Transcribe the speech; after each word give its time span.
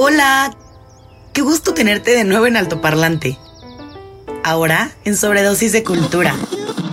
Hola, 0.00 0.54
qué 1.32 1.40
gusto 1.40 1.74
tenerte 1.74 2.12
de 2.12 2.22
nuevo 2.22 2.46
en 2.46 2.56
Altoparlante. 2.56 3.36
Ahora 4.44 4.92
en 5.04 5.16
Sobredosis 5.16 5.72
de 5.72 5.82
Cultura. 5.82 6.36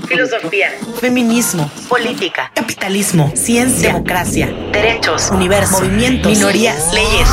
Filosofía, 0.07 0.71
feminismo, 0.99 1.69
política, 1.87 2.51
capitalismo, 2.55 3.31
ciencia, 3.35 3.89
democracia, 3.89 4.47
derechos, 4.71 5.29
universo, 5.29 5.81
movimientos, 5.81 6.31
minorías, 6.31 6.91
leyes. 6.95 7.29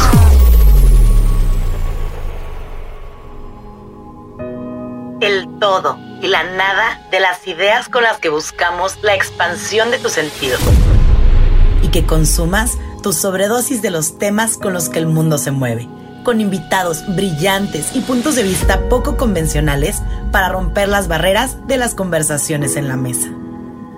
El 5.22 5.58
todo 5.58 5.98
y 6.20 6.26
la 6.26 6.44
nada 6.44 7.00
de 7.10 7.18
las 7.18 7.48
ideas 7.48 7.88
con 7.88 8.02
las 8.02 8.18
que 8.18 8.28
buscamos 8.28 8.98
la 9.00 9.14
expansión 9.14 9.90
de 9.90 9.96
tu 9.96 10.10
sentido. 10.10 10.58
Y 11.80 11.88
que 11.88 12.04
consumas 12.04 12.76
tu 13.02 13.12
sobredosis 13.12 13.82
de 13.82 13.90
los 13.90 14.18
temas 14.18 14.56
con 14.56 14.72
los 14.72 14.88
que 14.88 15.00
el 15.00 15.06
mundo 15.06 15.36
se 15.36 15.50
mueve, 15.50 15.88
con 16.24 16.40
invitados 16.40 17.04
brillantes 17.14 17.94
y 17.94 18.00
puntos 18.00 18.36
de 18.36 18.44
vista 18.44 18.88
poco 18.88 19.16
convencionales 19.16 20.00
para 20.30 20.48
romper 20.48 20.88
las 20.88 21.08
barreras 21.08 21.56
de 21.66 21.76
las 21.76 21.94
conversaciones 21.94 22.76
en 22.76 22.88
la 22.88 22.96
mesa. 22.96 23.28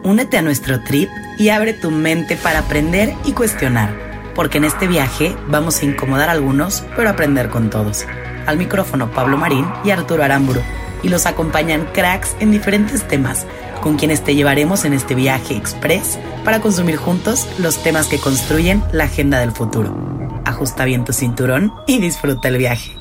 Únete 0.02 0.38
a 0.38 0.42
nuestro 0.42 0.82
trip 0.82 1.08
y 1.38 1.50
abre 1.50 1.74
tu 1.74 1.90
mente 1.90 2.36
para 2.36 2.60
aprender 2.60 3.14
y 3.24 3.32
cuestionar, 3.32 3.94
porque 4.34 4.58
en 4.58 4.64
este 4.64 4.86
viaje 4.86 5.36
vamos 5.48 5.80
a 5.80 5.84
incomodar 5.84 6.28
a 6.30 6.32
algunos, 6.32 6.82
pero 6.96 7.10
aprender 7.10 7.50
con 7.50 7.70
todos. 7.70 8.06
Al 8.46 8.58
micrófono 8.58 9.10
Pablo 9.10 9.36
Marín 9.36 9.66
y 9.84 9.90
Arturo 9.90 10.24
Aramburu, 10.24 10.60
y 11.02 11.08
los 11.08 11.26
acompañan 11.26 11.86
cracks 11.92 12.34
en 12.40 12.50
diferentes 12.50 13.06
temas, 13.06 13.46
con 13.82 13.96
quienes 13.96 14.22
te 14.22 14.34
llevaremos 14.34 14.84
en 14.84 14.92
este 14.92 15.14
viaje 15.14 15.56
express 15.56 16.18
para 16.44 16.60
consumir 16.60 16.96
juntos 16.96 17.46
los 17.58 17.82
temas 17.82 18.06
que 18.06 18.18
construyen 18.18 18.82
la 18.92 19.04
agenda 19.04 19.40
del 19.40 19.52
futuro. 19.52 19.94
Ajusta 20.44 20.84
bien 20.84 21.04
tu 21.04 21.12
cinturón 21.12 21.72
y 21.86 21.98
disfruta 21.98 22.48
el 22.48 22.58
viaje. 22.58 22.96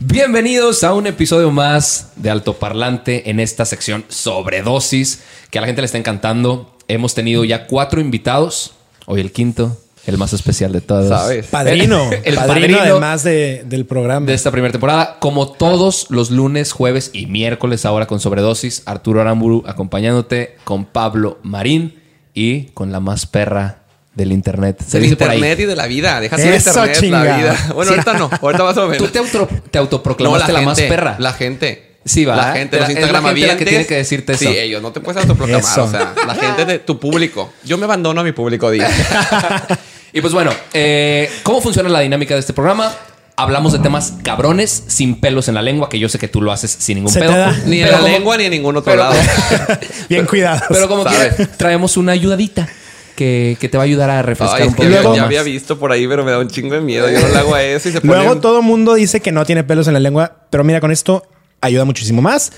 Bienvenidos 0.00 0.84
a 0.84 0.94
un 0.94 1.08
episodio 1.08 1.50
más 1.50 2.12
de 2.14 2.30
Altoparlante 2.30 3.30
en 3.30 3.40
esta 3.40 3.64
sección 3.64 4.04
sobredosis 4.08 5.24
que 5.50 5.58
a 5.58 5.60
la 5.60 5.66
gente 5.66 5.82
le 5.82 5.86
está 5.86 5.98
encantando. 5.98 6.76
Hemos 6.86 7.14
tenido 7.14 7.44
ya 7.44 7.66
cuatro 7.66 8.00
invitados, 8.00 8.74
hoy 9.06 9.20
el 9.20 9.32
quinto, 9.32 9.76
el 10.10 10.18
más 10.18 10.32
especial 10.32 10.72
de 10.72 10.80
todos. 10.80 11.08
¿Sabes? 11.08 11.46
Padrino. 11.46 12.10
El 12.24 12.34
padrino, 12.34 12.46
padrino 12.46 12.78
además 12.80 13.24
de- 13.24 13.62
del 13.66 13.84
programa. 13.86 14.26
de 14.26 14.34
esta 14.34 14.50
primera 14.50 14.72
temporada. 14.72 15.16
Como 15.20 15.48
todos 15.52 16.06
los 16.10 16.30
lunes, 16.30 16.72
jueves 16.72 17.10
y 17.12 17.26
miércoles, 17.26 17.84
ahora 17.84 18.06
con 18.06 18.20
Sobredosis, 18.20 18.82
Arturo 18.86 19.20
Aramburu 19.20 19.64
acompañándote 19.66 20.56
con 20.64 20.84
Pablo 20.86 21.38
Marín 21.42 22.00
y 22.34 22.64
con 22.74 22.92
la 22.92 23.00
más 23.00 23.26
perra 23.26 23.82
del 24.14 24.32
internet. 24.32 24.78
Se 24.84 24.98
Del 24.98 25.02
dice 25.04 25.16
por 25.16 25.28
ahí. 25.30 25.36
internet 25.36 25.60
y 25.60 25.64
de 25.66 25.76
la 25.76 25.86
vida. 25.86 26.20
Deja 26.20 26.36
el 26.36 26.42
Eso, 26.54 26.70
internet, 26.70 26.96
chinga. 27.00 27.24
la 27.24 27.36
vida. 27.36 27.72
Bueno, 27.74 27.90
ahorita 27.92 28.12
no. 28.14 28.30
Ahorita 28.42 28.64
más 28.64 28.76
o 28.76 28.88
menos. 28.88 28.98
Tú 28.98 29.06
te, 29.12 29.18
auto- 29.20 29.48
te 29.70 29.78
autoproclamaste 29.78 30.52
la, 30.52 30.60
más 30.62 30.76
gente, 30.78 30.94
perra. 30.94 31.16
La 31.18 31.32
gente. 31.32 31.98
Sí, 32.04 32.24
va. 32.24 32.36
La 32.36 32.52
gente, 32.54 32.76
La- 32.76 32.82
los 32.82 32.88
es 32.88 32.94
la 32.94 33.00
Instagram 33.02 33.24
gente 33.34 33.46
la 33.46 33.56
que 33.58 33.64
tiene 33.66 33.86
que 33.86 33.94
decirte 33.96 34.32
eso. 34.32 34.50
Sí, 34.50 34.56
ellos 34.58 34.80
no 34.80 34.92
te 34.92 35.00
puedes 35.00 35.20
autoproclamar. 35.20 35.62
Eso. 35.62 35.84
O 35.84 35.90
sea, 35.90 36.14
la 36.26 36.34
gente 36.34 36.64
de 36.64 36.78
tu 36.78 36.98
público. 36.98 37.52
Yo 37.64 37.76
me 37.76 37.84
abandono 37.84 38.20
a 38.20 38.24
mi 38.24 38.32
público, 38.32 38.70
dice. 38.70 38.86
Y 40.12 40.20
pues 40.20 40.32
bueno, 40.32 40.50
eh, 40.72 41.30
¿cómo 41.42 41.60
funciona 41.60 41.88
la 41.88 42.00
dinámica 42.00 42.34
de 42.34 42.40
este 42.40 42.52
programa? 42.52 42.92
Hablamos 43.36 43.72
de 43.72 43.78
temas 43.78 44.14
cabrones, 44.24 44.84
sin 44.88 45.20
pelos 45.20 45.46
en 45.48 45.54
la 45.54 45.62
lengua, 45.62 45.88
que 45.88 45.98
yo 46.00 46.08
sé 46.08 46.18
que 46.18 46.26
tú 46.28 46.42
lo 46.42 46.50
haces 46.50 46.70
sin 46.78 46.96
ningún 46.96 47.12
Se 47.12 47.20
te 47.20 47.26
pedo. 47.26 47.36
da. 47.38 47.52
Ni 47.66 47.78
en 47.80 47.84
Pero 47.84 47.92
la 47.98 48.02
como- 48.02 48.12
lengua 48.14 48.36
ni 48.36 48.44
en 48.44 48.50
ningún 48.50 48.76
otro 48.76 48.92
pero- 48.92 49.04
lado. 49.04 49.14
Bien 50.08 50.26
cuidados. 50.26 50.62
Pero 50.68 50.88
como 50.88 51.04
¿Sabes? 51.04 51.34
que 51.34 51.46
traemos 51.46 51.96
una 51.96 52.12
ayudadita 52.12 52.68
que, 53.14 53.56
que 53.60 53.68
te 53.68 53.76
va 53.76 53.84
a 53.84 53.86
ayudar 53.86 54.10
a 54.10 54.22
refrescar 54.22 54.60
Ay, 54.62 54.68
un 54.68 54.70
es 54.70 54.74
que 54.76 54.82
poco. 54.82 54.88
luego- 55.02 55.14
ya 55.16 55.24
había 55.24 55.42
visto 55.44 55.78
por 55.78 55.92
ahí, 55.92 56.08
pero 56.08 56.24
me 56.24 56.32
da 56.32 56.38
un 56.40 56.48
chingo 56.48 56.74
de 56.74 56.80
miedo. 56.80 57.08
Yo 57.08 57.20
no 57.20 57.28
le 57.28 57.36
hago 57.38 57.54
a 57.54 57.62
eso 57.62 57.88
y 57.88 57.92
se 57.92 58.00
pone... 58.00 58.12
Luego 58.14 58.38
todo 58.40 58.60
mundo 58.62 58.94
dice 58.94 59.20
que 59.20 59.30
no 59.30 59.44
tiene 59.44 59.62
pelos 59.62 59.86
en 59.86 59.94
la 59.94 60.00
lengua, 60.00 60.32
pero 60.50 60.64
mira, 60.64 60.80
con 60.80 60.90
esto 60.90 61.24
ayuda 61.60 61.84
muchísimo 61.84 62.22
más. 62.22 62.52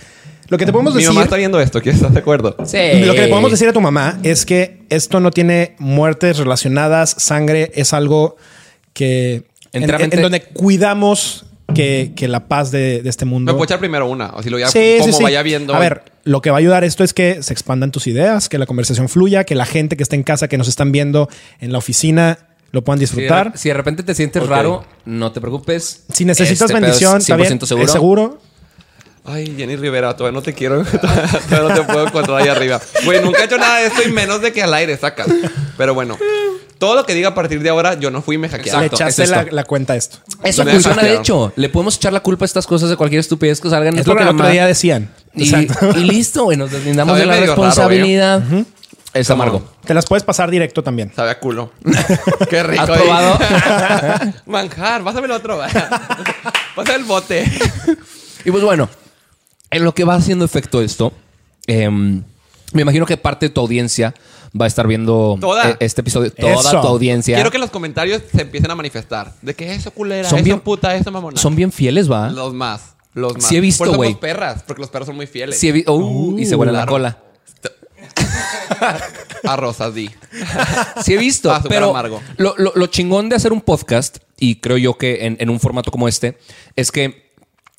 Lo 0.51 0.59
que 0.59 0.67
te 0.67 0.73
podemos 0.73 0.93
Mi 0.95 1.01
decir, 1.01 1.15
mamá 1.15 1.25
está 1.25 1.37
viendo 1.37 1.59
esto. 1.61 1.81
¿Quién 1.81 1.95
estás 1.95 2.13
de 2.13 2.19
acuerdo? 2.21 2.57
Sí. 2.67 2.77
lo 3.05 3.15
que 3.15 3.23
le 3.23 3.29
podemos 3.29 3.51
decir 3.51 3.69
a 3.69 3.73
tu 3.73 3.81
mamá 3.81 4.19
es 4.23 4.45
que 4.45 4.83
esto 4.91 5.21
no 5.21 5.31
tiene 5.31 5.75
muertes 5.79 6.37
relacionadas, 6.39 7.15
sangre, 7.19 7.71
es 7.75 7.93
algo 7.95 8.37
que 8.93 9.45
en, 9.73 9.83
Enteramente- 9.85 10.17
en 10.17 10.23
donde 10.23 10.43
cuidamos 10.43 11.45
que, 11.75 12.13
que 12.17 12.27
la 12.27 12.49
paz 12.49 12.73
de, 12.73 13.01
de 13.03 13.09
este 13.09 13.25
Me 13.25 13.31
mundo. 13.31 13.53
puedo 13.53 13.65
echar 13.65 13.79
primero 13.79 14.09
una. 14.09 14.31
O 14.35 14.43
si 14.43 14.51
lo 14.51 14.59
ya 14.59 14.67
Sí, 14.69 14.97
como 14.99 15.13
sí, 15.13 15.19
sí. 15.19 15.23
vaya 15.23 15.43
viendo. 15.45 15.73
A 15.75 15.79
ver, 15.79 16.03
lo 16.25 16.43
que 16.43 16.51
va 16.51 16.57
a 16.57 16.59
ayudar 16.59 16.83
esto 16.83 17.05
es 17.05 17.15
que 17.15 17.43
se 17.45 17.53
expandan 17.53 17.93
tus 17.93 18.09
ideas, 18.09 18.49
que 18.49 18.59
la 18.59 18.67
conversación 18.67 19.09
fluya, 19.09 19.45
que 19.45 19.55
la 19.55 19.67
gente 19.67 19.97
que 19.97 20.03
está 20.03 20.17
en 20.17 20.25
casa, 20.25 20.49
que 20.49 20.59
nos 20.59 20.67
están 20.67 20.91
viendo 20.91 21.29
en 21.61 21.71
la 21.71 21.79
oficina, 21.79 22.39
lo 22.73 22.83
puedan 22.83 22.99
Si 22.99 23.05
de, 23.05 23.11
disfrutar. 23.23 23.53
si 23.57 23.69
de 23.69 23.75
repente 23.75 24.03
te 24.03 24.15
sientes 24.17 24.43
Ok. 24.43 24.49
raro, 24.51 24.85
no 25.05 25.31
te 25.31 25.41
preocupes. 25.41 26.03
Si 26.13 26.25
necesitas 26.25 26.63
Este 26.71 26.75
bendición, 26.81 27.19
es 27.19 27.23
está 27.23 27.37
bien, 27.37 27.59
100% 27.61 27.67
seguro. 27.67 27.85
es 27.87 27.93
seguro. 27.93 28.39
Ay, 29.31 29.55
Jenny 29.57 29.77
Rivera, 29.77 30.17
todavía 30.17 30.37
no 30.39 30.43
te 30.43 30.53
quiero. 30.55 30.85
todavía 31.49 31.69
no 31.69 31.75
te 31.75 31.83
puedo 31.83 32.07
encontrar 32.07 32.43
ahí 32.43 32.49
arriba. 32.49 32.81
Güey, 33.05 33.23
nunca 33.23 33.41
he 33.41 33.45
hecho 33.45 33.59
nada 33.59 33.79
de 33.79 33.87
esto 33.87 34.03
y 34.03 34.11
menos 34.11 34.41
de 34.41 34.53
que 34.53 34.63
al 34.63 34.75
aire 34.75 34.97
sacas. 34.97 35.29
Pero 35.77 35.95
bueno, 35.95 36.19
todo 36.79 36.95
lo 36.95 37.05
que 37.05 37.15
diga 37.15 37.29
a 37.29 37.35
partir 37.35 37.63
de 37.63 37.69
ahora, 37.69 37.95
yo 37.95 38.11
no 38.11 38.23
fui 38.23 38.37
y 38.37 38.39
me 38.39 38.49
hackearon. 38.49 38.81
Le 38.81 38.87
echaste 38.87 39.23
es 39.23 39.31
la, 39.53 39.65
cuenta 39.65 39.93
a 39.93 39.97
esto. 39.97 40.19
Eso 40.43 40.65
Me 40.65 40.73
funciona 40.73 41.03
de 41.03 41.17
hecho. 41.17 41.53
Le 41.57 41.69
podemos 41.69 41.97
echar 41.97 42.13
la 42.13 42.21
culpa 42.21 42.45
a 42.45 42.47
estas 42.47 42.67
cosas 42.67 42.89
de 42.89 42.97
cualquier 42.97 43.21
estupidez 43.21 43.61
que 43.61 43.69
salgan 43.69 43.95
en 43.95 44.01
Es 44.01 44.07
el 44.07 44.11
lo 44.13 44.17
que 44.17 44.23
el 44.23 44.29
otro 44.31 44.49
día 44.49 44.67
decían. 44.67 45.11
Y, 45.35 45.51
listo, 45.97 46.45
güey. 46.45 46.57
Nos 46.57 46.71
deslindamos 46.71 47.19
de 47.19 47.27
la 47.27 47.35
raro, 47.35 47.45
¿eh? 47.45 47.47
responsabilidad. 47.47 48.43
Es 49.13 49.29
Como- 49.29 49.43
amargo. 49.43 49.69
Te 49.85 49.93
las 49.93 50.07
puedes 50.07 50.23
pasar 50.23 50.51
directo 50.51 50.83
también. 50.83 51.13
Sabe 51.15 51.31
a 51.31 51.39
culo. 51.39 51.73
Qué 52.49 52.63
rico. 52.63 52.83
¿Has 52.83 52.91
ahí. 52.91 52.97
probado? 52.97 53.39
Manjar, 54.47 55.03
pásame 55.03 55.27
el 55.27 55.33
otro. 55.33 55.61
Pásame 56.77 56.97
el 56.97 57.05
bote. 57.05 57.45
Y 58.45 58.51
pues 58.51 58.63
bueno, 58.65 58.89
en 59.71 59.85
lo 59.85 59.95
que 59.95 60.05
va 60.05 60.15
haciendo 60.15 60.45
efecto 60.45 60.81
esto, 60.83 61.13
em, 61.67 62.23
me 62.73 62.83
imagino 62.83 63.07
que 63.07 63.17
parte 63.17 63.47
de 63.47 63.51
tu 63.51 63.61
audiencia 63.61 64.15
va 64.59 64.65
a 64.65 64.69
estar 64.69 64.87
viendo 64.87 65.37
Toda. 65.41 65.71
eh, 65.71 65.77
este 65.81 66.01
episodio. 66.01 66.33
Toda 66.33 66.55
Eso. 66.55 66.81
tu 66.81 66.87
audiencia. 66.89 67.37
Quiero 67.37 67.51
que 67.51 67.59
los 67.59 67.71
comentarios 67.71 68.23
se 68.35 68.43
empiecen 68.43 68.71
a 68.71 68.75
manifestar. 68.75 69.33
De 69.43 69.55
que 69.55 69.73
eso 69.73 69.91
culera, 69.93 70.29
Son 70.29 70.39
eso 70.39 70.45
bien- 70.45 70.61
puta, 70.61 70.95
eso 70.97 71.11
mamona. 71.13 71.39
Son 71.41 71.55
bien 71.55 71.71
fieles, 71.73 72.11
¿va? 72.11 72.31
los 72.31 72.53
más. 72.55 72.95
Los 73.15 73.35
más. 73.35 73.45
Sí 73.45 73.57
he 73.57 73.61
visto, 73.61 73.93
güey. 73.95 74.15
perras, 74.15 74.63
porque 74.67 74.81
los 74.81 74.91
perros 74.91 75.07
son 75.07 75.17
muy 75.17 75.27
fieles. 75.27 75.59
Sí, 75.59 75.69
he 75.69 75.73
vi- 75.73 75.85
uh, 75.87 76.39
y 76.39 76.47
se 76.47 76.55
huele 76.57 76.73
la 76.73 76.79
claro. 76.81 76.93
cola. 76.93 77.19
A 79.45 79.57
rosas, 79.57 79.95
di. 79.95 80.11
Sí 81.05 81.15
he 81.15 81.19
visto, 81.19 81.51
Ah, 81.53 81.63
pero 81.69 81.91
amargo. 81.91 82.21
lo, 82.37 82.55
lo- 82.57 82.73
lo 82.75 82.87
chingón 82.87 83.29
de 83.29 83.37
hacer 83.37 83.53
un 83.53 83.61
podcast, 83.61 84.19
y 84.39 84.57
creo 84.57 84.77
yo 84.79 84.97
que 84.99 85.27
en, 85.27 85.37
en 85.41 85.51
un 85.51 85.61
formato 85.61 85.91
como 85.91 86.09
este, 86.09 86.39
es 86.77 86.91
que 86.93 87.31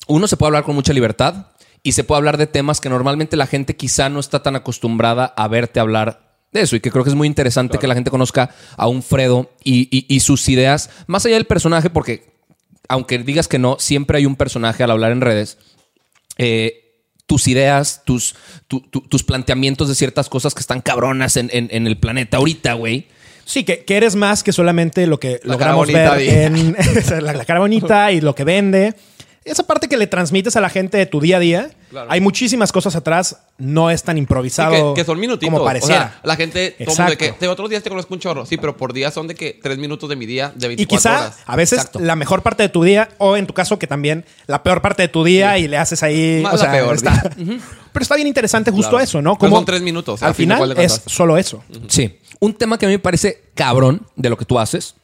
uno 0.06 0.26
se 0.26 0.36
puede 0.36 0.48
hablar 0.48 0.64
con 0.64 0.74
mucha 0.74 0.92
libertad 0.92 1.46
y 1.82 1.92
se 1.92 2.04
puede 2.04 2.18
hablar 2.18 2.36
de 2.38 2.46
temas 2.46 2.80
que 2.80 2.88
normalmente 2.88 3.36
la 3.36 3.46
gente 3.46 3.76
quizá 3.76 4.08
no 4.08 4.20
está 4.20 4.42
tan 4.42 4.56
acostumbrada 4.56 5.26
a 5.36 5.48
verte 5.48 5.80
hablar 5.80 6.32
de 6.52 6.60
eso 6.60 6.76
y 6.76 6.80
que 6.80 6.90
creo 6.90 7.02
que 7.02 7.10
es 7.10 7.16
muy 7.16 7.26
interesante 7.26 7.78
que 7.78 7.86
la 7.86 7.94
gente 7.94 8.10
conozca 8.10 8.50
a 8.76 8.86
un 8.86 9.02
Fredo 9.02 9.50
y, 9.64 9.88
y- 9.90 10.06
y 10.14 10.20
sus 10.20 10.48
ideas, 10.48 10.90
más 11.06 11.24
allá 11.26 11.36
del 11.36 11.46
personaje, 11.46 11.88
porque 11.90 12.30
aunque 12.88 13.18
digas 13.18 13.48
que 13.48 13.58
no, 13.58 13.76
siempre 13.78 14.18
hay 14.18 14.26
un 14.26 14.36
personaje 14.36 14.82
al 14.82 14.90
hablar 14.90 15.12
en 15.12 15.20
redes. 15.22 15.58
eh, 16.38 16.78
tus 17.26 17.46
ideas, 17.48 18.02
tus, 18.04 18.34
tu- 18.68 18.80
tu- 18.80 19.00
tus 19.02 19.22
planteamientos 19.22 19.88
de 19.88 19.94
ciertas 19.94 20.28
cosas 20.28 20.54
que 20.54 20.60
están 20.60 20.80
cabronas 20.82 21.36
en, 21.36 21.48
en- 21.52 21.68
en 21.70 21.86
el 21.86 21.96
planeta 21.98 22.36
ahorita, 22.38 22.74
güey. 22.74 23.06
Sí, 23.44 23.64
que, 23.64 23.84
que 23.84 23.96
eres 23.96 24.16
más 24.16 24.42
que 24.42 24.52
solamente 24.52 25.06
lo 25.06 25.18
que 25.18 25.40
La 25.44 25.52
logramos 25.54 25.86
cara 25.90 26.10
bonita, 26.10 26.14
ver 26.16 26.52
en 26.52 26.76
la, 27.24 27.32
la 27.32 27.44
cara 27.46 27.60
bonita 27.60 28.12
y 28.12 28.20
lo 28.20 28.34
que 28.34 28.44
vende. 28.44 28.94
Esa 29.44 29.64
parte 29.64 29.88
que 29.88 29.96
le 29.96 30.06
transmites 30.06 30.54
a 30.56 30.60
la 30.60 30.68
gente 30.70 30.96
de 30.98 31.06
tu 31.06 31.20
día 31.20 31.38
a 31.38 31.40
día, 31.40 31.70
Claro. 31.90 32.10
hay 32.10 32.20
muchísimas 32.20 32.72
cosas 32.72 32.96
atrás, 32.96 33.38
no 33.58 33.90
es 33.90 34.02
tan 34.02 34.14
Sí, 34.16 34.20
improvisado 34.20 34.94
que, 34.94 35.00
que 35.02 35.04
son 35.04 35.18
minutitos. 35.20 35.46
como 35.52 35.62
O 35.62 35.66
pareciera. 35.66 35.94
sea, 36.12 36.20
la 36.22 36.36
gente, 36.36 36.74
mundo 36.78 37.04
de 37.04 37.16
que 37.18 37.24
Exacto. 37.26 37.44
de 37.44 37.48
otros 37.48 37.68
días 37.70 37.82
te 37.82 37.90
conozco 37.90 38.14
un 38.14 38.20
chorro. 38.20 38.46
Sí, 38.46 38.56
pero 38.56 38.76
por 38.76 38.92
día 38.92 39.10
son 39.10 39.26
de 39.28 39.34
que 39.34 39.58
tres 39.62 39.76
minutos 39.78 40.08
de 40.08 40.16
mi 40.16 40.24
día 40.26 40.52
de 40.54 40.68
24 40.68 40.82
y 40.82 40.86
quizá 40.98 41.18
horas. 41.20 41.38
a 41.44 41.56
veces 41.56 41.78
Exacto. 41.80 41.98
la 42.00 42.16
mejor 42.16 42.42
parte 42.42 42.62
de 42.62 42.68
tu 42.70 42.82
día, 42.84 43.08
o 43.18 43.36
en 43.36 43.46
tu 43.46 43.52
caso 43.52 43.78
que 43.78 43.86
también 43.86 44.24
la 44.46 44.62
peor 44.62 44.80
parte 44.80 45.02
de 45.02 45.08
tu 45.08 45.22
día 45.24 45.58
y 45.58 45.68
le 45.68 45.76
haces 45.76 46.02
ahí. 46.02 46.40
Más 46.42 46.54
o 46.54 46.56
la 46.56 46.62
sea, 46.62 46.72
peor, 46.72 46.94
está- 46.94 47.30
Pero 47.92 48.02
está 48.02 48.14
bien 48.16 48.28
interesante 48.28 48.70
justo 48.70 48.90
Claro. 48.90 49.04
eso, 49.04 49.20
¿no? 49.20 49.32
Pero 49.36 49.50
Como 49.50 49.56
son 49.56 49.64
tres 49.66 49.82
minutos, 49.82 50.22
Al 50.22 50.34
final 50.34 50.74
es 50.78 51.02
solo 51.06 51.36
eso. 51.36 51.62
Sí. 51.88 52.18
Un 52.40 52.54
tema 52.54 52.78
que 52.78 52.86
a 52.86 52.88
mí 52.88 52.94
me 52.94 52.98
parece 53.00 53.42
cabrón 53.54 54.06
de 54.16 54.30
lo 54.30 54.38
que 54.38 54.46
tú 54.46 54.58
haces, 54.58 54.94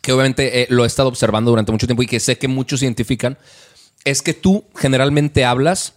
que 0.00 0.12
obviamente 0.12 0.62
eh, 0.62 0.66
lo 0.70 0.84
he 0.84 0.86
estado 0.86 1.08
observando 1.10 1.50
durante 1.50 1.70
mucho 1.70 1.86
tiempo 1.86 2.02
y 2.02 2.06
que 2.06 2.18
sé 2.20 2.36
que 2.38 2.48
muchos 2.48 2.82
identifican, 2.82 3.36
es 4.04 4.22
que 4.22 4.34
tú 4.34 4.64
generalmente 4.76 5.44
hablas. 5.44 5.94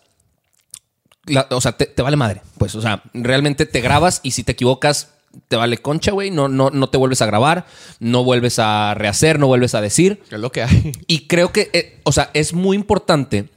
la- 1.26 1.48
o 1.52 1.60
sea, 1.60 1.74
te, 1.74 1.86
te 1.88 2.02
vale 2.02 2.16
madre. 2.16 2.42
Pues, 2.58 2.74
o 2.76 2.82
sea, 2.82 3.04
realmente 3.14 3.66
te 3.66 3.82
grabas 3.82 4.22
y 4.24 4.32
si 4.32 4.44
te 4.46 4.54
equivocas, 4.54 5.10
te 5.50 5.58
vale 5.58 5.78
concha, 5.78 6.12
güey. 6.14 6.32
No, 6.32 6.48
no, 6.48 6.70
no 6.70 6.90
te 6.90 6.98
vuelves 6.98 7.22
a 7.22 7.26
grabar, 7.26 7.66
no 8.00 8.24
vuelves 8.24 8.60
a 8.60 8.94
rehacer, 8.94 9.38
no 9.38 9.48
vuelves 9.48 9.76
a 9.76 9.82
decir. 9.82 10.22
Es 10.32 10.40
lo 10.40 10.52
que 10.54 10.64
hay. 10.64 10.94
Y 11.08 11.28
creo 11.28 11.52
que, 11.52 11.70
eh, 11.74 12.00
o 12.04 12.14
sea, 12.14 12.32
es 12.34 12.54
muy 12.54 12.78
importante 12.78 13.50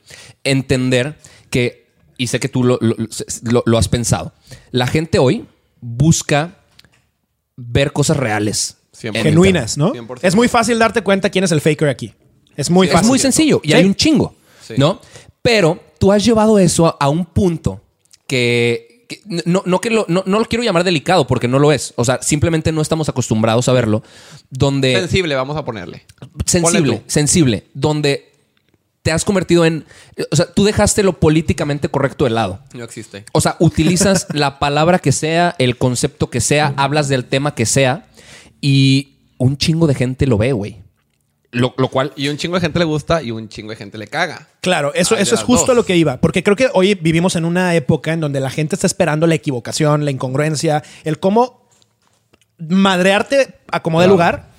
entender 0.43 1.17
que, 1.49 1.87
y 2.19 2.27
sé 2.27 2.41
que 2.41 2.49
tú 2.49 2.65
lo, 2.65 2.77
lo- 2.81 2.97
lo- 3.45 3.63
lo 3.65 3.79
has 3.79 3.89
pensado, 3.89 4.33
la 4.73 4.87
gente 4.89 5.19
hoy 5.21 5.47
busca 5.81 6.57
ver 7.57 7.93
cosas 7.93 8.17
reales. 8.17 8.79
100%. 9.01 9.23
Genuinas, 9.23 9.79
¿no? 9.79 9.93
100%. 9.93 10.19
Es 10.23 10.35
muy 10.35 10.49
fácil 10.49 10.79
darte 10.79 11.03
cuenta 11.03 11.31
quién 11.31 11.45
es 11.45 11.53
el 11.53 11.61
faker 11.61 11.89
aquí. 11.89 12.15
Es 12.57 12.69
muy 12.69 12.89
Es 12.89 12.93
fácil. 12.93 13.09
muy 13.09 13.19
sencillo 13.19 13.61
y 13.63 13.69
Sí. 13.69 13.75
hay 13.75 13.85
un 13.85 13.95
chingo, 13.95 14.35
Sí. 14.75 14.81
¿no? 14.81 15.01
Pero 15.43 15.81
tú 15.99 16.13
has 16.13 16.25
llevado 16.25 16.59
eso 16.59 16.87
a, 16.87 16.97
a 17.01 17.09
un 17.09 17.25
punto 17.25 17.81
que, 18.27 19.07
que 19.09 19.21
no, 19.45 19.63
no 19.67 19.81
que 19.81 19.91
lo, 19.91 20.05
no, 20.09 20.23
no 20.27 20.39
lo 20.39 20.45
quiero 20.45 20.63
llamar 20.63 20.85
delicado 20.85 21.27
porque 21.27 21.49
no 21.49 21.59
lo 21.59 21.73
es. 21.73 21.93
O 21.97 22.05
sea, 22.05 22.23
simplemente 22.23 22.73
no 22.73 22.81
estamos 22.81 23.09
acostumbrados 23.09 23.69
a 23.69 23.73
verlo. 23.73 24.03
Donde 24.51 24.95
Sensible, 24.95 25.35
vamos 25.35 25.57
a 25.57 25.65
ponerle. 25.65 26.05
sensible, 26.47 27.03
sensible, 27.07 27.65
donde 27.75 28.31
te 29.03 29.13
has 29.13 29.25
convertido 29.25 29.65
en, 29.65 29.87
o 30.31 30.37
sea, 30.37 30.53
tú 30.53 30.65
dejaste 30.65 31.03
lo 31.03 31.19
políticamente 31.19 31.89
correcto 31.89 32.25
de 32.25 32.31
lado. 32.31 32.61
No 32.75 32.85
existe. 32.85 33.25
O 33.33 33.41
sea, 33.41 33.57
utilizas 33.59 34.27
la 34.33 34.59
palabra 34.59 34.99
que 34.99 35.13
sea, 35.13 35.55
el 35.59 35.79
concepto 35.79 36.29
que 36.29 36.41
sea, 36.41 36.75
hablas 36.77 37.09
del 37.09 37.25
tema 37.25 37.55
que 37.55 37.65
sea 37.67 38.07
y 38.61 39.17
un 39.39 39.57
chingo 39.57 39.87
de 39.87 39.95
gente 39.95 40.27
lo 40.27 40.37
ve, 40.37 40.53
güey. 40.53 40.83
Lo, 41.53 41.75
lo 41.79 41.89
cual 41.89 42.13
Y 42.15 42.29
un 42.29 42.37
chingo 42.37 42.55
de 42.55 42.61
gente 42.61 42.79
le 42.79 42.85
gusta 42.85 43.23
y 43.23 43.33
un 43.33 43.49
chingo 43.49 43.71
de 43.71 43.77
gente 43.77 43.99
le 43.99 44.07
caga. 44.07 44.47
Claro, 44.61 44.93
eso, 44.95 45.17
eso 45.17 45.35
es 45.35 45.43
justo 45.43 45.67
dos. 45.69 45.77
lo 45.77 45.85
que 45.85 45.97
iba. 45.97 46.19
Porque 46.19 46.43
creo 46.45 46.55
que 46.57 46.69
hoy 46.75 46.95
vivimos 46.95 47.35
en 47.35 47.45
una 47.45 47.75
época 47.75 48.13
en 48.13 48.21
donde 48.21 48.39
la 48.41 48.51
gente 48.51 48.77
está 48.77 48.87
esperando 48.87 49.27
la 49.27 49.35
equivocación, 49.35 50.05
la 50.05 50.13
incongruencia, 50.13 50.83
el 51.05 51.19
cómo 51.19 51.67
madrearte 52.59 53.55
a 53.71 53.83
como 53.83 54.01
de 54.01 54.05
Claro. 54.07 54.13
lugar. 54.15 54.51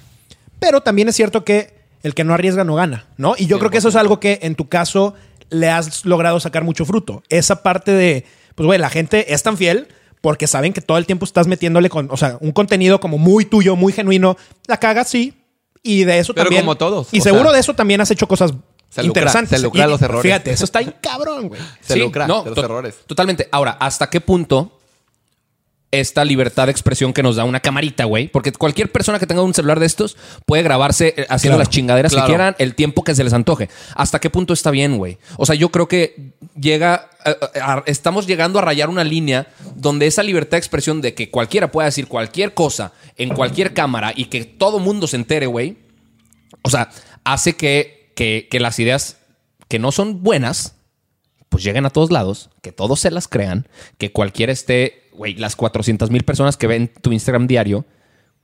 Pero 0.59 0.81
también 0.81 1.09
es 1.09 1.15
cierto 1.15 1.43
que 1.43 1.73
el 2.03 2.13
que 2.13 2.23
no 2.23 2.33
arriesga 2.33 2.63
no 2.63 2.75
gana, 2.75 3.05
¿no? 3.17 3.35
Y 3.37 3.45
yo 3.47 3.57
creo 3.59 3.71
que 3.71 3.77
eso 3.77 3.89
es 3.89 3.95
100%. 3.95 3.99
algo 3.99 4.19
que 4.19 4.39
en 4.41 4.55
tu 4.55 4.67
caso 4.69 5.13
le 5.49 5.69
has 5.69 6.05
logrado 6.05 6.39
sacar 6.39 6.63
mucho 6.63 6.85
fruto. 6.85 7.23
Esa 7.29 7.63
parte 7.63 7.91
de, 7.91 8.25
pues, 8.55 8.65
güey, 8.65 8.79
la 8.79 8.89
gente 8.89 9.33
es 9.33 9.43
tan 9.43 9.57
fiel 9.57 9.87
porque 10.21 10.47
saben 10.47 10.71
que 10.73 10.81
todo 10.81 10.97
el 10.97 11.05
tiempo 11.05 11.25
estás 11.25 11.47
metiéndole 11.47 11.89
con, 11.89 12.09
o 12.11 12.17
sea, 12.17 12.37
un 12.41 12.51
contenido 12.51 12.99
como 12.99 13.17
muy 13.17 13.45
tuyo, 13.45 13.75
muy 13.75 13.91
genuino. 13.93 14.37
La 14.67 14.77
cagas, 14.77 15.09
sí. 15.09 15.33
Y 15.83 16.03
de 16.03 16.19
eso 16.19 16.33
Pero 16.33 16.45
también. 16.45 16.63
como 16.63 16.75
todos, 16.77 17.07
Y 17.11 17.21
seguro 17.21 17.45
sea, 17.45 17.53
de 17.53 17.59
eso 17.59 17.73
también 17.73 18.01
has 18.01 18.11
hecho 18.11 18.27
cosas 18.27 18.51
se 18.89 19.01
lucra- 19.01 19.07
interesantes. 19.07 19.59
se 19.59 19.63
lucra 19.65 19.85
Y- 19.85 19.89
los 19.89 20.01
errores. 20.01 20.21
Fíjate, 20.23 20.51
eso 20.51 20.65
está 20.65 20.79
bien 20.79 20.93
cabrón, 21.01 21.47
güey. 21.49 21.61
Se 21.81 21.95
lucra 21.95 22.27
de 22.27 22.49
los 22.49 22.57
errores. 22.57 22.95
Totalmente. 23.07 23.47
Ahora, 23.51 23.71
¿hasta 23.79 24.09
qué 24.09 24.21
punto 24.21 24.77
esta 25.91 26.23
libertad 26.23 26.67
de 26.67 26.71
expresión 26.71 27.11
que 27.13 27.21
nos 27.21 27.35
da 27.35 27.43
una 27.43 27.59
camarita, 27.59 28.05
güey? 28.05 28.29
Porque 28.29 28.51
cualquier 28.53 28.91
persona 28.91 29.19
que 29.19 29.27
tenga 29.27 29.41
un 29.43 29.53
celular 29.53 29.79
de 29.79 29.85
estos 29.85 30.15
puede 30.45 30.63
grabarse 30.63 31.13
eh, 31.17 31.25
haciendo 31.29 31.57
Claro. 31.57 31.59
las 31.59 31.69
chingaderas 31.69 32.11
Claro. 32.13 32.25
que 32.27 32.31
quieran 32.31 32.55
el 32.59 32.75
tiempo 32.75 33.03
que 33.03 33.13
se 33.13 33.23
les 33.23 33.33
antoje. 33.33 33.69
¿Hasta 33.95 34.19
qué 34.19 34.29
punto 34.29 34.53
está 34.53 34.71
bien, 34.71 34.97
güey? 34.97 35.17
O 35.37 35.45
sea, 35.45 35.55
yo 35.55 35.69
creo 35.69 35.87
que 35.87 36.33
llega. 36.59 37.09
eh, 37.25 37.35
eh, 37.53 37.59
a- 37.61 37.83
estamos 37.85 38.25
llegando 38.25 38.57
a 38.57 38.63
rayar 38.63 38.89
una 38.89 39.03
línea 39.03 39.47
donde 39.75 40.07
esa 40.07 40.23
libertad 40.23 40.51
de 40.51 40.57
expresión 40.59 41.01
de 41.01 41.13
que 41.13 41.29
cualquiera 41.29 41.71
pueda 41.71 41.85
decir 41.85 42.07
cualquier 42.07 42.53
cosa 42.55 42.93
en 43.17 43.29
cualquier 43.35 43.73
cámara 43.75 44.11
y 44.15 44.25
que 44.25 44.43
todo 44.45 44.79
mundo 44.79 45.05
se 45.07 45.17
entere, 45.17 45.45
güey. 45.45 45.77
O 46.63 46.69
sea, 46.69 46.89
hace 47.23 47.55
que, 47.55 48.11
que, 48.15 48.47
que 48.49 48.59
las 48.59 48.79
ideas 48.79 49.17
que 49.67 49.77
no 49.77 49.91
son 49.91 50.23
buenas, 50.23 50.75
pues 51.49 51.63
lleguen 51.63 51.85
a 51.85 51.89
todos 51.91 52.11
lados, 52.11 52.49
que 52.61 52.71
todos 52.71 52.99
se 53.01 53.11
las 53.11 53.27
crean, 53.27 53.67
que 53.99 54.11
cualquiera 54.11 54.51
esté, 54.51 55.00
güey, 55.13 55.35
las 55.35 55.55
400 55.55 56.09
mil 56.11 56.23
personas 56.23 56.57
que 56.57 56.67
ven 56.67 56.91
tu 57.01 57.11
Instagram 57.11 57.47
diario, 57.47 57.85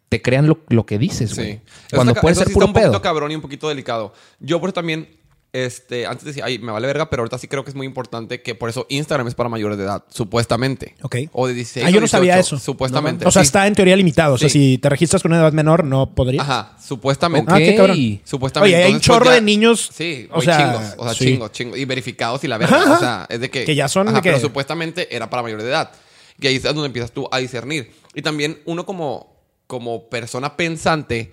te 0.10 0.22
crean 0.22 0.48
lo, 0.48 0.60
lo 0.70 0.86
que 0.86 0.98
dices, 0.98 1.36
güey. 1.36 1.54
Sí. 1.56 1.62
Cuando 1.96 2.14
puede 2.16 2.36
ser 2.36 2.48
sí 2.48 2.54
puro 2.54 2.66
está 2.66 2.70
un 2.70 2.74
poquito 2.74 2.92
pedo. 2.94 3.02
cabrón 3.02 3.32
y 3.32 3.36
un 3.36 3.42
poquito 3.42 3.68
delicado. 3.68 4.14
Yo 4.40 4.60
por 4.62 4.70
eso 4.70 4.76
también, 4.76 5.10
este, 5.52 6.06
antes 6.06 6.24
decía, 6.26 6.46
ay, 6.46 6.60
me 6.60 6.72
vale 6.72 6.88
verga, 6.88 7.10
pero 7.10 7.22
ahorita 7.24 7.38
sí 7.38 7.48
creo 7.48 7.64
que 7.66 7.72
es 7.72 7.76
muy 7.76 7.86
importante 7.88 8.42
que 8.42 8.54
por 8.56 8.70
eso 8.70 8.86
Instagram 8.90 9.28
es 9.28 9.36
para 9.36 9.50
mayores 9.50 9.78
de 9.78 9.84
edad, 9.86 10.04
supuestamente. 10.10 10.96
Ok. 11.02 11.16
O 11.34 11.48
de 11.48 11.54
16 11.56 11.86
Ah, 11.86 11.90
yo 11.90 12.00
no 12.00 12.08
sabía 12.08 12.36
18, 12.36 12.56
eso. 12.56 12.64
Supuestamente. 12.64 13.26
O 13.26 13.32
sea, 13.32 13.42
Sí. 13.42 13.48
está 13.48 13.66
en 13.68 13.76
teoría 13.76 13.96
limitado. 13.98 14.36
O 14.36 14.38
sea, 14.38 14.48
Sí. 14.50 14.60
si 14.74 14.78
te 14.78 14.88
registras 14.90 15.22
con 15.22 15.32
una 15.34 15.42
edad 15.42 15.52
menor, 15.54 15.84
no 15.84 16.14
podrías. 16.16 16.44
Ajá, 16.48 16.78
supuestamente. 16.82 17.52
Ah, 17.54 17.58
qué 17.58 17.76
cabrón. 17.76 17.98
Supuestamente. 18.24 18.76
Oye, 18.76 18.84
hay 18.86 18.92
un 18.92 18.98
pues, 19.00 19.06
chorro 19.08 19.26
ya- 19.26 19.32
de 19.32 19.42
niños. 19.42 19.90
Sí, 19.94 20.28
o 20.32 20.42
sea, 20.42 20.58
chingos. 20.58 20.94
O 20.98 21.04
sea, 21.06 21.14
sí. 21.14 21.26
chingos, 21.26 21.52
chingos. 21.52 21.78
Y 21.80 21.86
verificados 21.86 22.44
y 22.44 22.48
la 22.48 22.58
verdad. 22.58 22.78
Ajá, 22.80 22.86
ajá. 22.94 22.96
O 22.96 23.00
sea, 23.00 23.26
es 23.30 23.40
de 23.42 23.50
que. 23.50 23.66
Que 23.66 23.76
ya 23.76 23.88
son 23.88 24.08
de 24.08 24.22
que- 24.22 24.30
Pero 24.30 24.40
supuestamente 24.40 25.14
era 25.16 25.30
para 25.30 25.44
mayores 25.44 25.66
de 25.66 25.72
edad. 25.72 25.92
Y 26.40 26.48
ahí 26.48 26.56
es 26.58 26.64
donde 26.64 26.86
empiezas 26.86 27.12
tú 27.12 27.28
a 27.32 27.38
discernir. 27.40 27.92
Y 28.14 28.22
también 28.22 28.62
uno 28.66 28.86
como, 28.86 29.36
como 29.68 30.10
persona 30.10 30.56
pensante. 30.56 31.32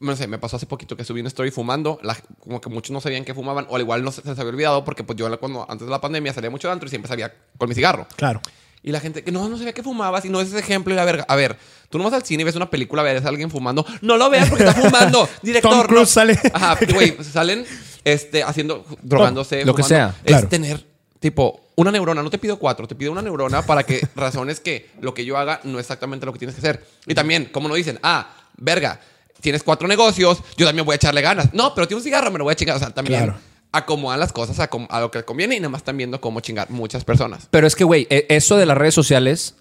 No 0.00 0.16
sé, 0.16 0.26
me 0.26 0.38
pasó 0.38 0.56
hace 0.56 0.66
poquito 0.66 0.96
que 0.96 1.04
subí 1.04 1.20
una 1.20 1.28
story 1.28 1.50
fumando. 1.50 1.98
la- 2.02 2.16
como 2.40 2.60
que 2.60 2.68
muchos 2.68 2.90
no 2.92 3.00
sabían 3.00 3.24
que 3.24 3.34
fumaban. 3.34 3.66
O 3.68 3.76
al 3.76 3.82
igual 3.82 4.02
no 4.04 4.10
se, 4.12 4.22
se 4.22 4.28
les 4.30 4.38
había 4.38 4.50
olvidado. 4.52 4.84
Porque 4.84 5.04
pues 5.04 5.16
yo 5.18 5.38
cuando 5.40 5.64
antes 5.68 5.86
de 5.86 5.90
la 5.90 6.00
pandemia 6.00 6.32
salía 6.32 6.50
mucho 6.50 6.68
de 6.68 6.72
antro 6.72 6.86
y 6.86 6.90
siempre 6.90 7.08
salía 7.08 7.32
con 7.58 7.68
mi 7.68 7.74
cigarro. 7.74 8.06
Claro. 8.16 8.40
Y 8.82 8.92
la 8.92 9.00
gente 9.00 9.24
que 9.24 9.32
no, 9.32 9.48
no 9.48 9.56
sabía 9.58 9.72
que 9.72 9.82
fumabas 9.82 10.24
y 10.24 10.28
no 10.28 10.40
es 10.40 10.48
ese 10.48 10.58
ejemplo 10.60 10.92
y 10.92 10.96
la 10.96 11.04
verga. 11.04 11.24
A 11.28 11.34
ver, 11.34 11.56
tú 11.88 11.98
no 11.98 12.04
vas 12.04 12.12
al 12.12 12.22
cine 12.24 12.42
y 12.42 12.44
ves 12.44 12.54
una 12.54 12.70
película, 12.70 13.02
ves 13.02 13.24
a 13.24 13.28
alguien 13.28 13.50
fumando. 13.50 13.84
No 14.00 14.16
lo 14.16 14.30
veas 14.30 14.48
porque 14.48 14.64
está 14.64 14.80
fumando. 14.80 15.28
Director. 15.42 15.72
Tom 15.72 15.82
Cruise 15.86 16.00
no. 16.02 16.06
sale. 16.06 16.38
Ajá, 16.52 16.78
güey, 16.94 17.16
salen 17.24 17.64
este, 18.04 18.44
haciendo, 18.44 18.84
drogándose. 19.02 19.64
Lo 19.64 19.74
que 19.74 19.82
fumando. 19.82 20.12
sea. 20.12 20.20
Es 20.24 20.32
Claro. 20.32 20.48
tener, 20.48 20.86
tipo, 21.18 21.60
una 21.76 21.92
neurona. 21.92 22.22
No 22.22 22.30
te 22.30 22.38
pido 22.38 22.58
cuatro, 22.58 22.86
te 22.88 22.94
pido 22.94 23.12
una 23.12 23.22
neurona 23.22 23.62
para 23.62 23.84
que 23.84 24.00
razones 24.16 24.60
que 24.60 24.90
lo 25.00 25.14
que 25.14 25.24
yo 25.24 25.36
haga 25.38 25.60
no 25.64 25.78
es 25.78 25.84
exactamente 25.84 26.26
lo 26.26 26.32
que 26.32 26.38
tienes 26.40 26.54
que 26.56 26.60
hacer. 26.60 26.84
Y 27.06 27.14
también, 27.14 27.46
como 27.46 27.68
no 27.68 27.74
dicen, 27.74 27.98
ah, 28.02 28.28
verga, 28.56 29.00
tienes 29.40 29.62
cuatro 29.62 29.86
negocios, 29.86 30.38
yo 30.56 30.66
también 30.66 30.84
voy 30.84 30.94
a 30.94 30.96
echarle 30.96 31.20
ganas. 31.22 31.52
No, 31.54 31.74
pero 31.74 31.86
tiene 31.86 31.98
un 31.98 32.04
cigarro, 32.04 32.30
me 32.30 32.38
lo 32.38 32.44
voy 32.44 32.52
a 32.52 32.56
chingar. 32.56 32.76
O 32.76 32.78
sea, 32.78 32.90
también 32.90 33.24
Claro. 33.24 33.38
acomodan 33.72 34.18
las 34.20 34.32
cosas 34.32 34.58
a, 34.58 34.68
a 34.88 35.00
lo 35.00 35.10
que 35.10 35.22
conviene 35.24 35.56
y 35.56 35.60
nada 35.60 35.68
más 35.70 35.80
están 35.80 35.96
viendo 35.96 36.20
cómo 36.20 36.40
chingar 36.40 36.70
muchas 36.70 37.04
personas. 37.04 37.46
Pero 37.50 37.66
es 37.66 37.76
que, 37.76 37.84
güey, 37.84 38.06
e- 38.10 38.26
eso 38.30 38.56
de 38.56 38.64
las 38.66 38.76
redes 38.78 38.94
sociales, 38.94 39.54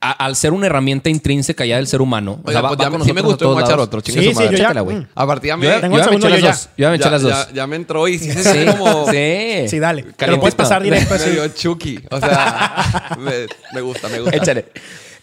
a- 0.00 0.12
al 0.24 0.36
ser 0.36 0.52
una 0.52 0.66
herramienta 0.66 1.10
intrínseca 1.10 1.64
ya 1.66 1.76
del 1.76 1.86
ser 1.88 2.00
humano, 2.00 2.40
o 2.44 2.50
sea, 2.52 2.60
pues 2.62 2.78
va 2.78 2.84
ya 2.98 3.04
sí 3.04 3.12
me 3.12 3.20
a 3.20 3.22
gustó 3.24 3.38
todos 3.38 3.54
voy 3.54 3.62
a 3.62 3.64
echar 3.66 3.76
lados. 3.76 3.86
otro, 3.88 4.00
chingue 4.00 4.20
Sí, 4.22 4.26
su 4.28 4.32
sí, 4.32 4.36
madre. 4.36 4.50
yo 4.50 4.56
ya- 4.56 4.62
Échatela, 4.64 4.80
güey. 4.82 4.96
Mm. 4.98 5.06
A 5.14 5.26
partir 5.26 5.50
Yo, 5.50 5.56
ya- 5.62 5.80
Tengo 5.80 5.98
yo 5.98 6.10
me 6.10 6.16
eché 6.16 6.28
las 6.30 6.40
yo 6.40 6.46
dos. 6.48 6.64
Yo 6.64 6.70
ya 6.76 6.88
me 6.90 6.94
eché 6.96 7.04
ya, 7.04 7.10
las 7.10 7.22
dos. 7.22 7.32
ya- 7.32 7.52
ya 7.54 7.66
me 7.66 7.76
entró 7.76 8.06
y 8.08 8.18
sí 8.18 8.30
Sí, 8.32 8.66
como 8.78 9.10
sí. 9.10 9.68
Sí, 9.68 9.78
dale. 9.80 10.02
Calientito. 10.04 10.40
puedes 10.40 10.54
pasar 10.54 10.82
directo 10.82 11.14
así. 11.14 11.28
medio 11.30 11.48
chucky. 11.48 11.98
O 12.10 12.20
sea, 12.20 13.16
me, 13.18 13.32
me 13.74 13.80
gusta, 13.80 14.08
me 14.08 14.20
gusta. 14.20 14.36
Échale. 14.36 14.66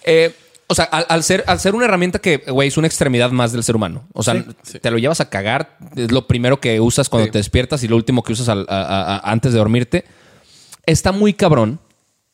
Eh, 0.03 0.33
o 0.69 0.75
sea, 0.75 0.83
al, 0.85 1.05
al 1.07 1.23
ser, 1.23 1.45
al 1.47 1.59
ser 1.61 1.75
una 1.75 1.85
herramienta 1.85 2.19
que, 2.19 2.43
güey, 2.49 2.67
es 2.67 2.75
una 2.77 2.87
extremidad 2.87 3.31
más 3.31 3.53
del 3.53 3.63
ser 3.63 3.77
humano. 3.77 4.03
O 4.13 4.21
sea, 4.23 4.43
te 4.81 4.91
lo 4.91 4.97
llevas 4.97 5.21
a 5.21 5.29
cagar. 5.29 5.77
Es 5.95 6.11
lo 6.11 6.27
primero 6.27 6.59
que 6.59 6.81
usas 6.81 7.07
cuando 7.07 7.27
Sí. 7.27 7.31
te 7.31 7.37
despiertas 7.39 7.81
y 7.83 7.87
lo 7.87 7.95
último 7.95 8.21
que 8.23 8.33
usas 8.33 8.49
al- 8.49 8.65
a- 8.67 8.81
a- 8.81 9.15
a- 9.15 9.31
antes 9.31 9.53
de 9.53 9.59
dormirte. 9.59 10.03
Está 10.85 11.13
muy 11.13 11.33
cabrón 11.33 11.79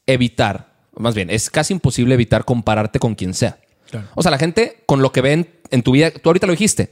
evitar, 0.07 0.72
más 0.97 1.15
bien, 1.15 1.29
es 1.29 1.49
casi 1.49 1.73
imposible 1.73 2.13
evitar 2.13 2.45
compararte 2.45 2.99
con 2.99 3.15
quien 3.15 3.33
sea. 3.33 3.57
Claro. 3.89 4.07
O 4.15 4.21
sea, 4.21 4.31
la 4.31 4.37
gente 4.37 4.83
con 4.85 5.01
lo 5.01 5.11
que 5.11 5.21
ven 5.21 5.49
en 5.71 5.83
tu 5.83 5.91
vida, 5.91 6.11
tú 6.11 6.29
ahorita 6.29 6.47
lo 6.47 6.51
dijiste, 6.53 6.91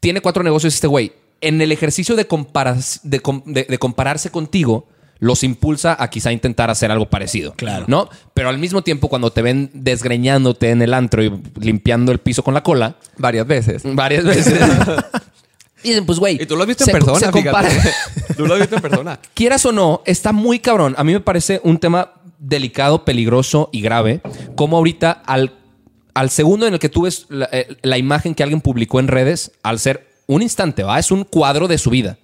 tiene 0.00 0.20
cuatro 0.20 0.42
negocios 0.42 0.74
este 0.74 0.86
güey. 0.86 1.12
En 1.40 1.60
el 1.60 1.72
ejercicio 1.72 2.14
de, 2.16 2.26
de, 3.02 3.20
com- 3.20 3.42
de- 3.46 3.64
de 3.64 3.78
compararse 3.78 4.30
contigo, 4.30 4.88
los 5.18 5.44
impulsa 5.44 5.96
a 6.00 6.10
quizá 6.10 6.32
intentar 6.32 6.70
hacer 6.70 6.90
algo 6.90 7.08
parecido. 7.10 7.54
Claro. 7.54 7.84
¿No? 7.88 8.08
Pero 8.34 8.48
al 8.48 8.58
mismo 8.58 8.82
tiempo, 8.82 9.08
cuando 9.08 9.30
te 9.32 9.42
ven 9.42 9.70
desgreñándote 9.72 10.70
en 10.70 10.82
el 10.82 10.94
antro 10.94 11.22
y 11.22 11.32
limpiando 11.60 12.10
el 12.12 12.18
piso 12.18 12.42
con 12.42 12.54
la 12.54 12.62
cola, 12.62 12.96
Varias 13.18 13.46
veces. 13.46 13.82
varias 13.84 14.24
veces. 14.24 14.54
dicen, 15.82 16.06
pues, 16.06 16.18
güey. 16.18 16.40
Y 16.42 16.46
tú 16.46 16.56
lo 16.56 16.62
has 16.62 16.68
visto 16.68 16.84
se- 16.84 16.90
en 16.92 16.98
persona, 16.98 17.18
se 17.20 17.30
compara- 17.30 17.68
tú 18.36 18.46
lo 18.46 18.54
has 18.54 18.60
visto 18.60 18.76
en 18.76 18.82
persona. 18.82 19.18
Quieras 19.34 19.64
o 19.66 19.72
no, 19.72 20.02
está 20.06 20.32
muy 20.32 20.58
cabrón. 20.60 20.94
A 20.98 21.04
mí 21.04 21.12
me 21.12 21.20
parece 21.20 21.60
un 21.64 21.78
tema 21.78 22.12
delicado, 22.42 23.04
peligroso 23.04 23.68
y 23.72 23.80
grave. 23.80 24.20
Como 24.56 24.76
ahorita, 24.76 25.10
al, 25.12 25.54
al 26.14 26.28
segundo 26.30 26.66
en 26.66 26.74
el 26.74 26.78
que 26.80 26.88
tú 26.88 27.02
ves 27.02 27.26
la, 27.28 27.48
eh, 27.52 27.76
la 27.82 27.96
imagen 27.98 28.34
que 28.34 28.42
alguien 28.42 28.60
publicó 28.60 28.98
en 29.00 29.08
redes, 29.08 29.52
al 29.62 29.78
ser 29.78 30.08
un 30.26 30.42
instante, 30.42 30.82
¿va? 30.82 30.98
Es 30.98 31.10
un 31.10 31.24
cuadro 31.24 31.68
de 31.68 31.78
su 31.78 31.90
vida. 31.90 32.18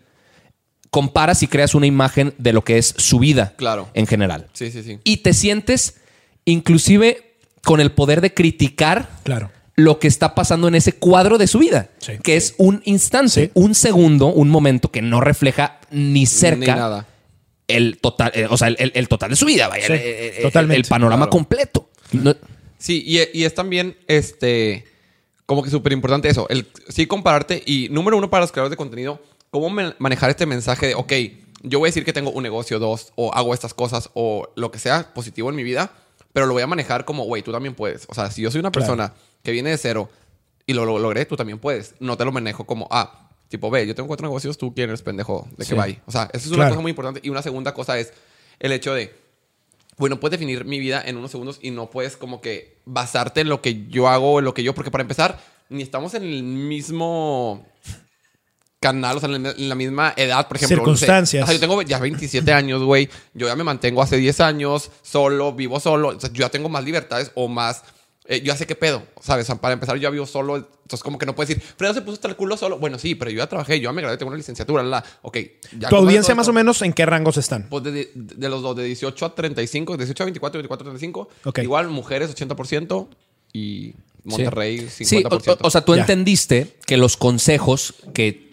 comparas 0.91 1.43
y 1.43 1.49
creas 1.49 1.75
una 1.75 1.85
imagen 1.87 2.33
de 2.39 2.55
lo 2.55 2.65
que 2.65 2.79
es 2.79 2.95
su 2.97 3.19
vida 3.19 3.53
Claro. 3.59 3.91
en 3.93 4.07
general. 4.07 4.47
Sí, 4.55 4.71
sí, 4.71 4.83
sí. 4.83 4.99
Y 5.05 5.19
te 5.19 5.35
sientes 5.35 6.01
inclusive 6.47 7.35
con 7.63 7.81
el 7.81 7.93
poder 7.93 8.23
de 8.23 8.33
criticar 8.33 9.11
Claro. 9.23 9.51
lo 9.77 9.99
que 9.99 10.09
está 10.09 10.35
pasando 10.35 10.67
en 10.67 10.75
ese 10.75 10.93
cuadro 10.95 11.37
de 11.37 11.47
su 11.47 11.59
vida, 11.59 11.91
Sí. 11.99 12.13
que 12.23 12.37
es 12.37 12.55
un 12.57 12.81
instante, 12.87 13.31
Sí. 13.47 13.51
un 13.53 13.75
segundo, 13.75 14.29
un 14.29 14.49
momento 14.49 14.91
que 14.91 15.03
no 15.03 15.21
refleja 15.21 15.79
ni 15.91 16.25
cerca 16.25 16.75
Ni 16.75 16.81
nada. 16.81 17.07
El 17.69 17.99
total, 17.99 18.33
eh, 18.35 18.47
o 18.51 18.57
sea, 18.57 18.69
el, 18.69 18.77
el- 18.79 18.93
el 18.95 19.09
total 19.09 19.31
de 19.31 19.37
su 19.37 19.47
vida, 19.47 19.69
vaya, 19.69 19.87
Sí, 19.87 19.93
el- 19.95 20.43
totalmente. 20.43 20.81
el 20.81 20.85
panorama 20.89 21.27
Claro. 21.27 21.31
completo. 21.31 21.89
No- 22.13 22.35
Sí, 22.79 23.03
y, 23.05 23.19
y 23.41 23.45
es 23.45 23.55
también, 23.55 23.97
este, 24.07 24.85
como 25.47 25.63
que 25.63 25.71
súper 25.71 25.93
importante 25.93 26.29
eso, 26.29 26.47
el 26.49 26.67
sí 26.89 27.07
compararte 27.07 27.63
y 27.67 27.89
número 27.91 28.17
uno 28.17 28.31
para 28.31 28.43
los 28.43 28.53
creadores 28.53 28.71
de 28.71 28.77
contenido, 28.77 29.21
cómo 29.51 29.69
me- 29.71 29.95
manejar 29.99 30.31
este 30.31 30.47
mensaje 30.47 30.87
de, 30.89 30.95
ok, 30.95 31.13
yo 31.63 31.81
voy 31.81 31.89
a 31.89 31.91
decir 31.91 32.05
que 32.05 32.13
tengo 32.13 32.31
un 32.31 32.43
negocio, 32.45 32.79
dos, 32.79 33.13
o 33.17 33.35
hago 33.35 33.53
estas 33.53 33.75
cosas, 33.75 34.11
o 34.15 34.49
lo 34.55 34.71
que 34.71 34.79
sea 34.79 35.13
positivo 35.13 35.51
en 35.51 35.57
mi 35.57 35.65
vida, 35.65 35.93
pero 36.33 36.47
lo 36.47 36.53
voy 36.53 36.63
a 36.63 36.67
manejar 36.69 37.05
como, 37.05 37.25
güey, 37.25 37.43
tú 37.43 37.51
también 37.51 37.75
puedes. 37.75 38.07
O 38.09 38.15
sea, 38.15 38.31
si 38.31 38.43
yo 38.43 38.51
soy 38.53 38.61
una 38.61 38.71
Claro. 38.71 38.87
persona 38.87 39.15
que 39.43 39.51
viene 39.51 39.71
de 39.71 39.79
cero 39.79 40.09
y 40.67 40.73
lo, 40.75 40.85
lo 40.85 40.99
logré, 41.01 41.27
tú 41.27 41.35
también 41.37 41.59
puedes. 41.59 41.95
No 41.99 42.17
te 42.17 42.25
lo 42.25 42.31
manejo 42.31 42.65
como, 42.65 42.87
ah, 42.93 43.28
tipo, 43.49 43.71
ve, 43.71 43.87
yo 43.87 43.95
tengo 43.95 44.07
cuatro 44.07 44.27
negocios, 44.27 44.57
tú 44.59 44.75
quién 44.75 44.89
eres 44.91 45.03
pendejo, 45.03 45.49
de 45.57 45.65
Sí. 45.65 45.71
que 45.71 45.75
vaya. 45.77 46.03
O 46.07 46.11
sea, 46.13 46.25
eso 46.33 46.45
es 46.45 46.47
una 46.49 46.57
Claro. 46.57 46.71
cosa 46.73 46.83
muy 46.83 46.91
importante. 46.91 47.21
Y 47.23 47.31
una 47.31 47.43
segunda 47.43 47.73
cosa 47.75 47.99
es 47.99 48.13
el 48.61 48.73
hecho 48.73 48.95
de, 48.95 49.15
bueno, 49.97 50.21
puedes 50.21 50.39
definir 50.39 50.65
mi 50.65 50.79
vida 50.79 51.03
en 51.05 51.17
unos 51.17 51.31
segundos 51.31 51.59
y 51.63 51.71
no 51.71 51.91
puedes 51.91 52.17
como 52.17 52.41
que 52.41 52.79
basarte 52.85 53.41
en 53.41 53.49
lo 53.49 53.61
que 53.63 53.87
yo 53.89 54.09
hago, 54.09 54.39
en 54.39 54.45
lo 54.45 54.55
que 54.55 54.63
yo, 54.63 54.75
porque 54.75 54.91
para 54.91 55.03
empezar, 55.03 55.41
ni 55.71 55.83
estamos 55.83 56.15
en 56.15 56.23
el 56.25 56.43
mismo 56.43 57.67
canal, 58.81 59.17
o 59.17 59.21
sea, 59.21 59.29
en 59.29 59.69
la- 59.69 59.75
misma 59.75 60.15
edad, 60.17 60.47
por 60.47 60.57
ejemplo. 60.57 60.77
no 60.77 60.83
sé. 60.97 61.01
Circunstancias. 61.01 61.43
o 61.43 61.47
sea, 61.47 61.55
yo 61.55 61.61
tengo 61.61 61.83
ya 61.83 61.99
27 61.99 62.53
años, 62.53 62.83
güey. 62.83 63.09
Yo 63.35 63.49
ya 63.49 63.57
me 63.57 63.65
mantengo 63.65 64.01
hace 64.03 64.17
10 64.19 64.41
años, 64.41 64.91
solo, 65.03 65.53
vivo 65.53 65.81
solo. 65.81 66.09
O 66.11 66.21
sea, 66.21 66.31
yo 66.33 66.43
ya 66.43 66.49
tengo 66.49 66.69
más 66.69 66.85
libertades 66.85 67.33
o 67.35 67.49
más... 67.49 67.83
eh, 68.29 68.41
yo 68.41 68.47
ya 68.53 68.57
sé 68.57 68.67
qué 68.67 68.75
pedo, 68.75 69.03
¿sabes? 69.23 69.49
Para 69.61 69.73
empezar, 69.73 69.97
yo 69.97 70.03
ya 70.03 70.11
vivo 70.11 70.27
solo. 70.27 70.57
Entonces, 70.57 71.03
como 71.03 71.19
que 71.19 71.27
no 71.27 71.35
puedes 71.35 71.49
decir, 71.49 71.63
Fredo 71.77 71.95
se 71.95 72.03
puso 72.03 72.15
hasta 72.15 72.29
el 72.29 72.37
culo 72.37 72.57
solo. 72.57 72.79
Bueno, 72.79 72.99
sí, 72.99 73.15
pero 73.15 73.31
yo 73.31 73.39
ya 73.39 73.47
trabajé, 73.47 73.81
yo 73.81 73.89
ya 73.89 73.93
me 73.93 74.03
gradué, 74.03 74.19
tengo 74.19 74.29
una 74.31 74.37
licenciatura, 74.39 74.83
la, 74.83 75.03
Ok. 75.23 75.39
Ya 75.79 75.89
¿Tu 75.89 75.97
audiencia 75.97 76.35
más 76.35 76.45
esto- 76.45 76.51
o 76.51 76.55
menos 76.55 76.83
en 76.83 76.93
qué 76.93 77.05
rangos 77.07 77.37
están? 77.39 77.67
pues 77.71 77.83
de, 77.85 77.91
de- 77.93 78.11
de 78.15 78.49
los 78.49 78.63
dos, 78.63 78.77
de 78.77 78.85
18 78.85 79.25
a 79.27 79.35
35, 79.35 79.97
18 79.97 80.23
a 80.23 80.27
24, 80.27 80.59
24 80.59 80.85
a 80.85 80.91
35. 80.91 81.29
Ok. 81.45 81.59
Igual 81.61 81.89
mujeres 81.89 82.31
80% 82.35 83.09
y 83.53 83.95
Monterrey 84.25 84.89
Sí, 84.91 85.05
50%. 85.05 85.59
o, 85.63 85.67
o 85.67 85.71
sea, 85.71 85.81
tú 85.85 85.95
Ya. 85.95 86.03
entendiste 86.03 86.77
que 86.87 86.97
los 86.99 87.17
consejos 87.17 87.95
que 88.13 88.53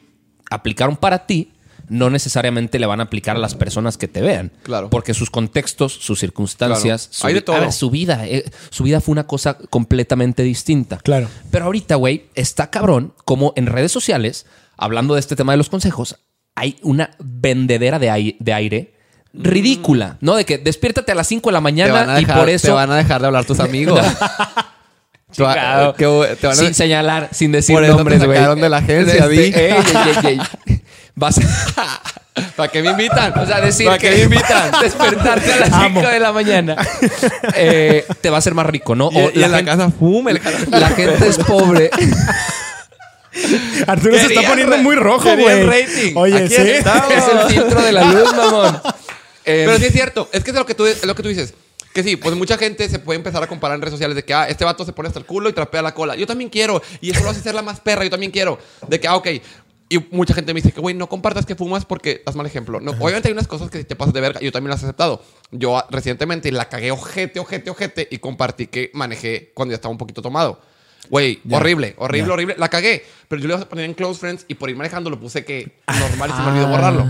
aplicaron 0.49 0.95
para 0.95 1.25
ti 1.25 1.51
no 1.89 2.09
necesariamente 2.09 2.79
le 2.79 2.85
van 2.85 2.99
a 2.99 3.03
aplicar 3.03 3.35
a 3.35 3.39
las 3.39 3.55
personas 3.55 3.97
que 3.97 4.07
te 4.07 4.21
vean. 4.21 4.51
Claro. 4.63 4.89
Porque 4.89 5.13
sus 5.13 5.29
contextos, 5.29 5.93
sus 5.93 6.19
circunstancias, 6.19 7.07
Claro. 7.07 7.13
su, 7.19 7.27
Hay 7.27 7.33
de 7.33 7.39
vi- 7.39 7.45
todo. 7.45 7.55
a 7.55 7.59
ver, 7.59 7.71
su 7.71 7.89
vida, 7.89 8.25
eh, 8.25 8.43
su 8.69 8.83
vida 8.83 9.01
fue 9.01 9.11
una 9.13 9.27
cosa 9.27 9.57
completamente 9.69 10.43
distinta. 10.43 10.97
Claro. 10.97 11.27
Pero 11.51 11.65
ahorita, 11.65 11.95
güey, 11.95 12.25
está 12.35 12.69
cabrón 12.69 13.13
como 13.25 13.53
en 13.55 13.67
redes 13.67 13.91
sociales, 13.91 14.45
hablando 14.77 15.13
de 15.13 15.19
este 15.19 15.35
tema 15.35 15.53
de 15.53 15.57
los 15.57 15.69
consejos, 15.69 16.17
hay 16.55 16.77
una 16.81 17.11
vendedera 17.19 17.99
de 17.99 18.09
ai- 18.09 18.37
de 18.39 18.53
aire 18.53 18.93
ridícula, 19.33 20.17
¿no? 20.21 20.35
De 20.35 20.45
que 20.45 20.57
despiértate 20.57 21.11
a 21.11 21.15
las 21.15 21.27
5 21.27 21.49
de 21.49 21.53
la 21.53 21.59
te 21.59 21.63
mañana 21.63 21.91
van, 21.93 22.09
a 22.09 22.19
y 22.21 22.25
dejar, 22.25 22.39
por 22.39 22.49
eso... 22.49 22.67
te 22.67 22.73
van 22.73 22.89
a 22.91 22.95
dejar 22.95 23.19
de 23.21 23.27
hablar 23.27 23.43
tus 23.45 23.59
amigos. 23.59 23.99
Te 25.35 25.43
va- 25.43 25.93
te 25.93 26.05
van 26.07 26.51
a- 26.51 26.55
sin 26.55 26.73
señalar, 26.73 27.29
sin 27.33 27.51
decir 27.51 27.75
Por 27.75 27.83
te 27.83 27.89
nombres, 27.89 28.23
güey. 28.23 28.37
sacaron 28.37 28.61
de 28.61 28.69
la 28.69 28.77
agencia, 28.77 29.13
Este, 29.15 29.27
vi. 29.27 29.37
ey, 29.39 29.53
ey, 29.53 30.39
ey, 30.67 30.81
Vas 31.15 31.39
¿Para 32.57 32.69
qué 32.69 32.81
me 32.81 32.89
invitan? 32.91 33.37
o 33.39 33.45
sea, 33.45 33.61
decir 33.61 33.85
¿Para 33.85 33.97
que 33.97 34.11
me 34.11 34.19
invitan? 34.23 34.71
despertarte 34.81 35.53
a 35.53 35.59
las 35.61 35.71
Amo. 35.71 36.01
5 36.01 36.11
de 36.11 36.19
la 36.19 36.33
mañana 36.33 36.75
eh, 37.55 38.05
te 38.19 38.29
va 38.29 38.35
a 38.37 38.39
hacer 38.39 38.53
más 38.53 38.65
rico, 38.65 38.93
¿no? 38.95 39.09
Y, 39.11 39.17
O 39.17 39.31
y 39.33 39.43
en 39.43 39.51
la 39.51 39.63
casa, 39.63 39.89
fum, 39.89 40.27
el 40.27 40.41
la 40.69 40.89
gente 40.89 41.27
es 41.27 41.37
pobre. 41.37 41.89
Arturo 43.87 44.17
se 44.17 44.27
está 44.27 44.47
poniendo 44.47 44.77
muy 44.77 44.95
rojo, 44.95 45.35
güey. 45.35 45.63
rating. 45.63 46.13
Oye, 46.15 46.37
Aquí 46.37 46.55
sí. 46.55 46.61
estamos. 46.61 47.11
es 47.11 47.23
el 47.27 47.39
filtro 47.51 47.81
de 47.81 47.91
la 47.91 48.03
luz, 48.05 48.33
mamón. 48.35 48.81
Eh, 49.43 49.63
Pero 49.65 49.77
sí 49.77 49.85
es 49.85 49.93
cierto. 49.93 50.29
Es 50.31 50.43
que 50.43 50.51
es 50.51 50.55
lo 50.55 50.65
que 50.65 50.73
tú, 50.73 50.85
es 50.85 51.05
lo 51.05 51.15
que 51.15 51.21
tú 51.23 51.29
dices. 51.29 51.53
Que 51.93 52.01
sí, 52.03 52.15
pues 52.17 52.35
mucha 52.35 52.57
gente 52.57 52.87
se 52.89 52.99
puede 52.99 53.17
empezar 53.17 53.41
a 53.43 53.47
comparar 53.47 53.75
en 53.75 53.81
redes 53.81 53.93
sociales 53.93 54.15
de 54.15 54.23
que, 54.23 54.33
ah, 54.33 54.47
este 54.49 54.65
vato 54.65 54.83
se 54.85 54.91
pone 54.93 55.07
hasta 55.07 55.19
el 55.19 55.25
culo 55.25 55.47
y 55.49 55.53
trapea 55.53 55.81
la 55.81 55.93
cola. 55.93 56.15
Yo 56.15 56.25
también 56.27 56.49
quiero. 56.49 56.81
Y 57.01 57.11
eso 57.11 57.23
lo 57.23 57.29
hace 57.29 57.41
ser 57.41 57.55
la 57.55 57.61
más 57.61 57.79
perra. 57.79 58.03
Yo 58.03 58.09
también 58.09 58.31
quiero. 58.31 58.57
De 58.87 58.99
que, 58.99 59.07
ah, 59.07 59.15
ok. 59.15 59.27
Y 59.87 59.99
mucha 60.11 60.33
gente 60.33 60.51
me 60.53 60.61
dice 60.61 60.71
que, 60.73 60.81
güey, 60.81 60.95
no 60.95 61.07
compartas 61.07 61.45
que 61.45 61.55
fumas 61.55 61.85
porque 61.85 62.23
das 62.25 62.35
mal 62.35 62.45
ejemplo. 62.47 62.79
No, 62.79 62.91
obviamente 62.91 63.27
hay 63.27 63.33
unas 63.33 63.47
cosas 63.47 63.69
que 63.69 63.83
te 63.83 63.95
pasas 63.95 64.13
de 64.15 64.21
verga. 64.21 64.39
Yo 64.41 64.51
también 64.51 64.71
las 64.71 64.81
he 64.81 64.85
aceptado. 64.85 65.21
Yo 65.51 65.77
ah, 65.77 65.85
recientemente 65.91 66.51
la 66.51 66.69
cagué 66.69 66.89
ojete, 66.91 67.39
ojete, 67.39 67.69
ojete 67.69 68.07
y 68.09 68.17
compartí 68.17 68.65
que 68.67 68.89
manejé 68.93 69.51
cuando 69.53 69.73
ya 69.73 69.75
estaba 69.75 69.91
un 69.91 69.99
poquito 69.99 70.23
tomado. 70.23 70.59
Güey, 71.09 71.39
horrible, 71.51 71.93
horrible, 71.99 72.27
Ya. 72.27 72.33
horrible. 72.33 72.55
La 72.57 72.67
cagué. 72.69 73.05
Pero 73.27 73.39
yo 73.39 73.47
le 73.47 73.53
iba 73.53 73.63
a 73.63 73.69
poner 73.69 73.85
en 73.85 73.93
Close 73.93 74.19
Friends 74.19 74.45
y 74.47 74.55
por 74.55 74.71
ir 74.71 74.75
manejando 74.75 75.11
lo 75.11 75.19
puse 75.19 75.45
que 75.45 75.77
normal 75.87 76.31
y 76.31 76.33
se 76.33 76.41
me 76.41 76.47
olvidó 76.49 76.67
borrarlo. 76.67 77.05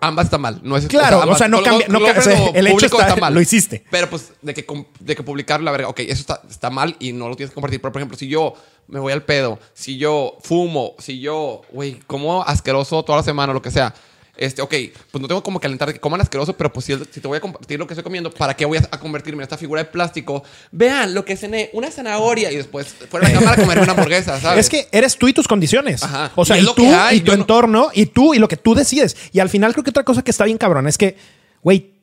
Ambas 0.00 0.26
está 0.26 0.38
mal. 0.38 0.60
No 0.62 0.76
es, 0.76 0.86
Claro, 0.86 1.20
o 1.28 1.36
sea, 1.36 1.48
no 1.48 1.62
cambia- 1.62 1.88
no 1.88 1.98
o 1.98 2.22
sea, 2.22 2.50
el 2.54 2.66
hecho 2.68 2.86
está- 2.86 3.30
lo 3.30 3.40
hiciste. 3.40 3.84
Pero 3.90 4.08
pues 4.08 4.32
de 4.42 4.54
que, 4.54 4.64
de 5.00 5.16
que 5.16 5.22
publicar 5.22 5.60
la 5.60 5.72
verga, 5.72 5.88
ok, 5.88 6.00
eso 6.00 6.20
está, 6.20 6.40
está 6.48 6.70
mal 6.70 6.94
y 7.00 7.12
no 7.12 7.28
lo 7.28 7.34
tienes 7.34 7.50
que 7.50 7.54
compartir. 7.54 7.80
Pero 7.80 7.92
por 7.92 8.00
ejemplo, 8.00 8.16
si 8.16 8.28
yo 8.28 8.54
me 8.86 9.00
voy 9.00 9.12
al 9.12 9.24
pedo, 9.24 9.58
si 9.74 9.98
yo 9.98 10.38
fumo, 10.42 10.94
si 10.98 11.18
yo, 11.20 11.62
güey, 11.72 11.98
como 12.06 12.42
asqueroso 12.44 13.02
toda 13.02 13.18
la 13.18 13.24
semana 13.24 13.52
lo 13.52 13.60
que 13.60 13.70
sea. 13.72 13.92
Este, 14.38 14.62
ok, 14.62 14.72
pues 15.10 15.20
no 15.20 15.26
tengo 15.28 15.42
como 15.42 15.58
que 15.60 15.66
alentar 15.66 15.88
de 15.88 15.94
que 15.94 16.00
coman 16.00 16.20
asqueroso, 16.20 16.56
pero 16.56 16.72
pues 16.72 16.86
si, 16.86 16.94
si 17.10 17.20
te 17.20 17.26
voy 17.28 17.36
a 17.36 17.40
compartir 17.40 17.78
lo 17.78 17.86
que 17.86 17.94
estoy 17.94 18.04
comiendo, 18.04 18.30
¿para 18.32 18.54
qué 18.54 18.64
voy 18.64 18.78
a, 18.78 18.82
convertirme 18.98 19.40
en 19.42 19.44
esta 19.44 19.58
figura 19.58 19.82
de 19.82 19.90
plástico? 19.90 20.44
Vean 20.70 21.12
lo 21.12 21.24
que 21.24 21.36
cené, 21.36 21.70
una 21.72 21.90
zanahoria 21.90 22.50
y 22.52 22.56
después 22.56 22.86
fuera 23.10 23.26
a 23.26 23.30
la 23.30 23.38
cámara 23.38 23.52
a 23.54 23.60
comerme 23.60 23.82
una 23.82 23.92
hamburguesa, 23.92 24.40
¿sabes? 24.40 24.60
Es 24.66 24.70
que 24.70 24.88
eres 24.92 25.16
tú 25.18 25.26
y 25.28 25.32
tus 25.32 25.48
condiciones. 25.48 26.02
Ajá. 26.04 26.30
O 26.36 26.44
sea, 26.44 26.56
Y 26.56 26.60
y, 26.60 26.62
es 26.62 26.66
lo 26.66 26.74
tú 26.74 26.82
que 26.82 26.88
hay, 26.94 27.16
y 27.16 27.20
tu 27.20 27.32
no- 27.32 27.38
entorno 27.38 27.88
y 27.92 28.06
tú 28.06 28.32
y 28.32 28.38
lo 28.38 28.46
que 28.48 28.56
tú 28.56 28.74
decides. 28.74 29.16
Y 29.32 29.40
al 29.40 29.48
final 29.48 29.72
creo 29.72 29.82
que 29.82 29.90
otra 29.90 30.04
cosa 30.04 30.22
que 30.22 30.30
está 30.30 30.44
bien 30.44 30.56
cabrón 30.56 30.86
es 30.86 30.96
que, 30.96 31.16
güey, 31.62 31.94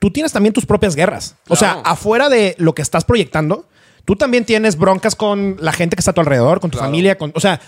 tú 0.00 0.10
tienes 0.10 0.32
también 0.32 0.52
tus 0.52 0.66
propias 0.66 0.96
guerras. 0.96 1.36
O 1.48 1.56
sea, 1.56 1.80
afuera 1.84 2.28
de 2.28 2.54
lo 2.58 2.74
que 2.74 2.82
estás 2.82 3.04
proyectando, 3.04 3.68
tú 4.04 4.16
también 4.16 4.44
tienes 4.44 4.76
broncas 4.76 5.14
con 5.14 5.56
la 5.60 5.72
gente 5.72 5.96
que 5.96 6.00
está 6.00 6.10
a 6.10 6.14
tu 6.14 6.20
alrededor, 6.20 6.60
con 6.60 6.70
tu 6.70 6.78
Claro. 6.78 6.90
familia, 6.90 7.16
con, 7.16 7.32
o 7.34 7.40
sea, 7.40 7.60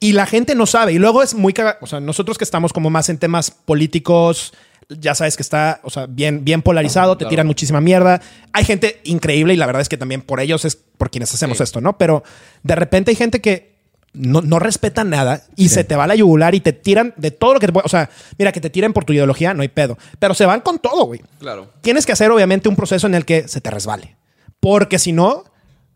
y 0.00 0.12
la 0.12 0.26
gente 0.26 0.54
no 0.54 0.66
sabe. 0.66 0.92
Y 0.94 0.98
luego 0.98 1.22
es 1.22 1.34
muy 1.34 1.52
caga- 1.52 1.76
O 1.80 1.86
sea, 1.86 2.00
nosotros 2.00 2.38
que 2.38 2.44
estamos 2.44 2.72
como 2.72 2.88
más 2.90 3.08
en 3.10 3.18
temas 3.18 3.50
políticos, 3.50 4.52
ya 4.88 5.14
sabes 5.14 5.36
que 5.36 5.42
está, 5.42 5.80
o 5.84 5.90
sea, 5.90 6.06
bien, 6.06 6.44
bien 6.44 6.62
polarizado, 6.62 7.16
te 7.16 7.20
Claro. 7.20 7.30
tiran 7.30 7.46
muchísima 7.46 7.80
mierda. 7.80 8.20
Hay 8.52 8.64
gente 8.64 9.00
increíble 9.04 9.54
y 9.54 9.56
la 9.56 9.66
verdad 9.66 9.82
es 9.82 9.88
que 9.88 9.96
también 9.96 10.22
por 10.22 10.40
ellos 10.40 10.64
es 10.64 10.74
por 10.74 11.10
quienes 11.10 11.32
hacemos 11.32 11.58
Sí. 11.58 11.62
esto, 11.64 11.80
¿no? 11.80 11.96
Pero 11.98 12.24
de 12.62 12.74
repente 12.74 13.10
hay 13.10 13.16
gente 13.16 13.40
que 13.40 13.70
no, 14.12 14.40
no 14.40 14.58
respeta 14.58 15.04
nada 15.04 15.44
y 15.54 15.68
se 15.68 15.84
te 15.84 15.94
va 15.94 16.02
a 16.04 16.06
la 16.08 16.16
yugular 16.16 16.56
y 16.56 16.60
te 16.60 16.72
tiran 16.72 17.14
de 17.16 17.30
todo 17.30 17.54
lo 17.54 17.60
que 17.60 17.66
te 17.66 17.72
puede. 17.72 17.86
O 17.86 17.88
sea, 17.88 18.10
mira, 18.38 18.50
que 18.50 18.60
te 18.60 18.68
tiren 18.68 18.92
por 18.92 19.04
tu 19.04 19.12
ideología, 19.12 19.54
no 19.54 19.62
hay 19.62 19.68
pedo. 19.68 19.96
Pero 20.18 20.34
se 20.34 20.46
van 20.46 20.62
con 20.62 20.80
todo, 20.80 21.04
güey. 21.04 21.20
Claro. 21.38 21.70
Tienes 21.82 22.04
que 22.06 22.10
hacer, 22.12 22.30
obviamente, 22.32 22.68
un 22.68 22.74
proceso 22.74 23.06
en 23.06 23.14
el 23.14 23.24
que 23.24 23.46
se 23.46 23.60
te 23.60 23.70
resbale. 23.70 24.16
Porque 24.58 24.98
si 24.98 25.12
no, 25.12 25.44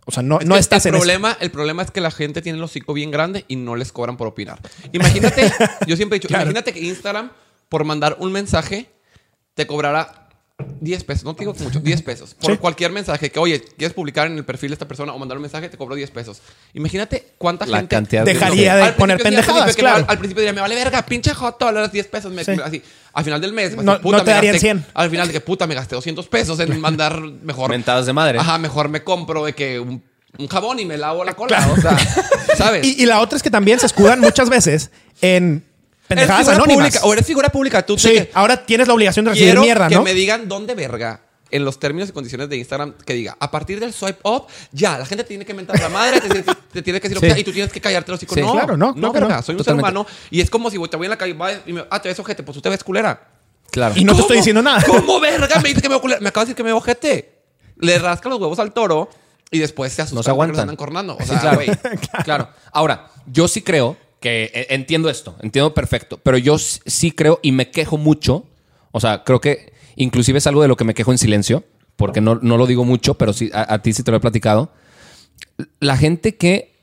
o 0.06 0.11
sea, 0.12 0.23
no, 0.23 0.40
Es 0.40 0.46
no 0.46 0.56
estás 0.56 0.84
el 0.87 0.90
en 0.90 0.94
eso. 0.96 1.00
problema, 1.02 1.37
El 1.40 1.50
problema 1.50 1.82
es 1.82 1.90
que 1.90 2.00
la 2.00 2.11
gente 2.11 2.42
tiene 2.42 2.58
el 2.58 2.64
hocico 2.64 2.92
bien 2.92 3.11
grande 3.11 3.44
y 3.49 3.56
no 3.56 3.76
les 3.76 3.92
cobran 3.92 4.16
por 4.16 4.26
opinar. 4.26 4.58
Imagínate, 4.92 5.52
yo 5.87 5.96
siempre 5.96 6.16
he 6.16 6.18
dicho, 6.20 6.28
Claro. 6.28 6.44
imagínate 6.44 6.73
que 6.73 6.80
Instagram, 6.80 7.30
por 7.68 7.84
mandar 7.84 8.16
un 8.20 8.30
mensaje, 8.32 8.90
te 9.54 9.66
cobrara 9.66 10.24
10 10.80 11.02
pesos. 11.04 11.25
No 11.25 11.34
te 11.34 11.40
digo 11.40 11.52
que 11.52 11.64
mucho, 11.64 11.80
10 11.80 12.02
pesos. 12.02 12.34
Por 12.34 12.52
Sí. 12.52 12.58
cualquier 12.58 12.92
mensaje 12.92 13.30
que, 13.30 13.38
oye, 13.40 13.61
quieres 13.76 13.92
publicar 13.92 14.28
en 14.28 14.37
el 14.37 14.44
perfil 14.44 14.70
de 14.70 14.75
esta 14.75 14.87
persona 14.87 15.12
o 15.12 15.18
mandar 15.18 15.37
un 15.37 15.42
mensaje, 15.42 15.68
te 15.68 15.76
cobro 15.76 15.96
10 15.96 16.11
pesos. 16.12 16.40
Imagínate 16.75 17.32
cuánta 17.38 17.66
La 17.66 17.78
gente... 17.78 17.96
cantidad 17.96 18.25
de- 18.25 18.34
Dejaría 18.34 18.76
de 18.76 18.82
Al 18.82 18.94
poner 18.94 19.20
pendejadas, 19.20 19.66
me- 19.66 19.75
claro. 19.75 20.04
Al 20.06 20.18
principio 20.18 20.42
diría, 20.42 20.52
me 20.52 20.61
vale 20.61 20.76
verga, 20.76 21.04
pinche 21.04 21.34
joto, 21.34 21.73
las 21.73 21.90
10 21.90 22.06
pesos. 22.06 22.32
me- 22.32 22.44
Sí. 22.44 22.52
Así. 22.62 22.82
Al 23.14 23.25
final 23.25 23.40
del 23.40 23.52
mes, 23.52 23.76
No- 23.76 23.92
así, 23.92 24.02
puta, 24.02 24.18
no 24.18 24.25
te 24.25 24.30
me 24.30 24.34
darían 24.34 24.54
gasté- 24.54 24.61
100. 24.61 24.87
Al 24.94 25.11
final 25.11 25.26
de 25.26 25.32
que 25.32 25.40
puta, 25.40 25.66
me 25.66 25.75
gasté 25.75 25.96
200 25.96 26.28
pesos 26.28 26.61
en 26.61 26.80
mandar 26.80 27.20
mejor. 27.20 27.70
Mentadas 27.70 28.06
de 28.06 28.12
madre. 28.12 28.38
Ajá, 28.38 28.58
mejor 28.58 28.88
me 28.88 29.02
compro 29.02 29.44
de 29.44 29.54
que 29.54 29.80
un, 29.80 30.04
un 30.38 30.49
jabón 30.49 30.78
y 30.78 30.84
me 30.84 30.96
lavo 30.99 31.25
la 31.25 31.34
cola. 31.34 31.66
O 31.76 31.80
sea, 31.80 31.96
¿sabes? 32.56 32.87
Y, 32.87 33.02
y 33.02 33.06
la 33.06 33.20
otra 33.20 33.37
es 33.37 33.42
que 33.42 33.50
también 33.50 33.80
se 33.80 33.87
escudan 33.87 34.20
muchas 34.20 34.49
veces 34.50 34.90
en 35.20 35.64
pendejadas 36.08 36.49
anónimas. 36.49 36.76
pública, 36.87 37.00
o 37.04 37.12
eres 37.12 37.26
figura 37.26 37.49
pública. 37.50 37.84
Tú 37.84 37.99
Sí, 37.99 38.08
te- 38.08 38.30
ahora 38.34 38.64
tienes 38.64 38.87
la 38.88 38.94
obligación 38.94 39.25
de 39.25 39.30
recibir 39.32 39.50
quiero 39.50 39.62
mierda, 39.62 39.88
que 39.88 39.94
¿no? 39.94 40.02
me 40.02 40.14
digan 40.14 40.49
dónde 40.49 40.75
verga 40.75 41.20
en 41.50 41.64
los 41.64 41.78
términos 41.78 42.08
y 42.08 42.12
condiciones 42.12 42.49
de 42.49 42.56
Instagram 42.56 42.94
que 43.04 43.12
diga 43.14 43.37
a 43.38 43.50
partir 43.50 43.78
del 43.78 43.92
swipe 43.92 44.18
up 44.25 44.46
ya 44.73 44.99
la 44.99 45.06
gente 45.06 45.23
tiene 45.25 45.44
que 45.44 45.54
mentar 45.54 45.78
la 45.78 45.88
madre 45.88 46.20
te, 46.20 46.28
te- 46.42 46.54
te 46.73 46.82
tiene 46.82 47.00
que 47.00 47.08
decir 47.08 47.14
lo 47.16 47.20
que 47.20 47.34
Sí. 47.34 47.40
y 47.40 47.44
tú 47.44 47.52
tienes 47.52 47.70
que 47.73 47.80
callarte 47.80 48.11
los 48.11 48.20
hijos 48.23 48.34
Sí. 48.34 48.40
no 48.40 48.52
Claro, 48.52 48.76
no, 48.76 48.87
no 48.88 48.94
claro 48.94 49.12
que 49.12 49.20
verga 49.20 49.37
no. 49.37 49.42
soy 49.42 49.52
un 49.54 49.58
Totalmente. 49.58 49.87
ser 49.88 49.94
humano 49.96 50.06
y 50.30 50.40
es 50.40 50.50
como 50.50 50.70
si 50.70 50.78
te 50.88 50.96
voy 50.96 51.06
en 51.06 51.11
la 51.11 51.18
calle 51.18 51.37
y 51.66 51.73
me, 51.73 51.84
ah 51.90 52.02
te 52.02 52.08
ves 52.08 52.18
ojete 52.18 52.42
pues 52.42 52.54
tú 52.56 52.61
te 52.62 52.68
ves 52.70 52.82
culera 52.82 53.28
Claro. 53.70 53.94
Y 53.96 54.04
no 54.04 54.14
te 54.14 54.20
estoy 54.20 54.37
diciendo 54.37 54.62
nada. 54.62 54.82
¿Cómo 54.87 55.18
verga 55.20 55.58
me 55.61 55.68
dice 55.70 55.82
que 55.82 55.88
me 55.88 55.94
veo 55.94 56.00
culera? 56.00 56.20
Me 56.20 56.28
acaba 56.28 56.44
de 56.44 56.49
decir 56.49 56.56
que 56.56 56.62
me 56.62 56.68
veo 56.70 56.76
ojete 56.78 57.42
le 57.78 57.99
rasca 57.99 58.28
los 58.28 58.38
huevos 58.40 58.58
al 58.61 58.73
toro 58.73 59.11
y 59.50 59.58
después 59.58 59.92
se 59.92 60.02
asusta 60.02 60.16
No 60.16 60.23
se 60.23 60.30
aguantan. 60.30 60.52
los 60.54 60.62
andan 60.62 60.76
cornando 60.76 61.16
o 61.16 61.20
Sí, 61.20 61.26
sea 61.28 61.40
claro. 61.40 61.56
güey 61.56 61.70
claro. 62.25 62.49
Ahora, 62.73 63.11
yo 63.26 63.46
sí 63.49 63.62
creo 63.62 63.96
que 64.25 64.50
eh, 64.54 64.66
entiendo 64.71 65.11
esto, 65.11 65.37
entiendo 65.43 65.75
perfecto, 65.75 66.19
pero 66.23 66.38
yo 66.38 66.57
sí 66.59 67.11
creo 67.12 67.40
y 67.43 67.52
me 67.52 67.71
quejo 67.71 67.99
mucho, 67.99 68.47
o 68.90 68.99
sea, 68.99 69.23
creo 69.23 69.38
que 69.38 69.75
inclusive 69.97 70.38
es 70.38 70.47
algo 70.47 70.62
de 70.62 70.69
lo 70.69 70.76
que 70.76 70.85
me 70.85 70.95
quejo 70.95 71.12
en 71.12 71.19
silencio, 71.19 71.62
porque 71.97 72.23
no, 72.23 72.37
no 72.40 72.57
lo 72.57 72.66
digo 72.66 72.87
mucho, 72.87 73.14
pero 73.19 73.35
sí, 73.35 73.50
a, 73.52 73.75
a 73.75 73.83
ti 73.83 73.93
sí 73.93 74.02
te 74.02 74.11
lo 74.11 74.16
he 74.16 74.21
platicado. 74.21 74.73
La 75.78 75.99
gente 75.99 76.37
que 76.37 76.75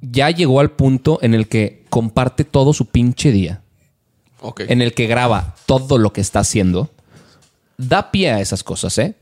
ya 0.00 0.30
llegó 0.30 0.58
al 0.58 0.72
punto 0.72 1.20
en 1.22 1.34
el 1.34 1.46
que 1.46 1.84
comparte 1.88 2.42
todo 2.42 2.72
su 2.72 2.86
pinche 2.86 3.30
día, 3.30 3.62
Ok. 4.40 4.62
en 4.68 4.82
el 4.82 4.92
que 4.92 5.06
graba 5.06 5.54
todo 5.66 5.98
lo 5.98 6.12
que 6.12 6.20
está 6.20 6.40
haciendo, 6.40 6.90
da 7.78 8.10
pie 8.10 8.32
a 8.32 8.40
esas 8.40 8.64
cosas, 8.64 8.98
¿eh? 8.98 9.14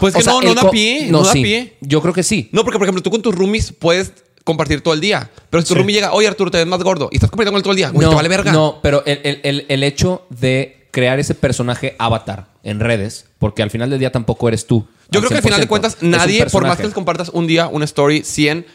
Pues 0.00 0.14
O 0.16 0.18
que 0.18 0.24
sea, 0.24 0.32
no, 0.32 0.42
no 0.42 0.54
da 0.54 0.68
pie. 0.70 1.06
No, 1.12 1.22
da 1.22 1.32
sí. 1.32 1.42
pie. 1.42 1.76
Yo 1.80 2.02
creo 2.02 2.12
que 2.12 2.24
sí. 2.24 2.48
No, 2.50 2.64
porque 2.64 2.78
por 2.78 2.86
ejemplo, 2.86 3.02
tú 3.02 3.10
con 3.12 3.22
tus 3.22 3.32
roomies 3.34 3.72
puedes 3.72 4.12
compartir 4.48 4.80
todo 4.80 4.94
el 4.94 5.00
día. 5.00 5.30
Pero 5.50 5.60
si 5.62 5.68
tu 5.68 5.74
Sí. 5.74 5.78
roomie 5.78 5.94
llega, 5.94 6.12
oye 6.12 6.26
Arturo, 6.26 6.50
te 6.50 6.58
ves 6.58 6.66
más 6.66 6.82
gordo 6.82 7.08
y 7.12 7.16
estás 7.16 7.30
compartiendo 7.30 7.52
con 7.52 7.58
él 7.58 7.62
todo 7.62 7.72
el 7.72 7.76
día, 7.76 7.90
güey, 7.90 8.08
te 8.08 8.14
vale 8.14 8.28
verga. 8.28 8.50
No, 8.52 8.80
pero 8.82 9.02
el, 9.06 9.20
el- 9.22 9.40
el- 9.44 9.66
el 9.68 9.82
hecho 9.84 10.26
de 10.30 10.86
crear 10.90 11.18
ese 11.20 11.34
personaje 11.34 11.94
avatar 11.98 12.46
en 12.64 12.80
redes, 12.80 13.26
porque 13.38 13.62
al 13.62 13.70
final 13.70 13.90
del 13.90 13.98
día 14.00 14.10
tampoco 14.10 14.48
eres 14.48 14.66
tú. 14.66 14.86
Yo 15.10 15.20
creo 15.20 15.28
que 15.30 15.36
al 15.36 15.42
final 15.42 15.60
de 15.60 15.66
100%. 15.66 15.68
cuentas, 15.68 15.96
nadie, 16.00 16.46
por 16.46 16.66
más 16.66 16.76
que 16.78 16.84
les 16.84 16.92
compartas 16.94 17.28
un 17.28 17.46
día 17.46 17.68
una 17.68 17.84
story 17.84 18.22
100, 18.24 18.66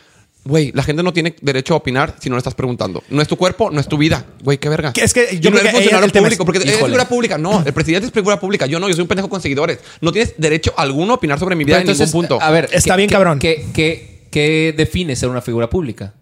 güey, 0.46 0.72
la 0.74 0.84
gente 0.84 1.04
no 1.04 1.14
tiene 1.14 1.36
derecho 1.42 1.74
a 1.74 1.78
opinar 1.78 2.16
si 2.20 2.30
no 2.30 2.36
le 2.36 2.40
estás 2.40 2.54
preguntando. 2.56 3.02
No 3.10 3.22
es 3.22 3.28
tu 3.28 3.38
cuerpo, 3.38 3.70
no 3.72 3.80
es 3.80 3.88
tu 3.88 3.98
vida. 3.98 4.26
Güey, 4.44 4.58
qué 4.58 4.68
verga. 4.70 4.92
Que 4.94 5.04
es 5.04 5.14
que 5.14 5.40
yo 5.40 5.50
no 5.52 5.58
creo 5.58 5.70
eres 5.70 5.72
que 5.74 5.78
funcionario 5.90 6.12
público, 6.22 6.46
porque 6.46 6.60
es 6.60 6.66
Híjole. 6.66 6.86
figura 6.86 7.08
pública. 7.08 7.38
No, 7.38 7.64
el 7.66 7.74
presidente 7.74 8.08
es 8.08 8.14
figura 8.14 8.40
pública. 8.40 8.66
Yo 8.66 8.80
no, 8.80 8.88
yo 8.90 8.94
soy 8.96 9.04
un 9.04 9.08
pendejo 9.08 9.30
con 9.30 9.42
seguidores. 9.42 9.80
No 10.02 10.12
tienes 10.12 10.34
derecho 10.38 10.74
alguno 10.78 11.14
a 11.14 11.16
opinar 11.16 11.40
sobre 11.40 11.56
mi 11.56 11.64
vida 11.64 11.78
Pero 11.80 11.92
en 11.92 11.98
ningún 11.98 12.12
punto. 12.12 12.42
A 12.42 12.52
ver, 12.52 12.68
Está 12.72 12.94
¿qué- 12.96 12.98
bien 12.98 13.10
cabrón. 13.10 13.40
¿qué, 13.40 13.66
qué, 13.74 14.13
qué 14.34 14.74
define 14.76 15.16
ser 15.16 15.30
una 15.30 15.42
figura 15.42 15.70
pública? 15.70 16.14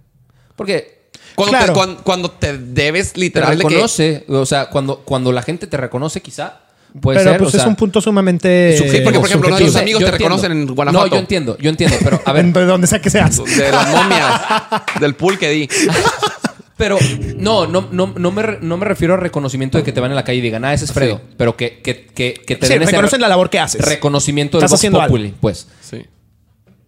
Porque 0.56 1.10
cuando, 1.36 1.52
claro. 1.58 1.66
te, 1.68 1.74
cuando, 1.74 2.04
cuando 2.04 2.32
te 2.32 2.58
debes 2.58 3.14
te 3.14 3.20
literal 3.22 3.58
que- 3.58 3.64
reconoce, 3.64 4.26
o 4.28 4.46
sea, 4.46 4.70
cuando, 4.70 4.98
cuando 5.00 5.32
la 5.32 5.42
gente 5.42 5.66
te 5.66 5.78
reconoce, 5.78 6.22
quizá 6.22 6.60
puede 7.02 7.20
Pero 7.20 7.32
ser. 7.32 7.38
pues 7.40 7.48
o 7.48 7.52
sea, 7.52 7.62
es 7.62 7.68
un 7.68 7.76
punto 7.78 8.02
sumamente. 8.02 8.76
Sí, 8.78 8.84
porque, 9.02 9.20
por 9.20 9.28
ejemplo, 9.30 9.58
tus 9.58 9.76
amigos 9.78 10.02
yo 10.02 10.08
te 10.08 10.12
entiendo. 10.12 10.12
reconocen 10.38 10.52
en 10.52 10.68
Guanajuato. 10.76 11.08
No, 11.08 11.14
yo 11.16 11.20
entiendo, 11.20 11.58
yo 11.58 11.70
entiendo, 11.70 11.96
pero 12.04 12.22
a 12.26 12.34
ver, 12.34 12.46
de 12.54 12.66
donde 12.66 12.86
sea 12.88 13.00
que 13.02 13.10
seas. 13.10 13.38
de 13.44 13.72
las 13.72 13.88
momias, 13.90 14.42
del 15.00 15.16
pool 15.16 15.40
que 15.40 15.50
di. 15.50 15.70
Pero 16.78 16.98
no, 17.38 17.68
no, 17.68 17.90
no, 17.92 18.12
no, 18.18 18.32
me, 18.32 18.42
re- 18.42 18.58
no 18.60 18.76
me 18.76 18.86
refiero 18.86 19.14
a 19.14 19.18
reconocimiento 19.18 19.78
de 19.78 19.84
que 19.84 19.92
te 19.92 20.00
van 20.00 20.10
en 20.10 20.16
la 20.16 20.24
calle 20.24 20.40
y 20.40 20.42
digan, 20.42 20.66
ah, 20.66 20.74
ese 20.74 20.86
es 20.86 20.92
Fredo. 20.92 21.22
Pero 21.38 21.56
que, 21.56 21.80
que, 21.80 22.08
que, 22.08 22.34
que 22.34 22.56
te 22.56 22.66
Sí, 22.66 22.74
den 22.74 22.88
reconocen 22.88 23.20
re- 23.20 23.22
la 23.22 23.28
labor 23.30 23.52
que 23.52 23.60
haces. 23.60 23.86
reconocimiento 23.86 24.58
del 24.58 24.64
Estás 24.66 24.72
Vox 24.72 24.80
haciendo 24.80 25.00
algo. 25.00 25.14
Populi. 25.16 25.32
Pues, 25.40 25.68
Sí. 25.80 26.04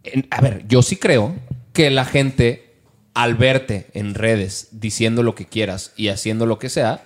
En- 0.03 0.27
a 0.31 0.41
ver, 0.41 0.63
yo 0.67 0.81
sí 0.81 0.95
creo 0.97 1.35
que 1.73 1.89
la 1.89 2.05
gente, 2.05 2.73
al 3.13 3.35
verte 3.35 3.87
en 3.93 4.13
redes 4.15 4.67
diciendo 4.71 5.23
lo 5.23 5.35
que 5.35 5.45
quieras 5.45 5.91
y 5.95 6.07
haciendo 6.09 6.45
lo 6.45 6.59
que 6.59 6.69
sea, 6.69 7.03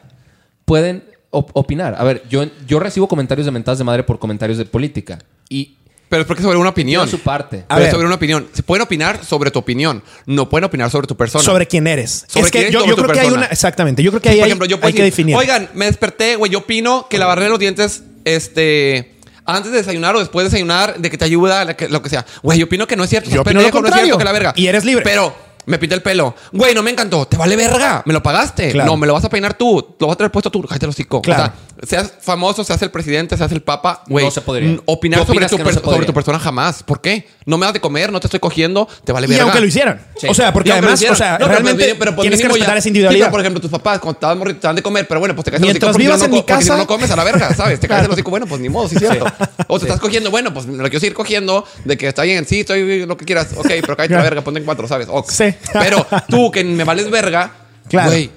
pueden 0.66 1.04
op- 1.32 1.52
opinar. 1.54 1.96
A 1.98 2.04
ver, 2.04 2.24
yo, 2.30 2.46
yo 2.68 2.80
recibo 2.80 3.08
comentarios 3.08 3.46
de 3.46 3.52
mentadas 3.52 3.78
de 3.78 3.84
madre 3.84 4.04
por 4.04 4.20
comentarios 4.20 4.58
de 4.58 4.66
política. 4.66 5.20
Y 5.50 5.76
Pero 6.10 6.22
es 6.22 6.28
porque 6.28 6.42
sobre 6.44 6.58
una 6.58 6.70
opinión. 6.70 7.08
su 7.10 7.20
parte. 7.20 7.66
A 7.68 7.76
Pero 7.76 7.82
ver. 7.82 7.92
sobre 7.92 8.06
una 8.06 8.16
opinión. 8.16 8.48
Se 8.54 8.64
pueden 8.64 8.82
opinar 8.84 9.24
sobre 9.26 9.52
tu 9.52 9.60
opinión. 9.60 10.02
No 10.26 10.50
pueden 10.50 10.64
opinar 10.66 10.90
sobre 10.90 11.06
tu 11.08 11.16
persona. 11.18 11.44
Sobre 11.44 11.68
quién 11.68 11.86
eres. 11.88 12.26
Sobre 12.28 12.46
es 12.46 12.52
que 12.52 12.60
quién 12.60 12.72
yo, 12.72 12.80
sobre 12.80 12.90
yo 12.92 12.96
tu 12.96 13.02
creo 13.04 13.14
que 13.14 13.20
hay 13.20 13.26
persona. 13.26 13.46
una. 13.46 13.52
Exactamente. 13.52 14.04
Yo 14.04 14.12
creo 14.12 14.22
que 14.22 14.30
ahí 14.30 14.36
Por 14.38 14.44
hay, 14.46 14.50
ejemplo, 14.50 14.66
yo 14.68 14.76
hay 14.82 14.94
que 14.94 15.04
decir, 15.04 15.26
definir. 15.26 15.36
Oigan, 15.36 15.70
me 15.74 15.86
desperté, 15.86 16.36
güey. 16.38 16.52
Yo 16.52 16.60
opino 16.60 17.08
que 17.10 17.18
lavarle 17.18 17.50
los 17.50 17.60
dientes, 17.60 18.04
este. 18.24 19.17
Antes 19.48 19.72
de 19.72 19.78
desayunar 19.80 20.16
o 20.16 20.20
después 20.20 20.44
de 20.44 20.50
desayunar, 20.50 20.98
de 20.98 21.10
que 21.10 21.18
te 21.18 21.26
ayuda, 21.26 21.64
la 21.66 21.76
que- 21.76 21.88
lo 21.90 22.02
que 22.02 22.10
sea. 22.10 22.26
Güey, 22.44 22.60
yo 22.60 22.66
opino 22.66 22.86
que 22.86 22.96
no 22.98 23.04
es 23.06 23.10
cierto. 23.10 23.30
Yo 23.30 23.42
opino 23.42 23.62
lo 23.62 23.66
pendejo, 23.66 23.80
no 23.82 23.88
es 23.88 23.92
contrario. 23.92 24.06
cierto, 24.06 24.18
que 24.20 24.24
la 24.26 24.32
verga. 24.34 24.54
Y 24.56 24.68
eres 24.68 24.84
libre. 24.86 25.04
Pero 25.04 25.34
me 25.68 25.78
pinté 25.78 25.94
el 25.96 26.02
pelo. 26.02 26.34
Güey, 26.52 26.74
no 26.74 26.82
me 26.82 26.92
encantó. 26.92 27.28
Te 27.28 27.38
vale 27.38 27.56
verga. 27.56 28.02
Me 28.06 28.14
lo 28.14 28.24
pagaste. 28.24 28.72
Claro. 28.72 28.90
No, 28.92 28.98
me 28.98 29.06
lo 29.06 29.14
vas 29.14 29.24
a 29.26 29.30
peinar 29.30 29.54
tú. 29.56 29.96
Lo 30.00 30.08
vas 30.08 30.16
a 30.16 30.18
tener 30.18 30.32
puesto 30.32 30.50
tú. 30.50 30.64
Cállate 30.64 30.86
los 30.88 30.96
hocico. 30.96 31.22
Claro. 31.22 31.54
O 31.82 31.86
sea, 31.86 32.00
seas 32.02 32.14
famoso, 32.22 32.64
seas 32.64 32.82
el 32.82 32.90
presidente, 32.90 33.38
seas 33.38 33.52
el 33.52 33.62
papa. 33.62 34.02
Güey, 34.08 34.26
No 34.26 34.32
se 34.32 34.42
podría. 34.42 34.70
n- 34.70 34.82
Opinar 34.86 35.20
¿Tú 35.20 35.28
sobre 35.28 35.46
tu, 35.48 35.58
no 35.60 35.66
se 35.70 35.80
sobre 35.80 36.06
tu 36.08 36.14
persona 36.14 36.40
jamás. 36.40 36.82
¿Por 36.84 37.02
qué? 37.02 37.28
No 37.46 37.58
me 37.58 37.66
das 37.66 37.74
de 37.74 37.80
comer, 37.82 38.12
no 38.12 38.20
te 38.20 38.28
estoy 38.28 38.40
cogiendo. 38.40 38.88
Te 39.04 39.12
vale 39.12 39.28
y 39.28 39.30
verga. 39.30 39.44
aunque 39.44 39.60
lo 39.60 39.68
hicieran. 39.68 40.02
Sí. 40.20 40.28
O 40.28 40.34
sea, 40.34 40.52
porque 40.52 40.70
Y 40.70 40.72
además, 40.72 41.04
o 41.08 41.16
sea, 41.16 41.34
No, 41.34 41.38
pero 41.40 41.50
realmente 41.50 41.84
pues, 41.96 41.98
pero 42.00 42.16
tienes 42.22 42.42
que 42.42 42.48
respetar 42.48 42.70
ya- 42.70 42.74
esa 42.78 42.82
Sí, 42.82 42.90
individualidad. 42.90 43.26
pero, 43.26 43.32
por 43.32 43.40
ejemplo, 43.42 43.62
tus 43.62 43.70
papás, 43.72 44.00
cuando 44.00 44.18
estabas 44.18 44.38
morrito, 44.38 44.60
te 44.62 44.68
dan 44.68 44.76
de 44.78 44.82
comer, 44.82 45.08
pero 45.08 45.20
bueno, 45.20 45.36
pues 45.36 45.46
te 45.46 45.52
caes 45.52 45.62
el 45.62 45.66
Mientras 45.68 45.90
hocico 45.92 45.94
porque 45.94 46.04
vivas 46.04 46.24
en 46.24 46.32
mi 46.32 46.44
casa- 46.44 46.78
no 46.78 46.88
comes 46.88 47.12
a 47.12 47.16
la 47.16 47.24
verga, 47.24 47.54
¿sabes? 47.54 47.80
Te 47.80 47.88
caes 47.88 48.00
el 48.02 48.06
Claro. 48.08 48.14
hocico, 48.14 48.30
bueno, 48.32 48.48
pues 48.48 48.60
ni 48.62 48.70
modo, 48.70 48.88
sí 48.90 48.96
es 48.96 49.02
cierto. 49.02 49.26
O 49.68 49.78
te 49.80 49.86
estás 49.86 50.00
cogiendo, 50.00 50.32
bueno, 50.32 50.54
pues 50.54 50.66
me 50.66 50.78
lo 50.78 50.84
quiero 50.90 51.00
seguir 51.00 51.14
cogiendo, 51.14 51.64
de 51.86 51.98
que 51.98 52.08
está 52.08 52.24
bien, 52.24 52.46
sí, 52.48 52.62
estoy 52.62 53.06
lo 53.06 53.18
que 53.18 53.26
quieras, 53.26 53.50
ok, 53.56 53.68
pero 53.82 53.96
cállate 53.96 54.16
la 54.16 54.24
verga, 54.24 54.42
ponte 54.42 54.60
en 54.60 54.66
cuatro, 54.66 54.88
¿sabes? 54.88 55.08
Sí. 55.30 55.54
Pero 55.74 56.06
tú, 56.30 56.52
que 56.52 56.64
me 56.64 56.84
vales 56.84 57.10
verga, 57.10 57.52
Claro. 57.90 58.10
güey, 58.12 58.30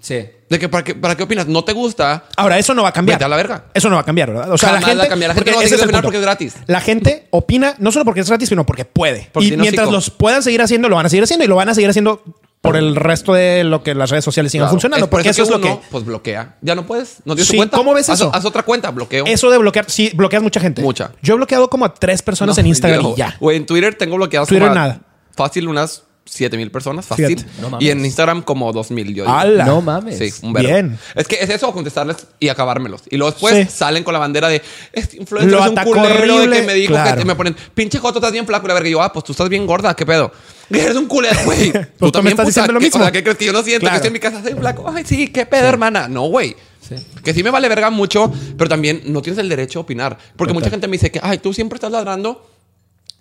Sí. 0.00 0.16
de 0.50 0.58
que 0.58 0.68
para, 0.68 0.82
qué, 0.84 0.94
¿para 0.96 1.16
qué 1.16 1.22
opinas? 1.22 1.46
¿No 1.46 1.62
te 1.64 1.72
gusta? 1.72 2.24
Ahora, 2.36 2.58
eso 2.58 2.74
no 2.74 2.82
va 2.82 2.88
a 2.88 2.92
cambiar. 2.92 3.18
Vete 3.18 3.24
a 3.24 3.28
la 3.28 3.36
verga. 3.36 3.64
Eso 3.72 3.88
no 3.88 3.94
va 3.96 4.02
a 4.02 4.04
cambiar, 4.04 4.30
¿verdad? 4.32 4.50
O 4.50 4.58
sea, 4.58 4.70
Jamás 4.70 4.82
la 4.82 4.88
gente. 4.88 4.98
va 4.98 5.04
a 5.04 5.08
cambiar. 5.08 5.28
La 5.28 5.34
gente 5.34 5.40
porque 5.44 5.50
no 5.52 5.56
va 5.56 5.62
a 5.62 5.68
seguir 5.68 5.84
opinar 5.84 6.00
punto. 6.02 6.06
porque 6.06 6.16
es 6.18 6.22
gratis. 6.22 6.54
La 6.66 6.80
gente 6.80 7.26
opina 7.30 7.74
no 7.78 7.92
solo 7.92 8.04
porque 8.04 8.20
es 8.20 8.28
gratis, 8.28 8.48
sino 8.48 8.66
porque 8.66 8.84
puede. 8.84 9.30
Porque 9.32 9.48
y 9.48 9.56
mientras 9.56 9.90
los 9.90 10.10
puedan 10.10 10.42
seguir 10.42 10.60
haciendo, 10.60 10.88
lo 10.88 10.96
van 10.96 11.06
a 11.06 11.08
seguir 11.08 11.22
haciendo 11.24 11.44
y 11.44 11.48
lo 11.48 11.54
van 11.56 11.68
a 11.68 11.74
seguir 11.74 11.88
haciendo 11.88 12.22
por 12.60 12.76
el 12.76 12.94
resto 12.96 13.32
de 13.32 13.64
lo 13.64 13.82
que 13.82 13.92
las 13.94 14.10
redes 14.10 14.24
sociales 14.24 14.52
sigan 14.52 14.64
Claro. 14.66 14.72
funcionando. 14.72 15.06
Es 15.06 15.10
por 15.10 15.18
porque 15.18 15.30
eso, 15.30 15.42
es 15.44 15.50
lo 15.50 15.56
uno, 15.56 15.80
que. 15.80 15.86
Pues 15.90 16.04
bloquea. 16.04 16.56
Ya 16.62 16.74
no 16.74 16.84
puedes. 16.86 17.16
¿No 17.24 17.34
tienes 17.34 17.46
Sí, 17.46 17.52
tu 17.52 17.56
cuenta? 17.58 17.76
¿cómo 17.76 17.94
ves 17.94 18.08
Haz- 18.08 18.14
eso? 18.20 18.30
Haz, 18.34 18.44
otra 18.44 18.62
cuenta, 18.64 18.90
bloqueo. 18.90 19.24
Eso 19.26 19.50
de 19.50 19.58
bloquear, 19.58 19.88
sí, 19.90 20.10
bloqueas 20.14 20.42
mucha 20.42 20.60
gente. 20.60 20.82
Mucha. 20.82 21.12
Yo 21.22 21.34
he 21.34 21.36
bloqueado 21.36 21.68
como 21.70 21.84
a 21.86 21.94
tres 21.94 22.22
personas 22.22 22.56
No, 22.56 22.60
en 22.60 22.66
Instagram 22.66 23.02
yo- 23.02 23.12
y 23.14 23.16
ya. 23.18 23.36
Güey, 23.40 23.56
en 23.56 23.66
Twitter 23.66 23.94
tengo 23.94 24.16
bloqueados 24.16 24.48
Twitter 24.48 24.68
como 24.68 24.74
nada. 24.80 25.00
Fácil 25.34 25.66
unas 25.68 26.02
7 26.24 26.56
mil 26.56 26.70
personas, 26.70 27.04
fácil. 27.06 27.44
No 27.60 27.70
mames. 27.70 27.86
y 27.86 27.90
en 27.90 28.04
Instagram 28.04 28.42
como 28.42 28.72
2 28.72 28.90
mil. 28.92 29.14
Yo 29.14 29.24
digo. 29.24 29.34
¡Hala! 29.36 29.64
No 29.66 29.82
mames. 29.82 30.18
Sí, 30.18 30.32
un 30.46 30.52
verbo. 30.52 30.68
Bien. 30.68 30.98
Es 31.14 31.26
que 31.28 31.36
es 31.40 31.50
eso, 31.50 31.72
contestarles 31.72 32.26
y 32.38 32.48
acabármelos. 32.48 33.02
Y 33.10 33.16
luego 33.16 33.32
después 33.32 33.54
Sí. 33.68 33.74
salen 33.76 34.04
con 34.04 34.12
la 34.14 34.20
bandera 34.20 34.48
de 34.48 34.62
este 34.92 35.16
influencer 35.18 35.50
Lo 35.52 35.58
es 35.64 35.70
un 35.70 35.78
atacó 35.78 35.90
culero 35.92 36.14
de 36.14 36.30
horrible. 36.32 36.56
que 36.60 36.62
me 36.66 36.74
dijo 36.74 36.92
Claro. 36.94 37.18
que 37.18 37.24
me 37.24 37.34
ponen, 37.34 37.56
pinche 37.74 37.98
Joto, 37.98 38.18
estás 38.18 38.32
bien 38.32 38.46
flaco. 38.46 38.66
Y 38.66 38.68
la 38.68 38.74
verga, 38.74 38.88
y 38.88 38.92
yo, 38.92 39.02
ah, 39.02 39.12
pues 39.12 39.24
tú 39.24 39.32
estás 39.32 39.48
bien 39.48 39.66
gorda, 39.66 39.94
¿qué 39.94 40.06
pedo? 40.06 40.32
Eres 40.70 40.96
un 40.96 41.06
culero, 41.06 41.38
güey. 41.44 41.72
tú 41.98 42.22
me 42.22 42.30
estás 42.30 42.46
diciendo 42.46 42.72
lo 42.72 42.78
¿qué- 42.78 42.86
mismo. 42.86 43.00
O 43.00 43.02
sea, 43.04 43.12
¿qué 43.12 43.22
crees 43.22 43.36
que 43.38 43.44
yo 43.46 43.52
no 43.52 43.62
siento? 43.62 43.80
Claro. 43.80 43.94
Que 43.94 43.96
estoy 43.96 44.06
en 44.08 44.12
mi 44.14 44.20
casa, 44.20 44.42
soy 44.42 44.54
flaco. 44.54 44.90
Ay, 44.94 45.04
sí, 45.06 45.28
¿qué 45.28 45.44
pedo, 45.44 45.66
hermana? 45.68 46.08
No, 46.08 46.22
güey. 46.28 46.56
Que 47.24 47.32
sí 47.32 47.42
me 47.42 47.50
vale 47.50 47.68
verga 47.68 47.90
mucho, 47.90 48.30
pero 48.58 48.68
también 48.68 49.02
no 49.06 49.22
tienes 49.22 49.38
el 49.38 49.48
derecho 49.48 49.78
a 49.78 49.82
opinar. 49.82 50.18
Porque 50.36 50.52
mucha 50.52 50.68
gente 50.68 50.86
me 50.88 50.92
dice 50.92 51.10
que, 51.10 51.20
ay, 51.22 51.38
tú 51.38 51.52
siempre 51.54 51.76
estás 51.76 51.90
ladrando 51.92 52.46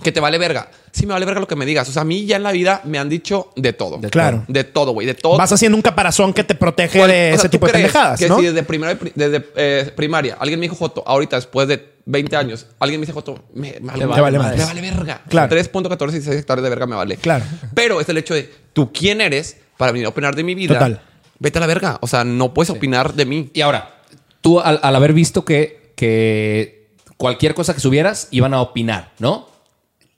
que 0.03 0.11
te 0.11 0.19
vale 0.19 0.37
verga. 0.37 0.69
Sí, 0.91 1.05
me 1.05 1.13
vale 1.13 1.25
verga 1.25 1.39
lo 1.41 1.47
que 1.47 1.55
me 1.55 1.65
digas. 1.65 1.87
O 1.87 1.91
sea, 1.91 2.01
a 2.01 2.05
mí 2.05 2.25
ya 2.25 2.35
en 2.37 2.43
la 2.43 2.51
vida 2.51 2.81
me 2.85 2.97
han 2.99 3.07
dicho 3.09 3.49
de 3.55 3.73
todo. 3.73 3.97
De 3.97 4.09
Claro. 4.09 4.43
De 4.47 4.63
todo, 4.63 4.91
güey. 4.91 5.07
De 5.07 5.13
todo. 5.13 5.37
Vas 5.37 5.51
haciendo 5.51 5.75
un 5.75 5.81
caparazón 5.81 6.33
que 6.33 6.43
te 6.43 6.55
protege 6.55 6.99
¿Cuál- 6.99 7.11
de 7.11 7.15
o 7.15 7.27
sea, 7.27 7.35
ese 7.35 7.47
¿tú 7.49 7.51
tipo 7.51 7.67
de 7.67 7.73
pendejadas, 7.73 8.19
que 8.19 8.27
¿no? 8.27 8.37
si 8.39 8.45
desde, 8.45 8.63
primero, 8.63 8.97
desde 9.15 9.45
eh, 9.55 9.93
primaria 9.95 10.37
alguien 10.39 10.59
me 10.59 10.65
dijo 10.65 10.75
Joto, 10.75 11.03
ahorita 11.05 11.35
después 11.37 11.67
de 11.67 11.91
20 12.05 12.35
años, 12.35 12.65
alguien 12.79 12.99
me 12.99 13.05
dice 13.05 13.13
Joto, 13.13 13.43
me, 13.53 13.73
me 13.79 13.91
vale, 13.91 14.05
vale 14.05 14.37
me 14.37 14.43
madres. 14.43 14.59
me 14.59 14.65
vale 14.65 14.81
verga. 14.81 15.21
Claro. 15.29 15.55
3.14 15.55 16.33
hectáreas 16.39 16.63
de 16.63 16.69
verga 16.69 16.85
me 16.87 16.95
vale. 16.95 17.17
Claro. 17.17 17.45
Pero 17.73 18.01
es 18.01 18.09
el 18.09 18.17
hecho 18.17 18.33
de 18.33 18.51
tú 18.73 18.91
quién 18.91 19.21
eres 19.21 19.57
para 19.77 19.91
venir 19.91 20.05
a 20.07 20.09
opinar 20.09 20.35
de 20.35 20.43
mi 20.43 20.55
vida. 20.55 20.73
Total. 20.73 21.01
Vete 21.39 21.57
a 21.57 21.61
la 21.61 21.67
verga. 21.67 21.97
O 22.01 22.07
sea, 22.07 22.23
no 22.23 22.53
puedes 22.53 22.69
opinar 22.69 23.13
de 23.13 23.25
mí. 23.25 23.49
Y 23.53 23.61
ahora, 23.61 24.01
tú 24.41 24.59
al, 24.59 24.79
al 24.83 24.95
haber 24.95 25.13
visto 25.13 25.43
que, 25.45 25.93
que 25.95 26.87
cualquier 27.17 27.53
cosa 27.53 27.73
que 27.73 27.79
subieras 27.79 28.27
iban 28.31 28.53
a 28.53 28.61
opinar, 28.61 29.11
¿no? 29.19 29.47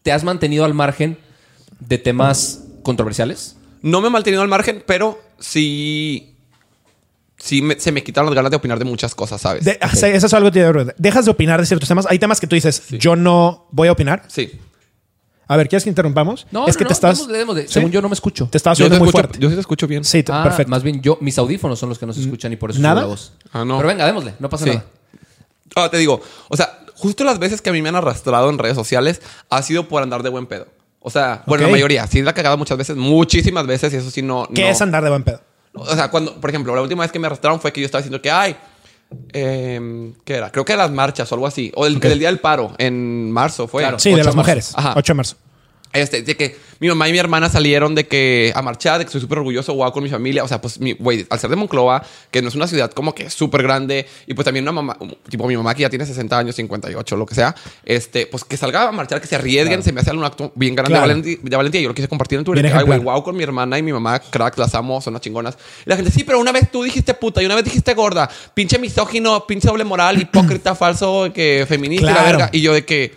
¿Te 0.04 0.12
has 0.12 0.24
mantenido 0.24 0.66
al 0.66 0.74
margen 0.74 1.18
de 1.80 1.98
temas 1.98 2.62
controversiales? 2.84 3.56
No 3.82 4.00
me 4.02 4.08
he 4.08 4.12
mantenido 4.12 4.42
al 4.42 4.48
margen, 4.48 4.84
pero 4.86 5.22
sí. 5.40 6.30
Sí 7.38 7.62
me- 7.62 7.78
se 7.80 7.92
me 7.92 8.04
quitaron 8.04 8.28
las 8.30 8.36
ganas 8.36 8.52
de 8.52 8.58
opinar 8.58 8.80
de 8.80 8.86
muchas 8.86 9.16
cosas, 9.16 9.42
¿sabes? 9.42 9.66
De- 9.66 9.78
sea, 9.94 10.10
Eso 10.10 10.28
es 10.28 10.34
algo 10.34 10.50
que 10.52 10.60
te 10.62 10.66
digo, 10.72 10.92
Dejas 10.98 11.26
de 11.26 11.32
opinar 11.32 11.60
de 11.60 11.66
ciertos 11.66 11.90
temas. 11.90 12.06
Hay 12.10 12.20
temas 12.20 12.40
que 12.40 12.48
tú 12.48 12.56
dices, 12.56 12.84
yo 12.92 13.16
no 13.16 13.68
voy 13.72 13.88
a 13.90 13.92
opinar. 13.92 14.24
Sí. 14.28 14.52
A 15.46 15.58
ver, 15.58 15.68
¿quieres 15.68 15.84
que 15.84 15.90
interrumpamos? 15.90 16.48
No, 16.52 16.68
es 16.68 16.76
no, 16.76 16.78
que 16.78 16.84
no, 16.86 16.88
te 16.88 16.94
estás. 16.94 17.18
démosle, 17.18 17.38
démosle. 17.38 17.62
¿Sí? 17.68 17.74
Según 17.74 17.92
yo 17.92 18.02
no 18.02 18.08
me 18.08 18.14
escucho. 18.14 18.48
Te 18.50 18.58
estás 18.58 18.80
oyendo 18.80 18.98
muy 18.98 19.10
escucho, 19.10 19.24
fuerte. 19.24 19.40
yo 19.40 19.50
sí 19.50 19.56
te 19.56 19.60
escucho 19.62 19.88
bien. 19.88 20.06
Sí, 20.06 20.24
Ah, 20.30 20.42
perfecto. 20.44 20.70
Más 20.72 20.84
bien 20.84 21.02
yo, 21.02 21.18
mis 21.20 21.38
audífonos 21.38 21.78
son 21.78 21.90
los 21.90 22.00
que 22.00 22.06
no 22.06 22.14
se 22.14 22.22
escuchan 22.22 22.54
y 22.54 22.56
por 22.56 22.72
eso 22.72 22.80
¿Nada? 22.80 23.02
la 23.02 23.08
voz. 23.08 23.34
Ah, 23.52 23.66
no. 23.66 23.76
Pero 23.78 23.90
venga, 23.90 24.06
démosle, 24.06 24.36
no 24.40 24.50
pasa 24.50 24.64
Sí. 24.64 24.70
nada. 24.72 24.86
Ah, 25.76 25.90
te 25.90 25.98
digo, 25.98 26.22
o 26.48 26.56
sea, 26.56 26.83
justo 27.04 27.26
las 27.26 27.38
veces 27.38 27.62
que 27.62 27.70
a 27.70 27.74
mí 27.74 27.82
me 27.82 27.90
han 27.90 27.96
arrastrado 27.98 28.50
en 28.50 28.58
redes 28.58 28.76
sociales 28.78 29.22
ha 29.50 29.62
sido 29.62 29.90
por 29.90 30.02
andar 30.02 30.24
de 30.24 30.30
buen 30.30 30.46
pedo. 30.48 30.68
O 31.02 31.10
sea, 31.10 31.44
bueno, 31.48 31.66
la 31.66 31.70
mayoría. 31.72 32.08
Sí, 32.08 32.22
la 32.22 32.32
he 32.32 32.34
cagado 32.34 32.58
muchas 32.58 32.78
veces, 32.78 32.96
muchísimas 32.96 33.68
veces, 33.68 33.94
y 33.94 33.98
eso 33.98 34.10
sí 34.10 34.22
no. 34.22 34.48
¿Qué 34.56 34.62
no- 34.62 34.68
es 34.70 34.82
andar 34.82 35.04
de 35.04 35.10
buen 35.10 35.24
pedo? 35.24 35.42
O 35.74 35.94
sea, 35.94 36.10
cuando, 36.10 36.40
por 36.40 36.50
ejemplo, 36.50 36.74
la 36.74 36.82
última 36.82 37.04
vez 37.04 37.12
que 37.12 37.20
me 37.20 37.28
arrastraron 37.28 37.60
fue 37.60 37.74
que 37.74 37.82
yo 37.82 37.86
estaba 37.86 38.00
diciendo 38.02 38.22
que, 38.22 38.32
ay, 38.32 38.56
em, 39.34 40.14
¿qué 40.24 40.36
era? 40.36 40.52
Creo 40.52 40.64
que 40.66 40.76
las 40.78 40.92
marchas 40.92 41.32
o 41.32 41.36
algo 41.36 41.48
así. 41.48 41.72
O 41.76 41.86
el, 41.86 42.00
el 42.04 42.20
día 42.20 42.30
del 42.30 42.40
paro, 42.40 42.74
en 42.78 43.32
marzo 43.32 43.68
fue. 43.68 43.84
Claro. 43.84 44.00
Sí, 44.00 44.10
8 44.10 44.16
de 44.16 44.22
de 44.22 44.26
las 44.26 44.36
marzo. 44.36 44.48
mujeres. 44.48 44.72
Ajá. 44.76 44.94
8 44.96 45.14
de 45.14 45.18
marzo. 45.18 45.36
Este, 45.92 46.22
de 46.24 46.36
que 46.38 46.58
Mi 46.84 46.90
mamá 46.90 47.08
y 47.08 47.14
mi 47.14 47.18
hermana 47.18 47.48
salieron 47.48 47.96
de 47.96 48.08
que 48.08 48.52
a 48.54 48.62
marchar, 48.62 48.98
de 48.98 49.06
que 49.06 49.08
estoy 49.08 49.22
súper 49.22 49.38
orgulloso, 49.38 49.74
wow, 49.74 49.94
con 49.94 50.04
mi 50.04 50.10
familia. 50.10 50.44
O 50.44 50.50
sea, 50.50 50.60
pues, 50.60 50.78
güey, 51.00 51.26
al 51.30 51.40
ser 51.40 51.50
de 51.50 51.56
Monclova, 51.56 52.04
que 52.30 52.42
no 52.42 52.50
es 52.50 52.56
una 52.56 52.68
ciudad 52.68 52.92
como 52.92 53.16
que 53.16 53.30
súper 53.30 53.64
grande, 53.64 54.06
y 54.28 54.34
pues 54.34 54.44
también 54.44 54.66
una 54.66 54.74
mamá, 54.74 54.98
tipo 55.30 55.48
mi 55.48 55.56
mamá 55.56 55.74
que 55.76 55.84
ya 55.84 55.90
tiene 55.90 56.06
60 56.06 56.38
años, 56.38 56.58
58, 56.58 57.16
lo 57.16 57.26
que 57.26 57.36
sea, 57.36 57.56
este, 57.86 58.28
pues 58.28 58.44
que 58.44 58.58
salga 58.58 58.90
a 58.90 58.92
marchar, 58.92 59.22
que 59.22 59.28
se 59.28 59.38
arriesguen, 59.38 59.82
se 59.82 59.94
me 59.94 60.02
hace 60.02 60.12
un 60.12 60.26
acto 60.26 60.52
bien 60.56 60.76
grande 60.76 60.92
Claro. 60.92 61.22
de, 61.22 61.56
valentía. 61.56 61.80
Yo 61.80 61.88
lo 61.88 61.96
quise 61.96 62.10
compartir 62.10 62.40
en 62.40 62.44
Twitter. 62.44 62.76
Ay, 62.76 62.84
güey, 62.84 63.00
wow, 63.00 63.24
con 63.24 63.38
mi 63.38 63.44
hermana 63.44 63.80
y 63.80 63.82
mi 63.82 63.94
mamá, 63.94 64.20
crack, 64.20 64.58
las 64.58 64.76
amo, 64.76 65.00
son 65.00 65.14
unas 65.14 65.22
chingonas. 65.22 65.58
Y 65.86 65.90
la 65.90 65.96
gente, 65.96 66.12
sí, 66.12 66.26
pero 66.26 66.38
una 66.38 66.52
vez 66.52 66.70
tú 66.70 66.84
dijiste 66.84 67.14
puta 67.14 67.42
y 67.42 67.46
una 67.46 67.56
vez 67.56 67.64
dijiste 67.64 67.94
gorda, 67.94 68.30
pinche 68.54 68.78
misógino, 68.78 69.48
pinche 69.48 69.70
doble 69.70 69.86
moral, 69.86 70.20
hipócrita, 70.20 70.76
falso, 70.76 71.32
que 71.34 71.66
feminista 71.66 72.12
y 72.12 72.14
la 72.14 72.24
verga. 72.24 72.50
Y 72.52 72.60
yo 72.60 72.74
de 72.74 72.84
que, 72.84 73.14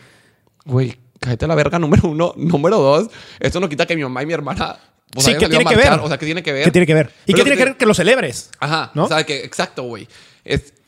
güey, 0.64 0.96
cállate 1.20 1.46
la 1.46 1.54
verga, 1.54 1.78
número 1.80 2.08
uno. 2.08 2.32
Número 2.36 2.78
dos, 2.78 3.08
esto 3.40 3.60
no 3.60 3.68
quita 3.68 3.86
que 3.86 3.96
mi 3.96 4.02
mamá 4.02 4.22
y 4.22 4.26
mi 4.26 4.32
hermana. 4.32 4.76
pues, 5.10 5.24
sí, 5.24 5.30
hayan 5.30 5.40
¿qué 5.40 5.48
tiene 5.48 5.64
a 5.64 5.68
que 5.68 5.76
ver? 5.76 5.92
O 6.00 6.08
sea, 6.08 6.18
¿qué 6.18 6.26
tiene 6.26 6.42
que 6.42 6.52
ver? 6.52 6.64
¿Qué 6.64 6.70
tiene 6.70 6.86
que 6.86 6.94
ver? 6.94 7.10
¿Y 7.26 7.32
Pero 7.32 7.36
qué 7.38 7.42
tiene 7.44 7.56
que 7.56 7.62
te- 7.64 7.68
ver 7.70 7.76
que 7.78 7.86
lo 7.86 7.94
celebres? 7.94 8.50
Ajá, 8.60 8.90
¿no? 8.94 9.04
o 9.04 9.08
sea, 9.08 9.24
que 9.24 9.44
exacto, 9.44 9.82
güey. 9.84 10.06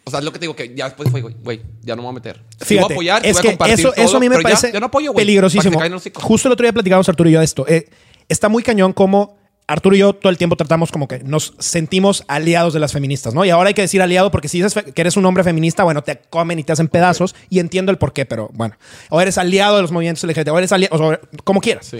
O 0.04 0.10
sea, 0.10 0.20
es 0.20 0.24
lo 0.24 0.32
que 0.32 0.38
te 0.38 0.44
digo 0.44 0.56
que 0.56 0.74
ya 0.74 0.86
después 0.86 1.10
fue, 1.10 1.20
güey, 1.20 1.34
güey, 1.42 1.60
ya 1.82 1.94
no 1.94 2.00
me 2.02 2.06
voy 2.06 2.12
a 2.12 2.14
meter. 2.14 2.40
Sí 2.60 2.64
Fíjate, 2.64 2.94
voy 2.94 3.08
a 3.08 3.16
apoyar, 3.18 3.22
sí 3.22 3.28
es 3.28 3.32
voy 3.34 3.38
a 3.38 3.42
que 3.42 3.48
compartir 3.50 3.74
eso, 3.80 3.92
todo, 3.92 4.04
eso 4.06 4.16
a 4.16 4.20
mí 4.20 4.28
me 4.30 4.36
ya- 4.36 4.42
parece 4.42 4.72
ya 4.72 4.80
no 4.80 4.86
apoyo, 4.86 5.12
que 5.12 5.16
peligrosísimo. 5.18 5.78
Justo 6.14 6.48
el 6.48 6.52
otro 6.52 6.64
día 6.64 6.72
platicábamos 6.72 7.08
Arturo 7.10 7.28
y 7.28 7.32
yo 7.34 7.38
de 7.40 7.44
esto. 7.44 7.66
Eh, 7.68 7.88
está 8.28 8.48
muy 8.48 8.62
cañón 8.62 8.94
como 8.94 9.36
Arturo 9.68 9.94
y 9.94 9.98
yo 9.98 10.14
todo 10.14 10.30
el 10.30 10.38
tiempo 10.38 10.56
tratamos 10.56 10.90
como 10.90 11.06
que 11.06 11.20
nos 11.20 11.54
sentimos 11.58 12.24
aliados 12.26 12.72
de 12.72 12.80
las 12.80 12.92
feministas, 12.92 13.34
¿no? 13.34 13.44
Y 13.44 13.50
ahora 13.50 13.68
hay 13.68 13.74
que 13.74 13.82
decir 13.82 14.00
aliado 14.00 14.30
porque 14.30 14.48
si 14.48 14.62
dices 14.62 14.82
que 14.82 15.00
eres 15.00 15.18
un 15.18 15.26
hombre 15.26 15.44
feminista, 15.44 15.84
bueno, 15.84 16.02
te 16.02 16.16
comen 16.30 16.58
y 16.58 16.64
te 16.64 16.72
hacen 16.72 16.88
pedazos 16.88 17.36
y 17.50 17.58
entiendo 17.58 17.92
el 17.92 17.98
por 17.98 18.14
qué, 18.14 18.24
pero 18.24 18.50
bueno. 18.54 18.76
O 19.10 19.20
eres 19.20 19.36
aliado 19.36 19.76
de 19.76 19.82
los 19.82 19.92
movimientos 19.92 20.24
LGBT, 20.24 20.48
o 20.48 20.58
eres 20.58 20.72
aliado, 20.72 20.96
o 20.96 20.98
sea, 20.98 21.20
como 21.44 21.60
quieras. 21.60 21.86
Sí. 21.86 21.98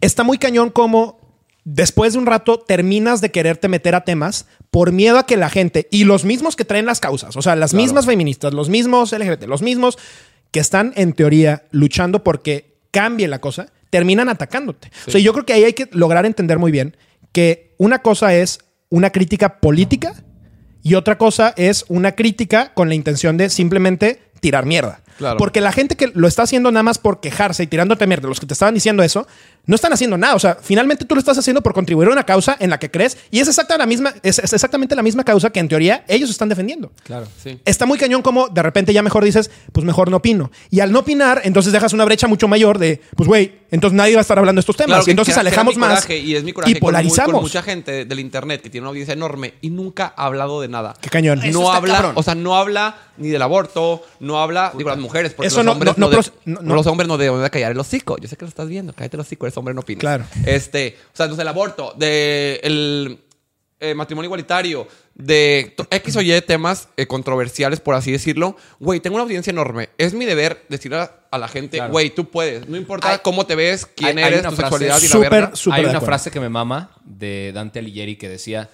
Está 0.00 0.24
muy 0.24 0.36
cañón 0.36 0.70
como 0.70 1.20
después 1.64 2.12
de 2.12 2.18
un 2.18 2.26
rato 2.26 2.58
terminas 2.58 3.20
de 3.20 3.30
quererte 3.30 3.68
meter 3.68 3.94
a 3.94 4.04
temas 4.04 4.46
por 4.70 4.90
miedo 4.90 5.18
a 5.18 5.26
que 5.26 5.36
la 5.36 5.48
gente 5.48 5.86
y 5.92 6.04
los 6.04 6.24
mismos 6.24 6.56
que 6.56 6.64
traen 6.64 6.86
las 6.86 7.00
causas, 7.00 7.36
o 7.36 7.42
sea, 7.42 7.56
las 7.56 7.72
mismas 7.72 8.06
feministas, 8.06 8.52
los 8.52 8.68
mismos 8.68 9.12
LGBT, 9.12 9.44
los 9.44 9.62
mismos 9.62 9.96
que 10.50 10.60
están 10.60 10.92
en 10.96 11.12
teoría 11.12 11.64
luchando 11.70 12.24
porque 12.24 12.76
cambie 12.90 13.28
la 13.28 13.40
cosa, 13.40 13.66
terminan 13.96 14.28
atacándote. 14.28 14.90
O 15.08 15.10
sea, 15.10 15.22
yo 15.22 15.32
creo 15.32 15.46
que 15.46 15.54
ahí 15.54 15.64
hay 15.64 15.72
que 15.72 15.88
lograr 15.92 16.26
entender 16.26 16.58
muy 16.58 16.70
bien 16.70 16.98
que 17.32 17.72
una 17.78 18.00
cosa 18.00 18.34
es 18.34 18.58
una 18.90 19.08
crítica 19.08 19.58
política 19.58 20.12
y 20.82 20.96
otra 20.96 21.16
cosa 21.16 21.54
es 21.56 21.86
una 21.88 22.12
crítica 22.12 22.74
con 22.74 22.90
la 22.90 22.94
intención 22.94 23.38
de 23.38 23.48
simplemente 23.48 24.20
tirar 24.40 24.66
mierda. 24.66 25.00
Claro. 25.18 25.36
Porque 25.38 25.60
la 25.60 25.72
gente 25.72 25.96
que 25.96 26.10
lo 26.14 26.28
está 26.28 26.42
haciendo 26.42 26.70
nada 26.70 26.82
más 26.82 26.98
por 26.98 27.20
quejarse 27.20 27.62
y 27.62 27.66
tirándote 27.66 28.06
mierda, 28.06 28.28
los 28.28 28.40
que 28.40 28.46
te 28.46 28.52
estaban 28.52 28.74
diciendo 28.74 29.02
eso, 29.02 29.26
no 29.66 29.74
están 29.74 29.92
haciendo 29.92 30.16
nada. 30.16 30.34
O 30.34 30.38
sea, 30.38 30.56
finalmente 30.60 31.04
tú 31.04 31.14
lo 31.14 31.18
estás 31.18 31.36
haciendo 31.38 31.62
por 31.62 31.74
contribuir 31.74 32.08
a 32.08 32.12
una 32.12 32.24
causa 32.24 32.56
en 32.58 32.70
la 32.70 32.78
que 32.78 32.90
crees 32.90 33.18
y 33.30 33.40
es, 33.40 33.48
exacta 33.48 33.76
la 33.76 33.86
misma, 33.86 34.14
es, 34.22 34.38
es 34.38 34.52
exactamente 34.52 34.94
la 34.94 35.02
misma 35.02 35.24
causa 35.24 35.50
que 35.50 35.60
en 35.60 35.68
teoría 35.68 36.04
ellos 36.08 36.30
están 36.30 36.48
defendiendo. 36.48 36.92
Claro, 37.02 37.26
sí. 37.42 37.60
Está 37.64 37.86
muy 37.86 37.98
cañón 37.98 38.22
como 38.22 38.48
de 38.48 38.62
repente 38.62 38.92
ya 38.92 39.02
mejor 39.02 39.24
dices, 39.24 39.50
pues 39.72 39.84
mejor 39.84 40.10
no 40.10 40.18
opino. 40.18 40.50
Y 40.70 40.80
al 40.80 40.92
no 40.92 41.00
opinar, 41.00 41.42
entonces 41.44 41.72
dejas 41.72 41.92
una 41.92 42.04
brecha 42.04 42.26
mucho 42.26 42.48
mayor 42.48 42.78
de, 42.78 43.00
pues 43.16 43.28
güey, 43.28 43.66
entonces 43.70 43.96
nadie 43.96 44.14
va 44.14 44.20
a 44.20 44.22
estar 44.22 44.38
hablando 44.38 44.58
de 44.58 44.60
estos 44.60 44.76
temas. 44.76 44.98
Claro, 44.98 45.04
y 45.06 45.10
entonces 45.10 45.34
que 45.34 45.40
que 45.40 45.40
alejamos 45.40 45.74
mi 45.74 45.80
más 45.80 45.90
coraje, 45.90 46.18
y 46.18 46.34
es 46.34 46.44
mi 46.44 46.52
coraje 46.52 46.70
y 46.70 46.74
con 46.74 46.80
polarizamos. 46.80 47.32
Con, 47.32 47.42
mucha 47.42 47.62
gente 47.62 48.04
del 48.04 48.20
internet 48.20 48.62
que 48.62 48.70
tiene 48.70 48.84
una 48.84 48.90
audiencia 48.90 49.12
enorme 49.12 49.54
y 49.60 49.70
nunca 49.70 50.14
ha 50.16 50.26
hablado 50.26 50.60
de 50.60 50.68
nada. 50.68 50.94
Qué 51.00 51.10
cañón. 51.10 51.38
No 51.38 51.44
Eso 51.44 51.62
está 51.62 51.76
habla, 51.76 51.94
cabrón. 51.94 52.12
o 52.14 52.22
sea, 52.22 52.34
no 52.34 52.56
habla 52.56 52.98
ni 53.16 53.28
del 53.28 53.42
aborto, 53.42 54.02
no 54.20 54.40
habla, 54.40 54.72
digo, 54.76 54.90
las 54.90 54.98
mujeres, 55.06 55.32
porque 55.34 55.48
Eso 55.48 55.56
los 55.58 55.64
no- 55.66 55.72
hombres 55.72 55.96
no- 55.96 56.00
no, 56.00 56.06
no 56.06 56.10
de- 56.10 56.16
pros- 56.16 56.32
no- 56.44 56.60
no. 56.62 56.74
los 56.74 56.86
hombres 56.86 57.08
no 57.08 57.16
deben 57.18 57.42
de 57.42 57.50
callar 57.50 57.72
el 57.72 57.78
hocico. 57.78 58.16
Yo 58.18 58.28
sé 58.28 58.36
que 58.36 58.44
lo 58.44 58.48
estás 58.48 58.68
viendo, 58.68 58.92
cállate 58.92 59.16
el 59.16 59.20
hocico, 59.20 59.46
eres 59.46 59.56
hombre, 59.56 59.74
no 59.74 59.80
opinas. 59.80 60.00
Claro. 60.00 60.24
Este, 60.44 60.96
o 61.12 61.16
sea, 61.16 61.24
entonces 61.26 61.42
el 61.42 61.48
aborto, 61.48 61.94
de 61.96 62.60
el 62.62 63.18
eh, 63.78 63.94
matrimonio 63.94 64.26
igualitario, 64.28 64.88
de 65.14 65.74
X 65.90 66.16
o 66.16 66.22
Y 66.22 66.40
temas 66.42 66.88
eh, 66.96 67.06
controversiales, 67.06 67.80
por 67.80 67.94
así 67.94 68.10
decirlo. 68.10 68.56
Güey, 68.80 69.00
tengo 69.00 69.16
una 69.16 69.24
audiencia 69.24 69.50
enorme. 69.50 69.90
Es 69.98 70.14
mi 70.14 70.24
deber 70.24 70.64
decirle 70.70 70.98
a, 70.98 71.12
a 71.30 71.38
la 71.38 71.46
gente, 71.48 71.76
Claro. 71.78 71.92
güey, 71.92 72.08
tú 72.10 72.30
puedes. 72.30 72.68
No 72.68 72.76
importa 72.78 73.10
Hay- 73.12 73.18
cómo 73.22 73.44
te 73.46 73.54
ves, 73.54 73.84
quién 73.86 74.16
hay- 74.18 74.24
hay 74.24 74.28
eres, 74.32 74.40
una 74.40 74.50
tu 74.50 74.56
frase 74.56 74.70
sexualidad 74.78 74.98
y 74.98 75.02
la 75.02 75.08
súper, 75.08 75.30
verga. 75.30 75.56
súper 75.56 75.74
Hay 75.76 75.82
de 75.84 75.88
una 75.90 75.98
acuerdo. 75.98 76.06
frase 76.10 76.30
que 76.30 76.40
me 76.40 76.48
mama 76.48 76.90
de 77.04 77.52
Dante 77.54 77.78
Alighieri 77.80 78.16
que 78.16 78.28
decía: 78.30 78.70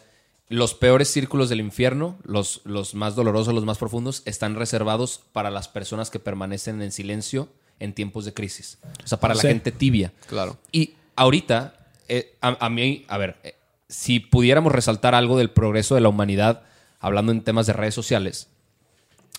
Los 0.52 0.74
peores 0.74 1.08
círculos 1.08 1.48
del 1.48 1.60
infierno, 1.60 2.18
los, 2.24 2.60
los 2.64 2.94
más 2.94 3.14
dolorosos, 3.14 3.54
los 3.54 3.64
más 3.64 3.78
profundos, 3.78 4.22
están 4.26 4.54
reservados 4.54 5.22
para 5.32 5.50
las 5.50 5.68
personas 5.68 6.10
que 6.10 6.18
permanecen 6.18 6.82
en 6.82 6.92
silencio 6.92 7.48
en 7.78 7.94
tiempos 7.94 8.26
de 8.26 8.34
crisis. 8.34 8.78
O 9.02 9.06
sea, 9.06 9.18
para 9.18 9.34
la 9.34 9.40
gente 9.40 9.72
tibia. 9.72 10.12
Claro. 10.26 10.58
Y 10.70 10.92
ahorita, 11.16 11.74
eh, 12.06 12.36
a, 12.42 12.66
a 12.66 12.68
mí, 12.68 13.06
a 13.08 13.16
ver, 13.16 13.36
eh, 13.44 13.54
si 13.88 14.20
pudiéramos 14.20 14.72
resaltar 14.72 15.14
algo 15.14 15.38
del 15.38 15.50
progreso 15.50 15.94
de 15.94 16.02
la 16.02 16.10
humanidad, 16.10 16.64
hablando 17.00 17.32
en 17.32 17.42
temas 17.42 17.66
de 17.66 17.72
redes 17.72 17.94
sociales, 17.94 18.48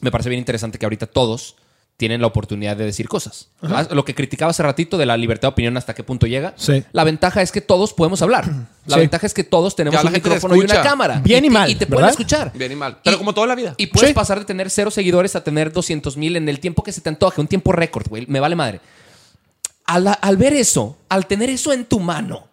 me 0.01 0.09
parece 0.11 0.29
bien 0.29 0.39
interesante 0.39 0.79
que 0.79 0.85
ahorita 0.85 1.05
todos 1.05 1.57
tienen 1.95 2.21
la 2.21 2.27
oportunidad 2.27 2.75
de 2.75 2.85
decir 2.85 3.07
cosas. 3.07 3.49
Ah, 3.61 3.87
Lo 3.91 4.03
que 4.03 4.15
criticaba 4.15 4.49
hace 4.49 4.63
ratito 4.63 4.97
de 4.97 5.05
la 5.05 5.15
libertad 5.15 5.49
de 5.49 5.51
opinión 5.53 5.77
hasta 5.77 5.93
qué 5.93 6.03
punto 6.03 6.25
llega. 6.27 6.53
Sí. 6.57 6.83
La 6.91 7.03
ventaja 7.03 7.41
es 7.41 7.51
que 7.51 7.61
todos 7.61 7.93
podemos 7.93 8.21
hablar. 8.21 8.45
La 8.87 8.95
Sí. 8.95 8.99
ventaja 9.01 9.25
es 9.27 9.33
que 9.33 9.43
todos 9.43 9.75
tenemos 9.75 10.01
Ya 10.01 10.07
un 10.07 10.11
micrófono 10.13 10.55
y 10.55 10.59
una 10.61 10.81
cámara. 10.81 11.21
Bien 11.23 11.45
y 11.45 11.49
mal, 11.49 11.69
Y 11.69 11.75
te 11.75 11.85
pueden 11.85 12.01
¿verdad? 12.01 12.09
escuchar. 12.11 12.51
Bien 12.53 12.71
y 12.71 12.75
mal. 12.75 12.97
Pero 13.03 13.17
como 13.17 13.33
toda 13.33 13.47
la 13.47 13.55
vida. 13.55 13.75
Y 13.77 13.87
puedes 13.87 14.09
Sí. 14.09 14.13
pasar 14.13 14.39
de 14.39 14.45
tener 14.45 14.69
cero 14.69 14.91
seguidores 14.91 15.35
a 15.37 15.43
tener 15.43 15.71
200 15.71 16.17
mil 16.17 16.35
en 16.35 16.49
el 16.49 16.59
tiempo 16.59 16.83
que 16.83 16.91
se 16.91 16.99
te 16.99 17.09
antoje, 17.09 17.39
un 17.39 17.47
tiempo 17.47 17.71
récord, 17.71 18.07
güey. 18.09 18.25
Me 18.27 18.39
vale 18.41 18.55
madre. 18.55 18.81
Al, 19.85 20.17
al 20.19 20.37
ver 20.37 20.53
eso, 20.53 20.97
al 21.09 21.27
tener 21.27 21.49
eso 21.49 21.71
en 21.73 21.85
tu 21.85 21.99
mano 21.99 22.47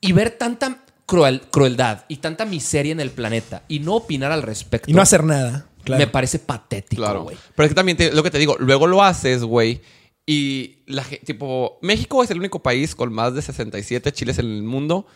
y 0.00 0.12
ver 0.12 0.30
tanta 0.30 0.78
cruel- 1.06 1.42
crueldad 1.50 2.04
y 2.08 2.16
tanta 2.16 2.44
miseria 2.44 2.92
en 2.92 3.00
el 3.00 3.10
planeta 3.10 3.62
y 3.68 3.80
no 3.80 3.94
opinar 3.96 4.32
al 4.32 4.42
respecto, 4.42 4.90
Y 4.90 4.94
no 4.94 5.02
hacer 5.02 5.22
nada. 5.24 5.66
Claro. 5.86 5.98
me 6.00 6.06
parece 6.08 6.38
patético, 6.38 7.02
Claro. 7.02 7.22
güey. 7.22 7.36
Pero 7.54 7.64
es 7.64 7.70
que 7.70 7.74
también 7.74 7.96
te- 7.96 8.12
lo 8.12 8.22
que 8.22 8.30
te 8.30 8.38
digo, 8.38 8.56
luego 8.58 8.86
lo 8.86 9.02
haces, 9.02 9.42
güey. 9.42 9.80
Y 10.26 10.78
la 10.86 11.04
tipo, 11.04 11.78
México 11.82 12.22
es 12.22 12.30
el 12.30 12.38
único 12.38 12.60
país 12.60 12.94
con 12.94 13.12
más 13.12 13.34
de 13.34 13.42
67 13.42 14.12
chiles 14.12 14.38
en 14.38 14.46
el 14.46 14.62
mundo. 14.64 15.06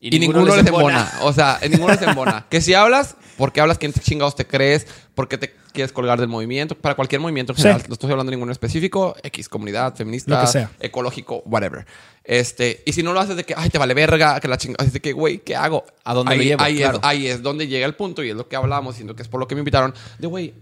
Y, 0.00 0.16
ninguno, 0.18 0.44
les 0.54 0.64
embona. 0.66 1.10
O 1.22 1.32
sea, 1.32 1.58
en 1.60 1.72
ninguno 1.72 1.92
les 1.92 2.02
embona. 2.02 2.46
que 2.50 2.60
si 2.60 2.72
hablas, 2.74 3.16
porque 3.36 3.60
hablas 3.60 3.78
quién 3.78 3.92
te 3.92 3.98
chingados 4.00 4.36
te 4.36 4.46
crees, 4.46 4.86
porque 5.16 5.38
te 5.38 5.52
quieres 5.72 5.90
colgar 5.92 6.20
del 6.20 6.28
movimiento, 6.28 6.76
para 6.76 6.94
cualquier 6.94 7.20
movimiento 7.20 7.52
en 7.52 7.56
Sí. 7.56 7.62
general. 7.62 7.84
No 7.88 7.94
estoy 7.94 8.10
hablando 8.12 8.30
de 8.30 8.36
ninguno 8.36 8.52
específico, 8.52 9.16
X, 9.24 9.48
comunidad, 9.48 9.96
feminista, 9.96 10.36
Lo 10.36 10.40
que 10.42 10.46
sea. 10.52 10.70
ecológico, 10.78 11.42
whatever. 11.46 11.84
Este, 12.30 12.82
y 12.84 12.92
si 12.92 13.02
no 13.02 13.14
lo 13.14 13.20
haces 13.20 13.36
de 13.36 13.44
que, 13.44 13.54
ay, 13.56 13.70
te 13.70 13.78
vale 13.78 13.94
verga, 13.94 14.38
que 14.38 14.48
la 14.48 14.58
chingada, 14.58 14.84
así 14.84 14.92
de 14.92 15.00
que, 15.00 15.14
güey, 15.14 15.38
¿qué 15.38 15.56
hago? 15.56 15.86
¿A 16.04 16.12
dónde 16.12 16.32
ahí, 16.32 16.38
lo 16.38 16.44
llevo? 16.44 16.62
Ahí, 16.62 16.76
Claro. 16.76 16.98
es, 16.98 17.04
ahí 17.04 17.26
es 17.26 17.42
donde 17.42 17.66
llega 17.66 17.86
el 17.86 17.94
punto 17.94 18.22
y 18.22 18.28
es 18.28 18.36
lo 18.36 18.46
que 18.46 18.54
hablamos, 18.54 18.96
siendo 18.96 19.16
que 19.16 19.22
es 19.22 19.28
por 19.28 19.40
lo 19.40 19.48
que 19.48 19.54
me 19.54 19.60
invitaron. 19.62 19.94
De, 20.18 20.26
güey, 20.26 20.52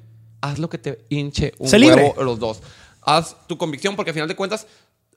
haz 0.42 0.60
lo 0.60 0.70
que 0.70 0.78
te 0.78 1.00
hinche 1.08 1.54
un 1.58 1.68
libre. 1.80 2.04
huevo 2.04 2.22
los 2.22 2.38
dos. 2.38 2.62
Haz 3.02 3.36
tu 3.48 3.58
convicción 3.58 3.96
porque 3.96 4.10
al 4.10 4.14
final 4.14 4.28
de 4.28 4.36
cuentas 4.36 4.68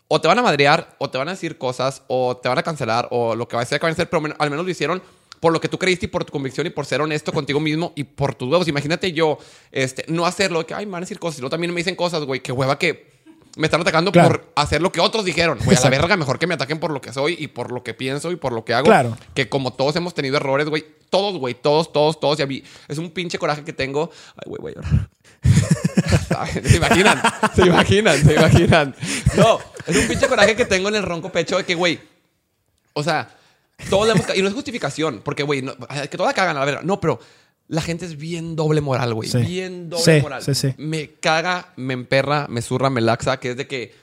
o 0.08 0.20
te 0.20 0.28
van 0.28 0.40
a 0.40 0.42
madrear 0.42 0.96
o 0.98 1.08
te 1.08 1.20
van 1.20 1.28
a 1.28 1.32
decir 1.32 1.60
cosas 1.60 2.02
o 2.08 2.36
te 2.38 2.50
van 2.50 2.58
a 2.58 2.64
cancelar 2.64 3.08
o 3.12 3.36
lo 3.36 3.48
que 3.48 3.56
va 3.56 3.62
a 3.62 3.66
ser 3.66 3.80
que 3.80 3.86
van 3.86 3.92
a 3.92 3.94
hacer, 3.94 4.10
pero 4.10 4.24
al 4.40 4.50
menos 4.50 4.66
lo 4.66 4.72
hicieron 4.72 5.04
por 5.40 5.54
lo 5.54 5.62
que 5.62 5.68
tú 5.70 5.78
creíste 5.78 6.08
y 6.08 6.10
por 6.10 6.26
tu 6.26 6.32
convicción 6.32 6.66
y 6.66 6.72
por 6.72 6.88
ser 6.88 7.00
honesto 7.02 7.32
contigo 7.32 7.60
mismo 7.60 7.94
y 7.96 8.06
por 8.06 8.34
tus 8.34 8.50
huevos. 8.50 8.68
Imagínate 8.68 9.12
yo 9.12 9.38
este, 9.72 10.04
no 10.08 10.26
hacerlo, 10.26 10.66
que 10.66 10.74
ay, 10.74 10.88
me 10.88 10.94
van 10.94 11.04
a 11.04 11.06
decir 11.06 11.20
cosas 11.20 11.38
y 11.38 11.42
luego 11.42 11.52
también 11.52 11.72
me 11.72 11.80
dicen 11.80 11.96
cosas, 11.96 12.24
güey, 12.24 12.42
que 12.42 12.52
hueva 12.52 12.80
que 12.80 13.19
me 13.58 13.68
están 13.68 13.82
atacando 13.82 14.12
Claro. 14.12 14.30
por 14.30 14.52
hacer 14.56 14.82
lo 14.82 14.92
que 14.92 15.00
otros 15.00 15.26
dijeron. 15.26 15.58
Güey, 15.64 15.78
a 15.78 15.82
la 15.82 15.90
verga, 15.90 16.18
mejor 16.18 16.40
que 16.40 16.48
me 16.48 16.54
ataquen 16.54 16.80
por 16.80 16.92
lo 16.92 17.02
que 17.02 17.12
soy 17.14 17.36
y 17.40 17.48
por 17.48 17.72
lo 17.72 17.84
que 17.84 17.94
pienso 17.94 18.32
y 18.32 18.36
por 18.36 18.54
lo 18.54 18.64
que 18.66 18.74
hago. 18.74 18.86
Claro. 18.86 19.18
Que 19.34 19.50
como 19.50 19.74
todos 19.74 19.96
hemos 19.96 20.14
tenido 20.14 20.38
errores, 20.38 20.68
güey. 20.70 20.86
Todos, 21.10 21.38
güey. 21.38 21.56
Todos, 21.56 21.92
todos, 21.92 22.20
todos. 22.20 22.40
Y 22.40 22.44
a 22.44 22.48
mí 22.48 22.64
es 22.88 22.98
un 22.98 23.10
pinche 23.12 23.38
coraje 23.40 23.64
que 23.64 23.74
tengo. 23.74 24.12
Ay, 24.36 24.44
güey, 24.48 24.62
voy 24.62 24.72
a 24.72 24.76
llorar. 24.76 25.10
¿Se 26.64 26.78
imaginan? 26.78 27.22
¿Se 27.56 27.66
imaginan? 27.66 28.24
¿Se 28.24 28.34
imaginan? 28.34 28.96
No, 29.36 29.60
es 29.88 29.96
un 29.96 30.08
pinche 30.08 30.28
coraje 30.28 30.56
que 30.56 30.66
tengo 30.66 30.90
en 30.90 30.96
el 30.96 31.04
ronco 31.04 31.32
pecho 31.32 31.58
de 31.58 31.64
que, 31.66 31.76
güey, 31.76 32.00
o 32.94 33.04
sea, 33.04 33.30
todos 33.90 34.08
le 34.08 34.14
hemos 34.14 34.38
Y 34.38 34.42
no 34.42 34.48
es 34.50 34.54
justificación, 34.54 35.22
porque, 35.24 35.44
güey, 35.44 35.62
no, 35.62 35.74
que 36.10 36.18
toda 36.18 36.34
cagan 36.34 36.58
a 36.58 36.60
la 36.60 36.66
verga. 36.66 36.82
No, 36.84 37.00
pero 37.00 37.20
la 37.70 37.82
gente 37.82 38.06
es 38.06 38.18
bien 38.18 38.56
doble 38.58 38.82
moral, 38.82 39.14
güey. 39.14 39.30
Sí. 39.30 39.38
Bien 39.40 39.90
doble 39.90 40.04
Sí, 40.04 40.22
moral. 40.22 40.44
sí, 40.44 40.54
sí. 40.56 40.74
Me 40.78 41.12
caga, 41.22 41.72
me 41.78 41.94
emperra, 41.94 42.48
me 42.50 42.62
zurra, 42.62 42.90
me 42.90 43.00
laxa, 43.00 43.38
que 43.40 43.52
es 43.52 43.58
de 43.58 43.68
que, 43.68 43.96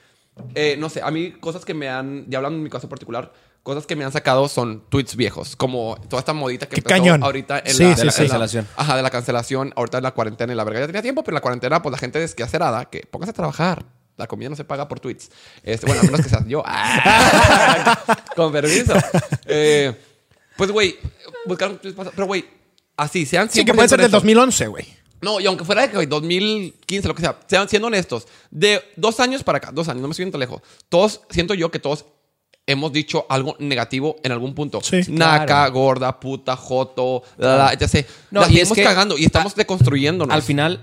eh, 0.55 0.75
no 0.79 0.89
sé, 0.89 1.01
a 1.03 1.11
mí 1.11 1.33
cosas 1.33 1.63
que 1.65 1.73
me 1.75 1.87
han, 1.89 2.25
ya 2.29 2.39
hablando 2.39 2.57
en 2.57 2.63
mi 2.63 2.69
caso 2.69 2.87
particular, 2.89 3.31
cosas 3.63 3.85
que 3.85 3.95
me 3.97 4.05
han 4.05 4.11
sacado 4.13 4.47
son 4.47 4.83
tweets 4.89 5.15
viejos, 5.17 5.55
como 5.57 5.97
toda 6.09 6.21
esta 6.21 6.31
modita 6.33 6.65
que 6.67 6.75
Qué 6.75 6.79
empezó 6.79 6.95
cañón. 7.01 7.21
ahorita 7.23 7.59
en 7.65 7.73
Sí, 7.73 7.83
la, 7.83 7.95
sí, 7.95 8.01
en 8.01 8.05
la- 8.07 8.11
sí. 8.13 8.21
en 8.21 8.27
la- 8.27 8.29
Cancelación. 8.31 8.67
Ajá, 8.77 8.95
de 8.95 9.01
la 9.03 9.09
cancelación, 9.09 9.73
ahorita 9.75 9.97
en 9.97 10.03
la 10.03 10.11
cuarentena 10.13 10.53
y 10.53 10.55
la 10.55 10.63
verga. 10.63 10.79
Ya 10.79 10.85
tenía 10.87 11.01
tiempo, 11.01 11.23
pero 11.23 11.33
en 11.33 11.39
la 11.39 11.41
cuarentena, 11.41 11.81
pues 11.81 11.91
la 11.91 11.97
gente 11.97 12.19
desquacerada, 12.19 12.85
que 12.85 13.01
póngase 13.01 13.31
a 13.31 13.33
trabajar. 13.33 13.85
La 14.15 14.25
comida 14.27 14.49
no 14.49 14.55
se 14.55 14.63
paga 14.63 14.87
por 14.87 14.99
tweets. 15.01 15.29
Este, 15.61 15.85
bueno, 15.85 16.01
a 16.01 16.05
menos 16.05 16.21
que 16.21 16.29
seas 16.29 16.47
yo. 16.47 16.63
Ah, 16.65 17.99
Con 18.35 18.51
permiso. 18.53 18.93
Eh, 19.45 19.93
pues, 20.55 20.71
güey, 20.71 20.95
buscar 21.45 21.71
tweets 21.77 21.97
Pero, 22.15 22.25
güey, 22.25 22.45
así, 22.97 23.25
sean 23.25 23.49
Sí, 23.49 23.63
que 23.63 23.73
puede 23.73 23.87
ser 23.87 23.97
del 23.99 24.05
honestos. 24.05 24.23
2011, 24.23 24.67
güey. 24.67 24.85
No, 25.21 25.39
y 25.39 25.45
aunque 25.47 25.63
fuera 25.65 25.81
de 25.83 25.89
que, 25.89 25.95
güey, 25.95 26.07
2015, 26.07 27.07
lo 27.07 27.15
que 27.15 27.21
sea, 27.21 27.39
sean 27.47 27.67
siendo 27.69 27.87
honestos, 27.87 28.27
de 28.51 28.81
dos 28.95 29.19
años 29.19 29.43
para 29.43 29.57
acá, 29.57 29.71
dos 29.71 29.87
años, 29.89 30.01
no 30.01 30.07
me 30.07 30.11
estoy 30.11 30.25
yendo 30.25 30.33
tan 30.37 30.41
lejos, 30.41 30.61
todos, 30.89 31.21
siento 31.29 31.53
yo 31.55 31.71
que 31.71 31.79
todos 31.79 32.05
hemos 32.67 32.91
dicho 32.91 33.25
algo 33.29 33.55
negativo 33.59 34.17
en 34.23 34.31
algún 34.31 34.53
punto. 34.53 34.81
Sí. 34.83 34.99
Naca, 35.09 35.45
Claro. 35.45 35.71
gorda, 35.73 36.19
puta, 36.19 36.55
joto, 36.55 37.23
la, 37.37 37.55
la, 37.57 37.73
ya 37.75 37.87
sé. 37.87 38.05
No, 38.29 38.41
la 38.41 38.47
y 38.47 38.49
es 38.49 38.67
seguimos 38.67 38.75
que- 38.75 38.83
cagando 38.83 39.17
y 39.17 39.25
estamos 39.25 39.55
deconstruyéndonos. 39.55 40.35
Al 40.35 40.41
final, 40.43 40.81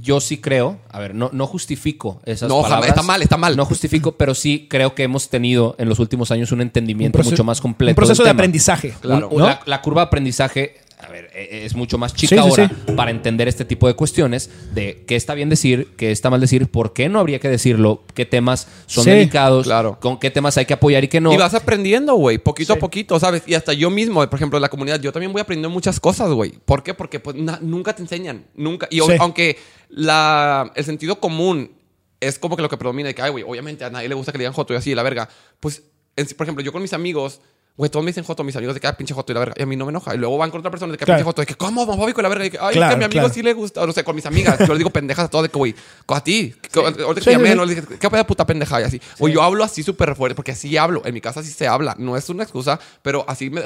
yo 0.00 0.20
sí 0.20 0.38
creo, 0.38 0.78
a 0.88 0.98
ver, 0.98 1.14
no, 1.14 1.28
no 1.32 1.46
justifico 1.46 2.20
esas 2.24 2.48
No, 2.48 2.62
palabras. 2.62 2.88
está 2.88 3.02
mal, 3.02 3.22
está 3.22 3.36
mal. 3.36 3.56
No 3.56 3.66
justifico, 3.66 4.12
pero 4.12 4.34
sí 4.34 4.66
creo 4.70 4.94
que 4.94 5.02
hemos 5.02 5.28
tenido 5.28 5.74
en 5.78 5.88
los 5.88 5.98
últimos 5.98 6.30
años 6.30 6.50
un 6.52 6.60
entendimiento 6.62 7.18
Un 7.18 7.24
mucho 7.26 7.44
más 7.44 7.60
completo. 7.60 7.92
Un 7.92 7.96
proceso 7.96 8.22
del 8.22 8.28
de 8.28 8.30
tema. 8.30 8.40
aprendizaje. 8.40 8.94
Claro. 9.00 9.28
Un- 9.28 9.38
¿no? 9.38 9.46
la, 9.46 9.60
la 9.66 9.82
curva 9.82 10.02
de 10.02 10.06
aprendizaje, 10.06 10.80
a 10.98 11.08
ver, 11.10 11.30
e- 11.34 11.66
es 11.66 11.74
mucho 11.74 11.98
más 11.98 12.14
chica 12.14 12.36
Sí, 12.36 12.38
ahora 12.38 12.68
sí. 12.68 12.92
para 12.96 13.10
entender 13.10 13.48
este 13.48 13.64
tipo 13.66 13.86
de 13.86 13.94
cuestiones 13.94 14.50
de 14.74 15.04
qué 15.06 15.14
está 15.16 15.34
bien 15.34 15.48
decir, 15.50 15.88
qué 15.96 16.10
está 16.10 16.30
mal 16.30 16.40
decir, 16.40 16.68
por 16.70 16.92
qué 16.94 17.08
no 17.10 17.18
habría 17.18 17.38
que 17.38 17.48
decirlo, 17.50 18.02
qué 18.14 18.24
temas 18.24 18.66
son 18.86 19.04
Sí, 19.04 19.10
delicados, 19.10 19.66
claro. 19.66 19.98
con 20.00 20.18
qué 20.18 20.30
temas 20.30 20.56
hay 20.56 20.64
que 20.64 20.72
apoyar 20.74 21.04
y 21.04 21.08
qué 21.08 21.20
no. 21.20 21.32
Y 21.32 21.36
vas 21.36 21.52
aprendiendo, 21.54 22.14
güey, 22.14 22.38
poquito 22.38 22.72
a 22.72 22.76
poquito, 22.76 23.20
¿sabes? 23.20 23.42
Y 23.46 23.54
hasta 23.54 23.72
yo 23.74 23.90
mismo, 23.90 24.26
por 24.28 24.38
ejemplo, 24.38 24.56
en 24.56 24.62
la 24.62 24.68
comunidad, 24.70 24.98
yo 25.00 25.12
también 25.12 25.32
voy 25.32 25.40
aprendiendo 25.42 25.68
muchas 25.70 26.00
cosas, 26.00 26.30
güey. 26.30 26.52
¿Por 26.64 26.82
qué? 26.82 26.94
Porque 26.94 27.20
pues, 27.20 27.36
na- 27.36 27.58
nunca 27.60 27.94
te 27.94 28.00
enseñan, 28.02 28.46
nunca. 28.54 28.88
Y 28.90 29.00
aunque 29.18 29.58
la, 29.90 30.72
el 30.74 30.84
sentido 30.84 31.20
común 31.20 31.72
es 32.20 32.38
como 32.38 32.56
que 32.56 32.62
lo 32.62 32.68
que 32.70 32.76
predomina, 32.78 33.08
de 33.08 33.14
que, 33.14 33.20
ay, 33.22 33.30
güey, 33.30 33.44
obviamente 33.46 33.84
a 33.84 33.90
nadie 33.90 34.08
le 34.08 34.14
gusta 34.14 34.32
que 34.32 34.38
le 34.38 34.42
digan 34.44 34.54
joto 34.54 34.72
y 34.72 34.76
así, 34.76 34.94
la 34.94 35.02
verga. 35.02 35.28
Pues, 35.60 35.82
en- 36.16 36.26
por 36.36 36.46
ejemplo, 36.46 36.64
yo 36.64 36.72
con 36.72 36.80
mis 36.80 36.94
amigos, 36.94 37.40
güey, 37.76 37.90
todos 37.90 38.04
me 38.04 38.10
dicen 38.10 38.24
joto, 38.24 38.42
mis 38.42 38.56
amigos 38.56 38.74
de 38.74 38.80
que, 38.80 38.86
ah, 38.86 38.96
pinche 38.96 39.12
joto 39.14 39.32
y 39.32 39.34
la 39.34 39.40
verga. 39.40 39.54
Y 39.58 39.62
a 39.62 39.66
mí 39.66 39.76
no 39.76 39.84
me 39.84 39.90
enoja. 39.90 40.14
Y 40.14 40.18
luego 40.18 40.38
van 40.38 40.50
con 40.50 40.60
otra 40.60 40.70
persona 40.70 40.92
de 40.92 40.98
que, 40.98 41.04
Claro. 41.04 41.18
pinche 41.18 41.24
joto, 41.24 41.42
de 41.42 41.46
que, 41.46 41.54
¿cómo, 41.56 41.82
homofóbico 41.82 42.20
y 42.20 42.22
la 42.22 42.28
verga? 42.28 42.46
Y 42.46 42.50
que, 42.50 42.58
ay, 42.60 42.72
Claro, 42.74 42.90
que 42.90 42.94
a 42.94 42.98
mi 42.98 43.04
amigo 43.04 43.20
claro. 43.20 43.34
sí 43.34 43.42
le 43.42 43.52
gusta. 43.52 43.82
O 43.82 43.86
no 43.86 43.92
sé, 43.92 44.02
con 44.02 44.14
mis 44.16 44.24
amigas. 44.26 44.58
Yo 44.60 44.66
les 44.68 44.78
digo 44.78 44.90
pendejas 44.90 45.26
a 45.26 45.28
todo 45.28 45.42
de 45.42 45.48
que, 45.48 45.58
güey, 45.58 45.74
a 46.08 46.24
ti. 46.24 46.54
Que- 46.72 46.80
Ahorita 46.80 47.14
que 47.14 47.20
Sí, 47.20 47.24
te 47.26 47.30
llamé, 47.32 47.44
sí, 47.48 47.52
sí. 47.52 47.56
no 47.58 47.64
les 47.66 47.76
dije, 47.76 47.98
¿qué 47.98 48.10
pedo 48.10 48.26
puta 48.26 48.46
pendeja? 48.46 48.80
Y 48.80 48.84
así. 48.84 49.00
O 49.18 49.28
yo 49.28 49.42
hablo 49.42 49.62
así 49.64 49.82
súper 49.82 50.14
fuerte, 50.16 50.34
porque 50.34 50.52
así 50.52 50.76
hablo. 50.76 51.02
En 51.04 51.12
mi 51.14 51.20
casa 51.20 51.40
así 51.40 51.50
se 51.50 51.66
habla. 51.68 51.94
No 51.98 52.16
es 52.16 52.28
una 52.30 52.42
excusa, 52.44 52.78
pero 53.02 53.24
así 53.28 53.50
me. 53.50 53.62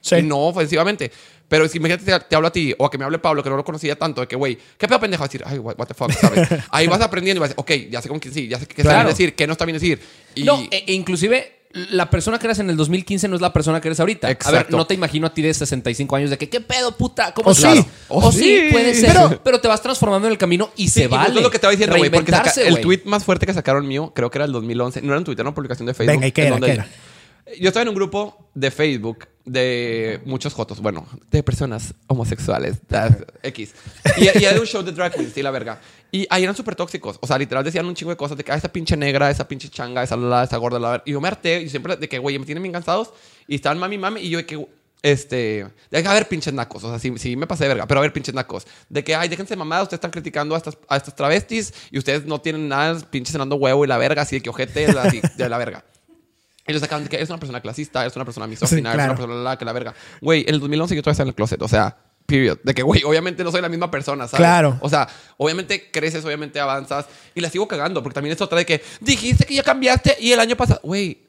Sí. 0.00 0.16
Y 0.16 0.22
no 0.22 0.38
ofensivamente. 0.40 1.12
Pero 1.48 1.68
si 1.68 1.76
imagínate, 1.78 2.04
te, 2.04 2.18
te 2.18 2.34
hablo 2.34 2.48
a 2.48 2.52
ti, 2.52 2.74
o 2.78 2.86
a 2.86 2.90
que 2.90 2.96
me 2.98 3.04
hable 3.04 3.18
Pablo, 3.18 3.42
que 3.42 3.50
no 3.50 3.56
lo 3.56 3.64
conocía 3.64 3.94
tanto, 3.96 4.22
de 4.22 4.26
que, 4.26 4.36
güey, 4.36 4.58
¿qué 4.78 4.88
pedo 4.88 4.98
a 5.04 5.06
decir, 5.06 5.42
ay, 5.44 5.58
what, 5.58 5.74
what 5.78 5.86
the 5.86 5.92
fuck, 5.94 6.10
¿sabes? 6.10 6.48
Ahí 6.70 6.86
vas 6.86 7.00
aprendiendo 7.02 7.38
y 7.38 7.40
vas 7.40 7.50
a 7.50 7.54
decir, 7.62 7.84
ok, 7.86 7.90
ya 7.92 8.00
sé 8.00 8.08
con 8.08 8.18
quién 8.18 8.32
sí, 8.32 8.48
ya 8.48 8.58
sé 8.58 8.66
qué 8.66 8.80
está 8.80 8.94
bien 8.94 9.06
decir, 9.06 9.34
qué 9.34 9.46
no 9.46 9.52
está 9.52 9.66
bien 9.66 9.74
decir. 9.74 10.00
Y 10.34 10.44
No, 10.44 10.58
e 10.70 10.92
inclusive 10.94 11.61
la 11.74 12.10
persona 12.10 12.38
que 12.38 12.46
eras 12.46 12.58
en 12.58 12.68
el 12.70 12.76
2015 12.76 13.28
no 13.28 13.34
es 13.36 13.40
la 13.40 13.52
persona 13.52 13.80
que 13.80 13.88
eres 13.88 13.98
ahorita. 14.00 14.28
A 14.44 14.50
ver, 14.50 14.70
no 14.70 14.86
te 14.86 14.94
imagino 14.94 15.26
a 15.26 15.32
ti 15.34 15.40
de 15.42 15.54
65 15.54 16.16
años 16.16 16.30
de 16.30 16.38
que, 16.38 16.48
¿qué 16.48 16.60
pedo, 16.60 16.96
puta? 16.96 17.32
¿Cómo 17.32 17.48
O 17.48 17.52
estás? 17.52 17.78
sí. 17.78 17.86
O, 18.08 18.26
O 18.26 18.32
sí, 18.32 18.38
sí. 18.40 18.68
puede 18.70 18.94
ser. 18.94 19.12
Pero- 19.12 19.40
Pero, 19.42 19.60
te 19.60 19.68
vas 19.68 19.80
transformando 19.82 20.26
en 20.28 20.32
el 20.32 20.38
camino 20.38 20.70
y 20.76 20.84
Sí, 20.88 21.00
se 21.00 21.04
y 21.04 21.06
vale. 21.06 21.26
justo 21.26 21.40
lo 21.40 21.48
que 21.50 21.52
te 21.52 21.56
estaba 21.58 21.70
diciendo, 21.70 21.96
güey, 21.96 22.10
porque 22.10 22.30
saca- 22.32 22.52
el 22.62 22.80
tweet 22.80 23.00
más 23.06 23.24
fuerte 23.24 23.46
que 23.46 23.54
sacaron 23.54 23.86
mío, 23.86 24.12
creo 24.14 24.30
que 24.30 24.38
era 24.38 24.44
el 24.44 24.52
2011. 24.52 25.00
No 25.02 25.08
era 25.12 25.18
un 25.18 25.24
tweet, 25.24 25.34
era 25.36 25.44
una 25.44 25.54
publicación 25.54 25.86
de 25.86 25.94
Facebook. 25.94 26.12
Venga, 26.14 26.26
¿y 26.26 26.32
qué 26.32 26.42
era? 26.42 26.50
donde- 26.50 26.66
¿Qué 26.66 26.72
era? 26.74 26.88
Yo 27.60 27.68
estaba 27.68 27.82
en 27.82 27.88
un 27.88 27.94
grupo 27.94 28.50
de 28.54 28.70
Facebook 28.70 29.28
de 29.44 30.20
muchos 30.24 30.54
jotos, 30.54 30.80
bueno, 30.80 31.06
de 31.30 31.42
personas 31.42 31.94
homosexuales, 32.06 32.78
X. 33.42 33.74
Y, 34.16 34.38
y 34.38 34.44
era 34.44 34.60
un 34.60 34.66
show 34.66 34.82
de 34.82 34.92
drag 34.92 35.12
queens, 35.12 35.32
sí, 35.32 35.42
la 35.42 35.50
verga. 35.50 35.80
Y 36.10 36.26
ahí 36.30 36.44
eran 36.44 36.54
súper 36.54 36.76
tóxicos. 36.76 37.18
O 37.20 37.26
sea, 37.26 37.38
literal 37.38 37.64
decían 37.64 37.86
un 37.86 37.94
chingo 37.94 38.10
de 38.10 38.16
cosas 38.16 38.36
de 38.36 38.44
que 38.44 38.52
ah, 38.52 38.56
esa 38.56 38.70
pinche 38.70 38.96
negra, 38.96 39.30
esa 39.30 39.48
pinche 39.48 39.68
changa, 39.68 40.02
esa 40.02 40.16
la, 40.16 40.44
esa 40.44 40.56
gorda, 40.58 40.78
la 40.78 40.90
verga. 40.90 41.04
Y 41.06 41.12
yo 41.12 41.20
me 41.20 41.28
harté 41.28 41.62
y 41.62 41.68
siempre 41.68 41.96
de 41.96 42.08
que, 42.08 42.18
güey, 42.18 42.38
me 42.38 42.44
tienen 42.44 42.62
bien 42.62 42.72
cansados. 42.72 43.12
Y 43.48 43.56
estaban 43.56 43.78
mami, 43.78 43.98
mami. 43.98 44.20
Y 44.20 44.28
yo 44.28 44.38
de 44.38 44.46
que, 44.46 44.68
este, 45.02 45.66
de 45.90 46.02
que, 46.02 46.08
a 46.08 46.12
ver, 46.12 46.28
pinches 46.28 46.52
nacos. 46.52 46.84
O 46.84 46.90
sea, 46.90 46.98
sí, 46.98 47.12
sí 47.16 47.34
me 47.34 47.46
pasé 47.46 47.64
de 47.64 47.68
verga, 47.68 47.86
pero 47.86 48.00
a 48.00 48.02
ver, 48.02 48.12
pinches 48.12 48.34
nacos. 48.34 48.66
De 48.88 49.02
que, 49.02 49.14
ay, 49.14 49.28
déjense 49.28 49.56
mamadas, 49.56 49.84
ustedes 49.84 49.98
están 49.98 50.10
criticando 50.10 50.54
a 50.54 50.58
estas, 50.58 50.76
a 50.86 50.96
estas 50.98 51.16
travestis 51.16 51.72
y 51.90 51.98
ustedes 51.98 52.26
no 52.26 52.40
tienen 52.40 52.68
nada, 52.68 53.00
pinches 53.10 53.32
cenando 53.32 53.56
huevo 53.56 53.84
y 53.84 53.88
la 53.88 53.96
verga, 53.96 54.22
así 54.22 54.36
de 54.36 54.42
que 54.42 54.50
ojete, 54.50 54.86
así, 54.86 55.22
de 55.36 55.48
la 55.48 55.58
verga. 55.58 55.84
Ellos 56.66 56.80
sacaban 56.80 57.04
de 57.04 57.10
que 57.10 57.20
es 57.20 57.28
una 57.28 57.38
persona 57.38 57.60
clasista, 57.60 58.06
es 58.06 58.14
una 58.14 58.24
persona 58.24 58.46
misógina, 58.46 58.76
Sí, 58.90 58.94
claro. 58.94 59.00
es 59.00 59.18
una 59.18 59.26
persona 59.26 59.42
la 59.50 59.58
que 59.58 59.64
la 59.64 59.72
verga. 59.72 59.94
Güey, 60.20 60.42
en 60.46 60.54
el 60.54 60.60
2011 60.60 60.94
yo 60.94 61.02
todavía 61.02 61.12
estaba 61.14 61.24
en 61.26 61.28
el 61.30 61.34
closet, 61.34 61.60
o 61.62 61.68
sea, 61.68 61.96
period. 62.24 62.58
De 62.62 62.72
que, 62.72 62.82
güey, 62.82 63.02
obviamente 63.04 63.42
no 63.42 63.50
soy 63.50 63.60
la 63.62 63.68
misma 63.68 63.90
persona, 63.90 64.28
¿sabes? 64.28 64.38
Claro. 64.38 64.78
O 64.80 64.88
sea, 64.88 65.08
obviamente 65.38 65.90
creces, 65.90 66.24
obviamente 66.24 66.60
avanzas 66.60 67.06
y 67.34 67.40
la 67.40 67.50
sigo 67.50 67.66
cagando, 67.66 68.00
porque 68.02 68.14
también 68.14 68.34
es 68.34 68.40
otra 68.40 68.58
de 68.58 68.66
que 68.66 68.80
dijiste 69.00 69.44
que 69.44 69.54
ya 69.54 69.62
cambiaste 69.64 70.16
y 70.20 70.30
el 70.32 70.38
año 70.40 70.56
pasado, 70.56 70.80
güey, 70.84 71.26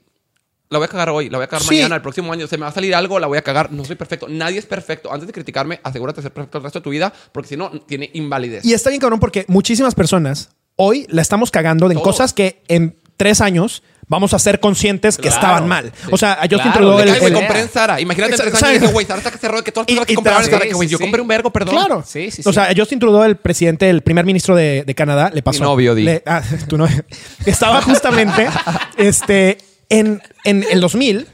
la 0.70 0.78
voy 0.80 0.86
a 0.86 0.88
cagar 0.90 1.10
hoy, 1.10 1.30
la 1.30 1.38
voy 1.40 1.46
a 1.46 1.48
cagar 1.48 1.62
Sí. 1.64 1.76
mañana, 1.76 1.96
el 1.96 2.02
próximo 2.02 2.32
año, 2.32 2.48
se 2.48 2.58
me 2.58 2.62
va 2.64 2.70
a 2.70 2.72
salir 2.72 2.94
algo, 2.96 3.20
la 3.20 3.28
voy 3.28 3.38
a 3.38 3.42
cagar. 3.44 3.72
No 3.72 3.86
soy 3.86 3.96
perfecto, 3.96 4.28
nadie 4.30 4.60
es 4.60 4.66
perfecto. 4.66 5.12
Antes 5.12 5.28
de 5.28 5.34
criticarme, 5.34 5.80
asegúrate 5.84 6.18
de 6.18 6.24
ser 6.24 6.34
perfecto 6.34 6.58
el 6.60 6.64
resto 6.64 6.80
de 6.80 6.84
tu 6.84 6.90
vida, 6.92 7.12
porque 7.32 7.50
si 7.50 7.58
no, 7.58 7.70
tiene 7.82 8.10
invalidez. 8.14 8.64
Y 8.66 8.74
está 8.74 8.90
bien 8.90 9.00
cabrón 9.02 9.20
porque 9.20 9.46
muchísimas 9.48 9.94
personas 9.96 10.50
hoy 10.76 11.06
la 11.10 11.22
estamos 11.22 11.52
cagando 11.52 11.90
en 11.92 12.00
cosas 12.00 12.34
que 12.34 12.64
en 12.68 12.98
tres 13.18 13.42
años 13.42 13.84
vamos 14.08 14.34
a 14.34 14.40
ser 14.40 14.60
conscientes 14.60 15.16
que 15.16 15.24
Claro. 15.24 15.36
estaban 15.38 15.68
mal. 15.68 15.92
Sí. 15.96 16.10
O 16.12 16.18
sea, 16.18 16.36
Justin 16.42 16.60
Claro, 16.60 16.74
Trudeau... 16.74 16.98
de 16.98 17.06
De 17.06 17.12
el- 17.12 17.20
que, 17.20 17.26
el- 17.28 17.34
compré 17.34 17.60
en 17.62 17.70
Sara. 17.70 18.02
Imagínate 18.02 18.34
en 18.36 18.40
tres 18.52 18.64
años 18.64 18.76
y 18.76 18.80
dije, 18.80 18.94
güey, 18.94 19.06
Sara 19.06 19.20
está 19.20 19.32
que 19.32 19.38
cerró 19.38 19.58
de 19.58 19.64
que 19.64 19.72
todas 19.72 19.88
las 19.90 19.96
cosas 19.96 20.08
que 20.08 20.16
compraban 20.16 20.44
en 20.44 20.52
Sara, 20.52 20.66
que 20.66 20.74
güey, 20.74 20.90
yo 20.90 21.00
compré 21.00 21.22
un 21.22 21.28
vergo, 21.28 21.52
perdón. 21.52 21.76
Claro. 21.76 22.04
Sí, 22.06 22.30
sí, 22.30 22.42
O 22.46 22.52
sea, 22.54 22.70
Justin 22.76 23.00
Trudeau, 23.00 23.24
el 23.24 23.38
presidente, 23.38 23.90
el 23.90 24.02
primer 24.02 24.26
ministro 24.26 24.56
de, 24.56 24.84
de 24.86 24.96
Canadá, 24.96 25.32
le 25.34 25.42
pasó. 25.42 25.60
Mi 25.60 25.66
novio, 25.66 25.96
di. 25.96 26.04
Le- 26.04 26.24
ah, 26.26 26.42
tu 26.68 26.78
novio. 26.78 27.04
Estaba 27.46 27.82
justamente 27.82 28.48
este, 28.98 29.58
en, 29.90 30.22
en 30.44 30.66
el 30.70 30.82
2000. 30.82 31.28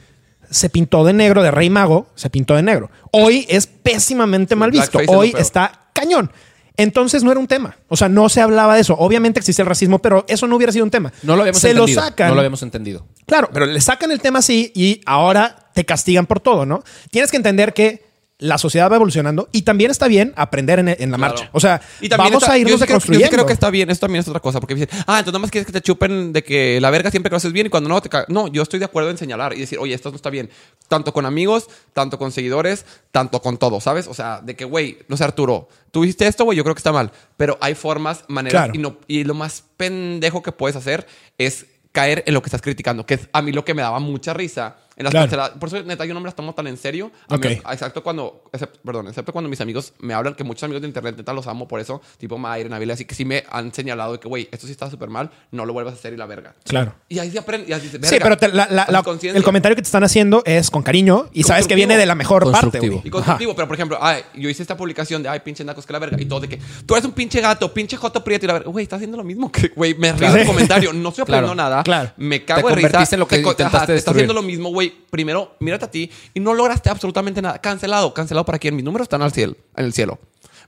Se 0.52 0.70
pintó 0.70 1.04
de 1.04 1.14
negro, 1.14 1.44
de 1.44 1.52
rey 1.52 1.70
mago, 1.70 2.08
se 2.16 2.30
pintó 2.32 2.56
de 2.56 2.64
negro. 2.64 2.90
Hoy 3.12 3.46
es 3.50 3.68
pésimamente 3.68 4.56
mal 4.56 4.72
visto. 4.72 5.00
Hoy 5.08 5.32
está 5.38 5.90
cañón. 5.94 6.32
Entonces 6.80 7.26
no 7.26 7.32
era 7.32 7.42
un 7.42 7.48
tema. 7.48 7.76
O 7.90 7.98
sea, 7.98 8.08
no 8.08 8.30
se 8.30 8.40
hablaba 8.40 8.74
de 8.76 8.80
eso. 8.80 8.96
Obviamente 8.98 9.42
existe 9.42 9.62
el 9.62 9.68
racismo, 9.68 10.00
pero 10.00 10.24
eso 10.30 10.48
no 10.48 10.56
hubiera 10.56 10.72
sido 10.72 10.86
un 10.86 10.92
tema. 10.92 11.12
No 11.24 11.36
lo 11.36 11.42
habíamos 11.42 11.60
se 11.60 11.72
entendido. 11.72 12.00
lo 12.02 12.08
sacan. 12.08 12.30
No 12.30 12.36
lo 12.36 12.40
habíamos 12.40 12.64
entendido. 12.64 13.06
Claro, 13.26 13.50
pero 13.52 13.66
le 13.66 13.82
sacan 13.82 14.12
el 14.12 14.22
tema 14.22 14.40
así 14.40 14.72
y 14.74 15.02
ahora 15.06 15.70
te 15.74 15.84
castigan 15.86 16.26
por 16.26 16.40
todo, 16.40 16.66
¿no? 16.66 16.82
Tienes 17.12 17.32
que 17.32 17.38
entender 17.38 17.74
que 17.74 18.09
la 18.42 18.58
sociedad 18.58 18.90
va 18.90 18.96
evolucionando 18.96 19.50
y 19.52 19.64
también 19.64 19.92
está 19.92 20.08
bien 20.08 20.34
aprender 20.38 20.80
en, 20.80 20.88
en 20.88 21.12
la 21.12 21.18
Claro. 21.18 21.34
marcha. 21.36 21.50
O 21.52 21.60
sea, 21.60 21.82
Y 22.00 22.08
vamos 22.08 22.42
está- 22.42 22.54
a 22.54 22.58
irnos 22.58 22.72
yo 22.72 22.78
sí 22.78 22.84
creo- 22.84 22.88
reconstruyendo. 22.88 23.26
Yo 23.26 23.30
sí 23.30 23.36
creo 23.36 23.46
que 23.46 23.52
está 23.54 23.70
bien. 23.70 23.90
Esto 23.90 24.06
también 24.06 24.22
es 24.22 24.28
otra 24.30 24.40
cosa. 24.40 24.62
Porque 24.62 24.76
dicen, 24.76 24.90
ah, 25.08 25.20
entonces 25.20 25.34
nada 25.34 25.40
más 25.40 25.52
quieres 25.52 25.66
que 25.68 25.74
te 25.74 25.82
chupen 25.82 26.32
de 26.32 26.42
que 26.42 26.80
la 26.80 26.90
verga 26.90 27.12
siempre 27.12 27.30
que 27.30 27.34
lo 27.34 27.38
haces 27.38 27.52
bien 27.52 27.68
y 27.68 27.70
cuando 27.70 27.90
no 27.90 28.02
te 28.02 28.08
ca-". 28.08 28.24
No, 28.30 28.48
yo 28.48 28.62
estoy 28.64 28.80
de 28.80 28.86
acuerdo 28.86 29.10
en 29.10 29.18
señalar 29.18 29.54
y 29.54 29.60
decir, 29.60 29.78
oye, 29.78 29.94
esto 29.94 30.10
no 30.10 30.16
está 30.16 30.30
bien. 30.30 30.50
Tanto 30.88 31.12
con 31.12 31.26
amigos, 31.26 31.68
tanto 31.92 32.18
con 32.18 32.32
seguidores, 32.32 32.86
tanto 33.12 33.42
con 33.42 33.58
todo, 33.58 33.82
¿sabes? 33.82 34.08
O 34.08 34.14
sea, 34.14 34.40
de 34.42 34.56
que, 34.56 34.64
güey, 34.64 35.00
no 35.10 35.18
sé, 35.18 35.26
Arturo, 35.26 35.68
tú 35.92 36.06
hiciste 36.06 36.26
esto, 36.26 36.46
güey, 36.46 36.58
yo 36.58 36.64
creo 36.64 36.76
que 36.76 36.80
está 36.80 36.94
mal. 36.94 37.12
Pero 37.36 37.58
hay 37.60 37.76
formas, 37.76 38.24
maneras 38.30 38.54
Claro. 38.68 38.72
y, 38.74 38.78
no, 38.78 38.98
y 39.06 39.26
lo 39.26 39.34
más 39.34 39.64
pendejo 39.76 40.42
que 40.42 40.54
puedes 40.54 40.78
hacer 40.78 41.06
es 41.38 41.66
caer 41.92 42.24
en 42.26 42.34
lo 42.36 42.42
que 42.42 42.48
estás 42.48 42.62
criticando, 42.62 43.06
que 43.06 43.16
es 43.16 43.22
a 43.34 43.42
mí 43.42 43.52
lo 43.52 43.66
que 43.66 43.74
me 43.74 43.82
daba 43.82 44.00
mucha 44.00 44.34
risa. 44.34 44.78
En 45.00 45.06
las 45.06 45.12
Claro. 45.12 45.24
canceladas. 45.24 45.52
Por 45.58 45.70
eso, 45.70 45.82
neta, 45.84 46.06
yo 46.06 46.14
no 46.14 46.20
me 46.20 46.26
las 46.26 46.36
tomo 46.36 46.54
tan 46.54 46.68
en 46.68 46.78
serio. 46.78 47.10
A 47.30 47.38
mí- 47.38 47.46
Ok. 47.56 47.72
exacto 47.72 48.04
cuando, 48.04 48.44
excepto, 48.54 48.80
perdón, 48.86 49.08
excepto 49.08 49.32
cuando 49.34 49.50
mis 49.50 49.60
amigos 49.62 49.94
me 50.00 50.14
hablan, 50.14 50.36
que 50.36 50.44
muchos 50.44 50.62
amigos 50.64 50.82
de 50.82 50.88
internet, 50.90 51.16
neta, 51.18 51.34
los 51.34 51.48
amo 51.48 51.68
por 51.68 51.80
eso, 51.80 52.02
tipo 52.18 52.38
Mayre, 52.38 52.70
Nabil, 52.70 52.92
así 52.92 53.06
que 53.06 53.16
sí 53.16 53.24
me 53.26 53.44
han 53.50 53.74
señalado 53.74 54.12
de 54.14 54.20
que, 54.20 54.28
güey, 54.28 54.48
esto 54.52 54.66
sí 54.68 54.74
está 54.74 54.90
súper 54.92 55.10
mal, 55.10 55.32
no 55.52 55.66
lo 55.66 55.72
vuelvas 55.74 55.94
a 55.94 55.98
hacer 55.98 56.14
y 56.14 56.18
la 56.18 56.26
verga. 56.26 56.54
Claro. 56.66 56.94
Y 57.08 57.18
ahí 57.20 57.32
se 57.32 57.40
aprende, 57.40 57.68
y 57.70 57.74
así 57.74 57.88
dices, 57.88 58.08
Sí, 58.10 58.18
pero 58.22 58.38
te- 58.38 58.50
la- 58.50 58.68
la- 58.70 58.86
la- 58.90 59.04
el 59.34 59.44
comentario 59.44 59.76
que 59.76 59.82
te 59.82 59.88
están 59.88 60.04
haciendo 60.04 60.44
es 60.46 60.70
con 60.70 60.84
cariño 60.84 61.30
y 61.34 61.44
sabes 61.44 61.66
que 61.68 61.76
viene 61.76 61.96
de 61.98 62.06
la 62.06 62.16
mejor 62.16 62.44
parte. 62.44 62.60
Constructivo. 62.60 62.96
güey. 62.98 63.08
Y 63.08 63.10
constructivo, 63.10 63.56
pero 63.56 63.68
por 63.70 63.76
ejemplo, 63.76 63.98
ay, 64.02 64.22
yo 64.36 64.50
hice 64.50 64.62
esta 64.64 64.76
publicación 64.76 65.24
de, 65.24 65.30
ay, 65.30 65.40
pinche 65.40 65.64
nacos, 65.64 65.86
que 65.86 65.94
la 65.94 66.00
verga, 66.00 66.18
y 66.20 66.26
todo 66.26 66.42
de 66.42 66.50
que 66.50 66.60
tú 66.86 66.94
eres 66.96 67.06
un 67.06 67.14
pinche 67.14 67.40
gato, 67.40 67.74
pinche 67.74 67.96
joto 67.96 68.22
prieto, 68.22 68.46
y 68.46 68.48
la 68.48 68.54
verga, 68.54 68.70
güey, 68.70 68.84
está 68.84 68.98
haciendo 68.98 69.16
lo 69.16 69.24
mismo 69.24 69.50
que, 69.50 69.70
güey, 69.70 69.94
me 69.94 70.10
río 70.12 70.20
Claro. 70.20 70.42
el 70.42 70.46
comentario, 70.48 70.92
no 70.92 71.08
estoy 71.10 71.22
aprendiendo 71.24 71.54
Claro, 71.54 71.70
nada, 71.70 71.84
claro. 71.84 72.12
me 72.18 72.44
cago 72.44 72.68
Te 72.70 72.76
de 72.76 72.88
risa. 72.90 73.16
en 73.16 73.20
lo 73.22 73.28
que 73.28 73.38
te 73.38 73.42
intentaste 73.42 73.78
ajá, 73.78 73.94
Estás 73.94 74.14
haciendo 74.14 74.34
lo 74.34 74.42
mismo, 74.42 74.70
güey, 74.70 74.89
primero, 75.10 75.56
mírate 75.60 75.86
a 75.86 75.92
ti, 75.92 76.12
y 76.34 76.40
no 76.40 76.54
lograste 76.54 76.90
absolutamente 76.90 77.42
nada, 77.42 77.60
cancelado, 77.60 78.14
cancelado 78.14 78.46
para 78.46 78.60
quién, 78.60 78.76
mis 78.76 78.84
números 78.86 79.06
están 79.06 79.22
al 79.22 79.32
cielo, 79.32 79.56
en 79.76 79.86
el 79.86 79.94
cielo. 79.94 80.20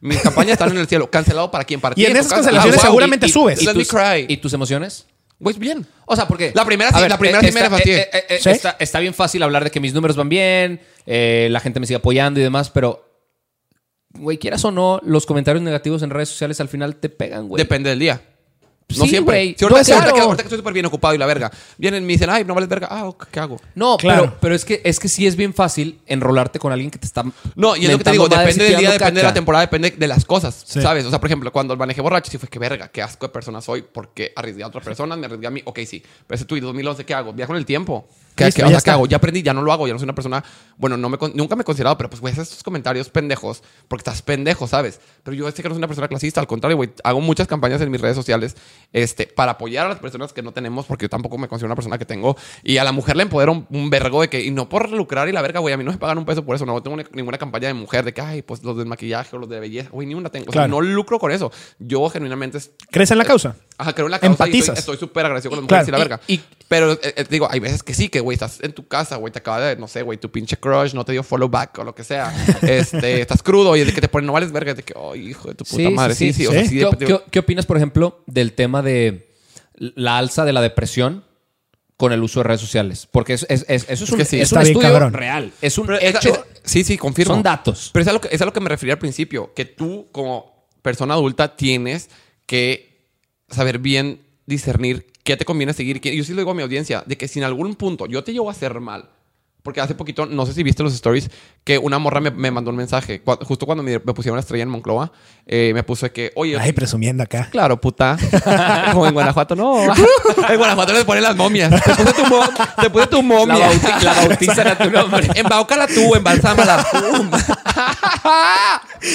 Mis 0.02 0.20
campañas 0.22 0.54
están 0.54 0.72
en 0.72 0.78
el 0.78 0.88
cielo. 0.88 1.10
Cancelado 1.12 1.52
para 1.52 1.64
quién? 1.64 1.80
Para 1.80 1.94
Y 1.94 1.96
ti, 1.96 2.06
en 2.06 2.14
tu 2.14 2.20
esas 2.20 2.34
cancelaciones 2.34 2.80
Ah, 2.80 2.82
wow. 2.82 2.86
seguramente 2.92 3.26
Y- 3.28 3.30
y- 3.30 3.32
subes. 3.34 3.62
y 3.62 3.66
Let 3.66 3.74
me 3.76 3.80
tus, 3.84 3.90
cry. 3.90 4.26
¿Y 4.28 4.38
tus 4.38 4.54
emociones? 4.54 5.06
Pues 5.40 5.58
bien. 5.58 5.86
O 6.06 6.16
sea, 6.16 6.28
porque. 6.28 6.52
La 6.56 6.66
primera 6.66 6.92
sí, 6.92 7.08
la 7.08 7.18
primera 7.18 7.40
sí 7.42 7.52
me 7.52 7.62
está, 7.62 7.78
eh, 7.80 7.82
eh, 8.14 8.24
eh, 8.30 8.40
¿Sí? 8.42 8.50
está, 8.50 8.76
está 8.80 9.00
bien 9.00 9.14
fácil 9.14 9.42
hablar 9.44 9.64
de 9.64 9.72
que 9.72 9.80
mis 9.80 9.94
números 9.94 10.16
van 10.16 10.30
bien, 10.30 10.82
eh, 11.06 11.48
la 11.52 11.60
gente 11.60 11.80
me 11.80 11.86
sigue 11.88 11.98
apoyando 11.98 12.40
y 12.40 12.44
demás, 12.44 12.70
pero. 12.70 13.08
Güey, 14.14 14.38
quieras 14.38 14.64
o 14.66 14.72
no, 14.72 15.00
los 15.04 15.26
comentarios 15.26 15.64
negativos 15.64 16.04
en 16.04 16.10
redes 16.10 16.30
sociales 16.30 16.60
al 16.60 16.68
final 16.68 16.98
te 16.98 17.08
pegan, 17.10 17.48
güey. 17.48 17.58
Depende 17.64 17.90
del 17.90 18.00
día. 18.00 18.22
No 18.98 19.04
Sí, 19.06 19.10
siempre. 19.10 19.36
güey. 19.38 19.56
Si 19.58 19.64
ahorita, 19.66 19.80
No, 19.80 19.84
si 19.86 19.92
ahorita 19.92 20.04
claro. 20.06 20.16
que, 20.16 20.22
ahorita 20.22 20.44
que 20.44 20.48
estoy 20.48 20.58
súper 20.60 20.74
bien 20.74 20.86
ocupado 20.86 21.14
y 21.14 21.18
la 21.18 21.26
verga. 21.26 21.52
Vienen 21.78 22.04
y 22.04 22.06
me 22.06 22.14
dicen, 22.14 22.30
ay, 22.30 22.44
no 22.44 22.54
vales 22.54 22.70
verga. 22.70 22.88
Ah, 22.90 23.06
ok, 23.06 23.28
¿qué 23.32 23.40
hago? 23.40 23.60
No, 23.76 23.98
Claro. 23.98 24.24
pero, 24.24 24.38
pero 24.42 24.56
es 24.56 24.66
que 24.66 24.82
es 24.84 25.00
que 25.00 25.08
sí 25.08 25.26
es 25.28 25.36
bien 25.36 25.54
fácil 25.54 26.00
enrolarte 26.08 26.60
con 26.60 26.72
alguien 26.72 26.92
que 26.92 27.00
te 27.00 27.06
está. 27.06 27.24
No, 27.56 27.76
y 27.76 27.86
es 27.86 27.92
lo 27.92 27.98
que 27.98 28.04
te 28.04 28.12
digo, 28.12 28.28
depende 28.28 28.64
del 28.66 28.78
día, 28.78 28.92
depende 28.92 29.22
de 29.22 29.28
la 29.28 29.34
temporada, 29.34 29.66
depende 29.66 29.92
de 29.92 30.08
las 30.08 30.26
cosas, 30.26 30.64
Sí. 30.66 30.82
¿sabes? 30.82 31.06
O 31.06 31.10
sea, 31.10 31.20
por 31.20 31.28
ejemplo, 31.30 31.52
cuando 31.52 31.76
manejé 31.76 32.02
borracho, 32.02 32.32
sí 32.32 32.38
fue 32.38 32.50
que 32.50 32.60
verga, 32.60 32.88
qué 32.90 33.02
asco 33.02 33.28
de 33.28 33.34
persona 33.34 33.62
soy, 33.62 33.82
porque 33.84 34.34
arriesgué 34.36 34.64
a 34.64 34.68
otras 34.68 34.84
personas, 34.84 35.18
me 35.18 35.26
arriesgué 35.26 35.48
a 35.48 35.52
mí, 35.52 35.62
ok, 35.66 35.80
sí. 35.88 36.02
Pero 36.28 36.36
ese 36.36 36.46
tuit 36.46 36.64
2011, 36.64 37.06
¿qué 37.06 37.14
hago? 37.14 37.34
Viajo 37.34 37.54
en 37.54 37.58
el 37.58 37.66
tiempo. 37.66 38.08
¿Qué, 38.36 38.46
Listo, 38.46 38.62
qué- 38.62 38.66
o 38.66 38.70
sea, 38.70 38.82
¿qué 38.82 38.92
hago? 38.92 39.06
Ya 39.08 39.18
aprendí, 39.18 39.44
ya 39.44 39.54
no 39.54 39.62
lo 39.62 39.72
hago, 39.74 39.88
ya 39.88 39.94
no 39.94 40.00
soy 40.00 40.06
una 40.06 40.16
persona. 40.16 40.44
Bueno, 40.78 40.98
no 40.98 41.10
me, 41.10 41.18
nunca 41.36 41.56
me 41.56 41.62
he 41.62 41.66
considerado, 41.66 41.98
pero 41.98 42.10
pues, 42.10 42.22
güey, 42.22 42.34
haces 42.34 42.48
estos 42.50 42.64
comentarios 42.64 43.10
pendejos 43.10 43.62
porque 43.88 44.02
estás 44.02 44.22
pendejo, 44.22 44.68
¿sabes? 44.68 45.00
Pero 45.24 45.36
yo 45.36 45.52
sé 45.52 45.62
que 45.62 45.70
no 45.70 45.76
soy 45.76 45.80
una 45.80 45.88
persona 45.88 46.08
clasista, 46.08 46.40
al 46.40 46.48
contrario, 46.48 46.78
güey, 46.78 46.92
hago 47.04 47.20
muchas 47.22 47.48
campañas 47.48 47.82
en 47.82 47.92
mis 47.92 48.00
redes 48.02 48.16
sociales 48.16 48.56
este, 48.94 49.28
para 49.28 49.52
apoyar 49.54 49.86
a 49.86 49.90
las 49.90 50.00
personas 50.00 50.34
que 50.34 50.42
no 50.42 50.52
tenemos, 50.54 50.86
porque 50.86 51.06
yo 51.06 51.10
tampoco 51.10 51.38
me 51.38 51.48
considero 51.48 51.68
una 51.68 51.76
persona 51.76 51.98
que 51.98 52.06
tengo. 52.06 52.36
Y 52.64 52.78
a 52.78 52.84
la 52.84 52.92
mujer 52.92 53.16
le 53.18 53.24
empodero 53.24 53.52
un, 53.52 53.68
un 53.70 53.90
vergo 53.90 54.22
de 54.22 54.30
que, 54.30 54.42
y 54.44 54.52
no 54.52 54.70
por 54.70 54.90
lucrar 54.92 55.28
y 55.30 55.32
la 55.34 55.42
verga, 55.42 55.60
güey, 55.60 55.74
a 55.74 55.78
mí 55.78 55.84
no 55.84 55.92
me 55.92 55.98
pagan 55.98 56.18
un 56.18 56.26
peso 56.26 56.44
por 56.46 56.56
eso, 56.56 56.66
no 56.66 56.82
tengo 56.82 56.98
ni- 56.98 57.04
ninguna 57.14 57.38
campaña 57.38 57.68
de 57.68 57.74
mujer 57.74 58.06
de 58.06 58.14
que, 58.14 58.22
ay, 58.22 58.42
pues 58.42 58.64
los 58.64 58.78
del 58.78 58.86
maquillaje 58.88 59.36
o 59.36 59.40
los 59.40 59.50
de 59.50 59.60
belleza, 59.60 59.90
güey, 59.92 60.08
ni 60.08 60.16
una 60.16 60.30
tengo. 60.30 60.46
O 60.50 60.54
sea, 60.54 60.62
Claro. 60.68 60.72
no 60.72 60.82
lucro 60.82 61.20
con 61.20 61.32
eso. 61.32 61.52
Yo 61.80 62.10
genuinamente 62.10 62.58
es- 62.58 62.72
¿Crees 62.90 63.12
en 63.12 63.18
la 63.18 63.26
causa? 63.26 63.56
Ajá, 63.78 63.94
creo 63.94 64.06
en 64.08 64.12
la 64.12 64.20
causa 64.20 64.32
Empatizas. 64.46 64.78
estoy- 64.80 64.96
estoy 64.96 65.08
súper 65.08 65.26
agradecido 65.26 65.50
con 65.52 65.60
las 65.60 65.68
Claro. 65.68 65.84
mujeres 65.84 65.88
y 65.88 65.92
la 65.92 65.98
verga. 65.98 66.20
Y- 66.28 66.34
y- 66.36 66.44
pero 66.68 66.94
eh, 66.94 67.00
eh, 67.18 67.26
digo, 67.30 67.48
hay 67.52 67.60
veces 67.60 67.84
que 67.84 67.94
sí, 67.94 68.10
que 68.10 68.21
güey, 68.22 68.36
estás 68.36 68.60
en 68.62 68.72
tu 68.74 68.88
casa, 68.88 69.18
güey, 69.18 69.32
te 69.34 69.40
acaba 69.40 69.60
de, 69.60 69.76
no 69.76 69.88
sé, 69.88 70.02
güey, 70.02 70.18
tu 70.18 70.32
pinche 70.32 70.56
crush 70.58 70.94
no 70.94 71.04
te 71.04 71.12
dio 71.12 71.24
follow 71.24 71.50
back 71.50 71.78
o 71.80 71.84
lo 71.84 71.94
que 71.94 72.04
sea. 72.04 72.34
este, 72.62 73.22
estás 73.22 73.44
crudo 73.44 73.76
y 73.76 73.82
es 73.82 73.88
de 73.88 73.94
que 73.94 74.02
te 74.02 74.08
ponen, 74.08 74.28
no 74.28 74.34
vales 74.34 74.52
verga, 74.52 74.74
de 74.74 74.84
que, 74.84 74.94
oh, 74.96 75.16
hijo 75.16 75.50
de 75.50 75.56
tu 75.56 75.66
puta 75.66 75.90
madre. 75.90 76.16
Sí, 76.16 76.32
sí, 76.34 76.48
o 76.48 76.52
sea, 76.52 76.64
sí. 76.66 76.78
¿Qué, 76.80 76.86
de- 76.98 77.06
qué- 77.06 77.22
qué 77.30 77.40
opinas, 77.40 77.66
por 77.66 77.78
ejemplo, 77.78 78.24
del 78.28 78.54
tema 78.54 78.82
de 78.82 79.30
la 79.76 80.18
alza 80.18 80.46
de 80.46 80.54
la 80.54 80.62
depresión 80.62 81.26
con 81.98 82.14
el 82.14 82.24
uso 82.24 82.40
de 82.40 82.44
redes 82.46 82.62
sociales? 82.62 83.08
Porque 83.12 83.34
es- 83.34 83.46
es- 83.50 83.66
es- 83.68 83.86
eso 83.90 84.04
es, 84.06 84.12
un, 84.12 84.18
que 84.18 84.26
sí. 84.26 84.40
es 84.42 84.52
un 84.52 84.62
estudio 84.62 84.80
cabrón. 84.82 85.14
real. 85.14 85.52
Es 85.62 85.78
un 85.78 85.88
hecho. 86.00 86.46
sí, 86.64 86.84
sí, 86.84 86.98
confirmo. 86.98 87.34
Son 87.34 87.44
datos. 87.44 87.90
Pero 87.94 88.02
es 88.04 88.08
a, 88.08 88.14
lo 88.14 88.22
que, 88.22 88.30
es 88.32 88.42
a 88.42 88.46
lo 88.46 88.54
que 88.54 88.60
me 88.60 88.70
refería 88.70 88.94
al 88.94 89.00
principio, 89.00 89.54
que 89.54 89.66
tú 89.66 90.08
como 90.12 90.68
persona 90.82 91.14
adulta 91.14 91.56
tienes 91.56 92.10
que 92.46 93.08
saber 93.50 93.80
bien 93.80 94.22
discernir 94.52 95.08
qué 95.24 95.38
te 95.38 95.46
conviene 95.46 95.74
seguir. 95.74 96.00
Yo 96.00 96.24
sí 96.24 96.34
lo 96.34 96.42
digo 96.42 96.52
a 96.52 96.56
mi 96.56 96.62
audiencia, 96.62 97.04
de 97.06 97.18
que 97.18 97.28
si 97.28 97.40
en 97.40 97.46
algún 97.46 97.76
punto 97.76 98.06
yo 98.06 98.24
te 98.24 98.34
llevo 98.34 98.50
a 98.50 98.52
hacer 98.52 98.80
mal, 98.80 99.10
porque 99.64 99.82
hace 99.82 99.96
poquito, 99.96 100.26
no 100.26 100.46
sé 100.46 100.54
si 100.54 100.64
viste 100.64 100.82
los 100.84 100.94
stories, 100.94 101.30
que 101.64 101.78
una 101.78 102.00
morra 102.00 102.20
me, 102.20 102.32
me 102.32 102.50
mandó 102.52 102.72
un 102.72 102.78
mensaje, 102.78 103.24
cua- 103.24 103.44
justo 103.46 103.66
cuando 103.66 103.84
me, 103.84 103.92
me 104.00 104.14
pusieron 104.14 104.36
la 104.38 104.42
estrella 104.42 104.64
en 104.64 104.70
Monclova, 104.70 105.12
eh, 105.46 105.72
me 105.74 105.84
puso 105.84 106.06
de 106.08 106.12
que, 106.12 106.32
oye, 106.36 106.58
Ay, 106.60 106.72
presumiendo 106.74 107.24
acá. 107.24 107.48
Claro, 107.52 107.80
puta. 107.80 108.18
Como 108.92 109.06
en 109.08 109.14
Guanajuato, 109.14 109.56
no. 109.56 109.84
En 109.84 110.58
Guanajuato 110.58 110.94
les 110.94 111.04
ponen 111.06 111.24
las 111.24 111.36
momias. 111.36 111.70
Te 111.84 111.94
puse 111.96 112.14
tu, 112.14 112.26
mo- 112.28 112.50
te 112.82 112.90
puse 112.90 113.08
tu 113.08 113.22
momia. 113.24 113.58
La 113.58 113.72
bauti- 113.72 114.02
la 114.02 114.14
bautizan 114.14 114.68
a 114.68 114.78
tu 114.78 114.90
nombre. 114.90 115.28
Embaucala 115.36 115.88
tú, 115.88 116.16
embalsámala. 116.16 116.86
Pum. 116.92 117.32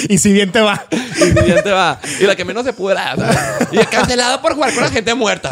Y 0.09 0.19
si 0.19 0.33
bien 0.33 0.51
te 0.51 0.61
va. 0.61 0.85
Y 0.91 1.49
ya 1.49 1.63
te 1.63 1.71
va. 1.71 2.01
Y 2.21 2.25
la 2.25 2.35
que 2.35 2.45
menos 2.45 2.65
se. 2.65 2.73
¿sabes? 2.73 3.37
Y 3.71 3.79
cancelado 3.87 4.43
por 4.43 4.55
jugar 4.55 4.75
con 4.75 4.83
la 4.83 4.91
gente 4.91 5.15
muerta. 5.15 5.51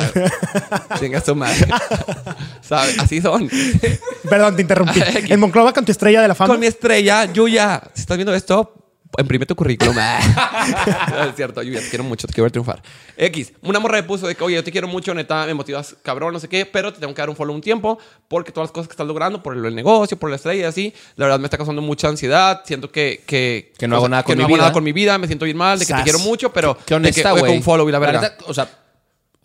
Chinga 0.98 1.20
su 1.20 1.34
madre. 1.36 1.68
¿Sabes? 2.60 2.98
Así 2.98 3.20
son. 3.20 3.48
Perdón, 4.28 4.56
te 4.56 4.62
interrumpí. 4.62 4.83
En 5.28 5.40
Monclova 5.40 5.72
con 5.72 5.84
tu 5.84 5.92
estrella 5.92 6.22
de 6.22 6.28
la 6.28 6.34
fama. 6.34 6.54
Con 6.54 6.60
mi 6.60 6.66
estrella, 6.66 7.24
Yuya. 7.32 7.82
Si 7.94 8.00
estás 8.02 8.16
viendo 8.16 8.34
esto, 8.34 8.72
imprime 9.18 9.46
tu 9.46 9.54
currículum. 9.54 9.94
No, 11.10 11.24
es 11.24 11.36
cierto, 11.36 11.62
Yuya, 11.62 11.80
te 11.80 11.88
quiero 11.88 12.04
mucho, 12.04 12.26
te 12.26 12.32
quiero 12.32 12.44
ver 12.44 12.52
triunfar. 12.52 12.82
X, 13.16 13.52
una 13.62 13.78
morra 13.78 13.96
me 13.98 14.02
puso 14.04 14.26
de 14.26 14.34
que, 14.34 14.42
oye, 14.42 14.56
yo 14.56 14.64
te 14.64 14.72
quiero 14.72 14.88
mucho, 14.88 15.14
neta, 15.14 15.46
me 15.46 15.54
motivas 15.54 15.94
cabrón, 16.02 16.32
no 16.32 16.40
sé 16.40 16.48
qué, 16.48 16.66
pero 16.66 16.92
te 16.92 17.00
tengo 17.00 17.14
que 17.14 17.20
dar 17.22 17.28
un 17.30 17.36
follow 17.36 17.54
un 17.54 17.60
tiempo 17.60 17.98
porque 18.28 18.50
todas 18.50 18.68
las 18.68 18.72
cosas 18.72 18.88
que 18.88 18.92
estás 18.92 19.06
logrando, 19.06 19.42
por 19.42 19.56
el, 19.56 19.64
el 19.64 19.74
negocio, 19.74 20.18
por 20.18 20.30
la 20.30 20.36
estrella 20.36 20.62
y 20.62 20.64
así, 20.64 20.94
la 21.16 21.26
verdad 21.26 21.38
me 21.38 21.46
está 21.46 21.56
causando 21.56 21.82
mucha 21.82 22.08
ansiedad. 22.08 22.62
Siento 22.64 22.90
que. 22.90 23.22
Que, 23.26 23.72
Que 23.78 23.86
no 23.86 23.96
hago 23.96 24.08
nada 24.08 24.22
que 24.22 24.28
con 24.32 24.38
no 24.38 24.46
mi 24.48 24.54
hago 24.54 24.56
nada 24.56 24.68
vida. 24.70 24.72
con 24.72 24.84
mi 24.84 24.92
vida, 24.92 25.18
me 25.18 25.26
siento 25.26 25.44
bien 25.44 25.56
mal, 25.58 25.78
de 25.78 25.84
que 25.84 25.90
Sas. 25.92 26.00
te 26.00 26.04
quiero 26.04 26.18
mucho, 26.20 26.52
pero. 26.52 26.76
Qué 26.84 26.94
honesta, 26.94 27.28
de 27.28 27.34
que, 27.36 27.40
oye, 27.42 27.48
con 27.50 27.56
un 27.58 27.62
follow 27.62 27.88
y 27.88 27.92
la 27.92 28.00
neta, 28.00 28.36
o 28.46 28.54
sea, 28.54 28.68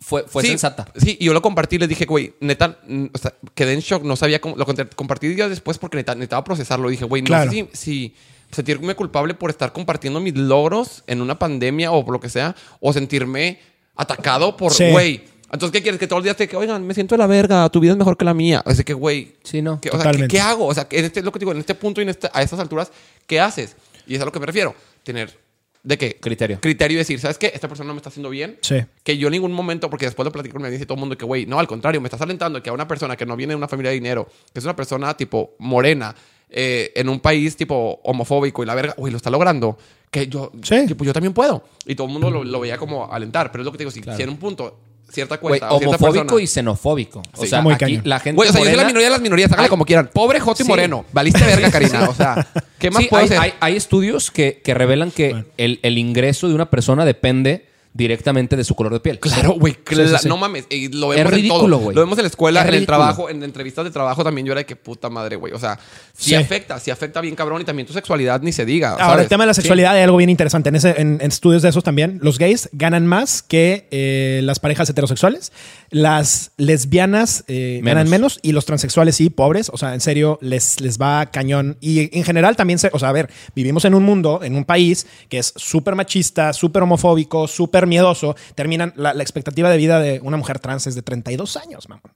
fue, 0.00 0.24
fue 0.26 0.42
sí, 0.42 0.48
sensata. 0.48 0.86
Sí, 0.96 1.16
y 1.20 1.26
yo 1.26 1.32
lo 1.34 1.42
compartí, 1.42 1.78
les 1.78 1.88
dije, 1.88 2.06
güey, 2.06 2.34
neta, 2.40 2.78
o 3.12 3.18
sea, 3.18 3.34
quedé 3.54 3.74
en 3.74 3.80
shock, 3.80 4.02
no 4.02 4.16
sabía 4.16 4.40
cómo. 4.40 4.56
Lo 4.56 4.64
compartí 4.96 5.28
días 5.28 5.50
después 5.50 5.78
porque 5.78 5.96
neta, 5.98 6.14
necesitaba 6.14 6.42
procesarlo. 6.44 6.88
Dije, 6.88 7.04
güey, 7.04 7.22
no 7.22 7.26
Claro. 7.26 7.50
sé 7.50 7.68
si, 7.72 7.76
si 7.76 8.14
sentirme 8.50 8.94
culpable 8.94 9.34
por 9.34 9.50
estar 9.50 9.72
compartiendo 9.72 10.18
mis 10.20 10.34
logros 10.34 11.04
en 11.06 11.20
una 11.20 11.38
pandemia 11.38 11.92
o 11.92 12.04
por 12.04 12.14
lo 12.14 12.20
que 12.20 12.28
sea, 12.28 12.56
o 12.80 12.92
sentirme 12.92 13.60
atacado 13.94 14.56
por, 14.56 14.72
Sí. 14.72 14.90
güey. 14.90 15.22
Entonces, 15.52 15.72
¿qué 15.72 15.82
quieres? 15.82 15.98
Que 16.00 16.06
todos 16.06 16.20
los 16.20 16.24
días 16.24 16.36
te 16.36 16.48
que, 16.48 16.56
oigan, 16.56 16.86
me 16.86 16.94
siento 16.94 17.14
de 17.14 17.18
la 17.18 17.26
verga, 17.26 17.68
tu 17.70 17.80
vida 17.80 17.92
es 17.92 17.98
mejor 17.98 18.16
que 18.16 18.24
la 18.24 18.34
mía. 18.34 18.62
Así 18.64 18.84
que, 18.84 18.94
güey. 18.94 19.34
Sí, 19.42 19.60
no. 19.62 19.80
¿qué, 19.80 19.90
o 19.90 20.00
sea, 20.00 20.12
¿qué, 20.12 20.28
qué 20.28 20.40
hago? 20.40 20.66
O 20.66 20.72
sea, 20.74 20.86
este, 20.90 21.22
lo 21.22 21.32
que 21.32 21.40
digo, 21.40 21.50
en 21.52 21.58
este 21.58 21.74
punto 21.74 22.00
y 22.00 22.04
en 22.04 22.10
este- 22.10 22.30
a 22.32 22.40
estas 22.42 22.58
alturas, 22.60 22.90
¿qué 23.26 23.40
haces? 23.40 23.76
Y 24.06 24.14
es 24.14 24.22
a 24.22 24.24
lo 24.24 24.32
que 24.32 24.38
me 24.40 24.46
refiero. 24.46 24.74
Tener. 25.02 25.36
¿De 25.82 25.96
qué? 25.96 26.18
Criterio. 26.20 26.58
Criterio 26.60 26.96
y 26.96 26.98
decir, 26.98 27.18
¿sabes 27.20 27.38
qué? 27.38 27.50
Esta 27.54 27.66
persona 27.66 27.88
no 27.88 27.94
me 27.94 27.98
está 27.98 28.10
haciendo 28.10 28.28
bien 28.28 28.58
Sí. 28.60 28.76
que 29.02 29.16
yo 29.16 29.28
en 29.28 29.32
ningún 29.32 29.52
momento, 29.52 29.88
porque 29.88 30.04
después 30.04 30.24
lo 30.24 30.32
platico 30.32 30.54
con 30.54 30.62
mi 30.62 30.66
audiencia 30.66 30.84
y 30.84 30.86
todo 30.86 30.96
el 30.96 31.00
mundo, 31.00 31.16
que 31.16 31.24
güey, 31.24 31.46
no, 31.46 31.58
al 31.58 31.66
contrario, 31.66 32.00
me 32.02 32.06
estás 32.08 32.20
alentando 32.20 32.62
que 32.62 32.68
a 32.68 32.72
una 32.74 32.86
persona 32.86 33.16
que 33.16 33.24
no 33.24 33.34
viene 33.36 33.52
de 33.52 33.56
una 33.56 33.68
familia 33.68 33.90
de 33.90 33.94
dinero, 33.94 34.28
que 34.52 34.58
es 34.58 34.64
una 34.64 34.76
persona 34.76 35.16
tipo 35.16 35.54
morena, 35.58 36.14
eh, 36.50 36.92
en 36.96 37.08
un 37.08 37.20
país 37.20 37.56
tipo 37.56 38.00
homofóbico 38.04 38.62
y 38.62 38.66
la 38.66 38.74
verga, 38.74 38.94
güey, 38.98 39.10
lo 39.10 39.16
está 39.16 39.30
logrando, 39.30 39.78
que 40.10 40.26
yo, 40.26 40.52
Sí. 40.62 40.86
tipo, 40.86 41.04
yo 41.04 41.12
también 41.14 41.32
puedo. 41.32 41.64
Y 41.86 41.94
todo 41.94 42.08
el 42.08 42.12
mundo 42.12 42.30
lo, 42.30 42.44
lo 42.44 42.60
veía 42.60 42.76
como 42.76 43.10
alentar, 43.10 43.50
pero 43.50 43.62
es 43.62 43.64
lo 43.64 43.72
que 43.72 43.78
te 43.78 43.84
digo, 43.84 43.90
si, 43.92 44.02
si 44.02 44.22
en 44.22 44.28
un 44.28 44.36
punto, 44.36 44.78
cierta 45.10 45.38
cuenta, 45.38 45.66
o 45.72 45.78
cierta 45.78 45.96
homofóbico 45.96 46.24
persona- 46.26 46.42
y 46.42 46.46
xenofóbico. 46.46 47.22
O 47.36 47.42
Sí. 47.42 47.48
sea, 47.48 47.60
Muy 47.62 47.74
aquí 47.74 48.00
la 48.04 48.20
gente. 48.20 48.36
Güey, 48.36 48.48
o 48.48 48.52
sea, 48.52 48.60
yo 48.60 48.64
soy 48.64 48.72
la 48.72 48.76
morena- 48.78 48.86
minoría 48.88 49.06
de 49.06 49.12
las 49.12 49.20
minorías, 49.20 49.50
háganle 49.52 49.64
Ay. 49.66 49.70
como 49.70 49.84
quieran. 49.84 50.10
Pobre 50.12 50.40
Joto 50.40 50.62
y 50.62 50.66
Sí. 50.66 50.70
Moreno. 50.70 51.04
Valiste 51.12 51.44
verga, 51.44 51.70
Karina. 51.72 52.08
O 52.08 52.14
sea, 52.14 52.46
¿qué 52.78 52.90
más 52.90 53.02
Sí, 53.02 53.08
puedo 53.08 53.20
hay, 53.22 53.26
hacer? 53.26 53.38
hay- 53.38 53.54
hay 53.60 53.76
estudios 53.76 54.30
que, 54.30 54.60
que 54.64 54.74
revelan 54.74 55.10
que 55.10 55.44
el, 55.56 55.80
el 55.82 55.98
ingreso 55.98 56.48
de 56.48 56.54
una 56.54 56.70
persona 56.70 57.04
depende 57.04 57.66
directamente 57.92 58.56
de 58.56 58.64
su 58.64 58.74
color 58.74 58.92
de 58.92 59.00
piel. 59.00 59.18
Claro, 59.18 59.52
güey. 59.54 59.74
cla- 59.84 60.04
Sí, 60.06 60.10
sí, 60.12 60.16
sí. 60.22 60.28
No 60.28 60.36
mames. 60.36 60.66
Y 60.70 60.88
lo 60.88 61.12
Es 61.12 61.18
vemos 61.18 61.32
en 61.32 61.38
ridículo, 61.38 61.76
todo. 61.76 61.78
güey. 61.78 61.94
Lo 61.96 62.00
vemos 62.02 62.18
en 62.18 62.22
la 62.24 62.28
escuela, 62.28 62.62
Es 62.62 62.68
en 62.68 62.74
el 62.74 62.86
trabajo, 62.86 63.28
en 63.28 63.42
entrevistas 63.42 63.84
de 63.84 63.90
trabajo 63.90 64.22
también. 64.22 64.46
Yo 64.46 64.52
era 64.52 64.60
de 64.60 64.66
que 64.66 64.76
puta 64.76 65.10
madre, 65.10 65.36
güey. 65.36 65.52
O 65.52 65.58
sea, 65.58 65.78
sí, 66.16 66.30
Sí. 66.30 66.34
afecta, 66.36 66.78
sí 66.78 66.90
afecta 66.90 67.20
bien 67.20 67.34
cabrón. 67.34 67.60
Y 67.60 67.64
también 67.64 67.86
tu 67.86 67.92
sexualidad 67.92 68.40
ni 68.42 68.52
se 68.52 68.64
diga. 68.64 68.90
Ahora, 68.92 69.04
¿sabes? 69.06 69.22
el 69.24 69.28
tema 69.28 69.42
de 69.42 69.48
la 69.48 69.54
sexualidad 69.54 69.92
hay 69.94 70.02
algo 70.02 70.16
bien 70.18 70.30
interesante. 70.30 70.68
En, 70.68 70.76
ese, 70.76 70.90
en, 71.00 71.18
en 71.20 71.30
estudios 71.30 71.62
de 71.62 71.68
esos 71.68 71.82
también, 71.82 72.18
los 72.22 72.38
gays 72.38 72.68
ganan 72.72 73.06
más 73.06 73.42
que 73.42 73.88
eh, 73.90 74.40
las 74.44 74.60
parejas 74.60 74.88
heterosexuales. 74.88 75.52
Las 75.90 76.52
lesbianas 76.56 77.44
eh, 77.48 77.80
ganan 77.82 78.08
menos 78.08 78.38
y 78.42 78.52
los 78.52 78.66
transexuales 78.66 79.16
sí, 79.16 79.30
pobres. 79.30 79.68
O 79.72 79.76
sea, 79.76 79.94
en 79.94 80.00
serio, 80.00 80.38
les, 80.40 80.80
les 80.80 80.98
va 81.00 81.26
cañón. 81.26 81.76
Y 81.80 82.16
en 82.16 82.22
general 82.24 82.54
también, 82.56 82.78
se, 82.78 82.90
o 82.92 82.98
sea, 82.98 83.08
a 83.08 83.12
ver, 83.12 83.28
vivimos 83.56 83.84
en 83.84 83.94
un 83.94 84.04
mundo, 84.04 84.40
en 84.44 84.54
un 84.54 84.64
país 84.64 85.06
que 85.28 85.38
es 85.38 85.52
súper 85.56 85.96
machista, 85.96 86.52
súper 86.52 86.82
homofóbico, 86.84 87.48
súper 87.48 87.79
miedoso. 87.86 88.36
Terminan, 88.54 88.92
la, 88.96 89.14
la 89.14 89.22
expectativa 89.22 89.70
de 89.70 89.76
vida 89.76 90.00
de 90.00 90.20
una 90.22 90.36
mujer 90.36 90.58
trans 90.58 90.86
es 90.86 90.94
de 90.94 91.02
32 91.02 91.56
años, 91.56 91.88
mamón. 91.88 92.12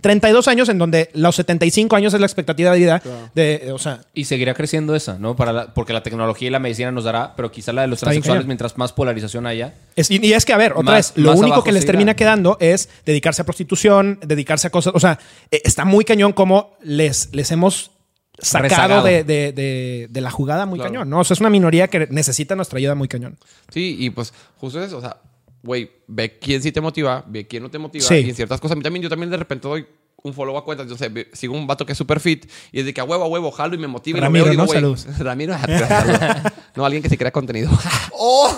32 0.00 0.48
años 0.48 0.70
en 0.70 0.78
donde 0.78 1.10
los 1.12 1.36
75 1.36 1.94
años 1.94 2.14
es 2.14 2.20
la 2.20 2.24
expectativa 2.24 2.70
de 2.72 2.78
vida 2.78 3.02
de, 3.34 3.70
o 3.70 3.78
sea, 3.78 4.00
Y 4.14 4.24
seguirá 4.24 4.54
creciendo 4.54 4.94
esa, 4.94 5.18
¿no? 5.18 5.36
Para 5.36 5.52
la- 5.52 5.74
porque 5.74 5.92
la 5.92 6.02
tecnología 6.02 6.48
y 6.48 6.50
la 6.50 6.58
medicina 6.58 6.90
nos 6.90 7.04
dará, 7.04 7.34
pero 7.36 7.50
quizá 7.52 7.72
la 7.74 7.82
de 7.82 7.88
los 7.88 8.00
transexuales, 8.00 8.46
mientras 8.46 8.78
más 8.78 8.94
polarización 8.94 9.46
haya. 9.46 9.74
Es- 9.94 10.10
y, 10.10 10.24
y 10.24 10.32
es 10.32 10.46
que, 10.46 10.54
a 10.54 10.56
ver, 10.56 10.72
otra 10.72 10.84
Más- 10.94 11.12
vez, 11.14 11.22
lo 11.22 11.32
único 11.32 11.62
que 11.62 11.72
les 11.72 11.82
seguirá. 11.82 11.92
termina 11.92 12.16
quedando 12.16 12.56
es 12.60 12.88
dedicarse 13.04 13.42
a 13.42 13.44
prostitución, 13.44 14.18
dedicarse 14.26 14.68
a 14.68 14.70
cosas. 14.70 14.94
O 14.96 15.00
sea, 15.00 15.18
eh, 15.50 15.60
está 15.64 15.84
muy 15.84 16.06
cañón 16.06 16.32
como 16.32 16.78
les, 16.82 17.28
les 17.34 17.50
hemos 17.50 17.90
sacado 18.38 19.02
de, 19.02 19.24
de- 19.24 19.52
de- 19.52 20.06
de 20.10 20.20
la 20.20 20.30
jugada 20.30 20.66
muy 20.66 20.78
Claro. 20.78 20.92
cañón, 20.92 21.10
¿no? 21.10 21.20
O 21.20 21.24
sea, 21.24 21.34
es 21.34 21.40
una 21.40 21.50
minoría 21.50 21.88
que 21.88 22.06
necesita 22.10 22.54
nuestra 22.56 22.78
ayuda 22.78 22.94
muy 22.94 23.08
cañón. 23.08 23.38
Sí, 23.70 23.96
y 23.98 24.10
pues 24.10 24.32
justo 24.58 24.82
eso. 24.82 24.98
O 24.98 25.00
sea, 25.00 25.16
güey, 25.62 25.90
ve 26.06 26.38
quién 26.38 26.62
sí 26.62 26.72
te 26.72 26.80
motiva, 26.80 27.24
ve 27.26 27.46
quién 27.46 27.62
no 27.62 27.70
te 27.70 27.78
motiva. 27.78 28.04
Sí. 28.04 28.16
Y 28.16 28.28
en 28.30 28.34
ciertas 28.34 28.60
cosas, 28.60 28.74
a 28.74 28.76
mí 28.76 28.82
también, 28.82 29.02
yo 29.02 29.08
también 29.08 29.30
de 29.30 29.36
repente 29.36 29.66
doy 29.68 29.86
un 30.22 30.32
follow 30.34 30.56
a 30.56 30.64
cuentas. 30.64 30.88
Yo 30.88 30.96
sé, 30.96 31.10
sigo 31.32 31.54
un 31.54 31.66
vato 31.66 31.84
que 31.86 31.92
es 31.92 31.98
súper 31.98 32.18
fit 32.20 32.50
y 32.72 32.80
es 32.80 32.86
de 32.86 32.94
que 32.94 33.00
a 33.00 33.04
huevo, 33.04 33.24
a 33.24 33.28
huevo, 33.28 33.50
jalo 33.50 33.74
y 33.74 33.78
me 33.78 33.86
motiva. 33.86 34.18
y 34.18 34.20
lo 34.20 34.26
Ramiro, 34.26 34.44
veo 34.46 34.52
digo, 34.52 34.64
¿no? 34.66 34.72
Saludos. 34.72 35.06
Ramiro, 35.18 35.54
saludos. 35.58 36.52
no, 36.76 36.84
alguien 36.84 37.02
que 37.02 37.08
sí 37.08 37.16
crea 37.16 37.30
contenido. 37.30 37.70
¡Oh! 38.12 38.54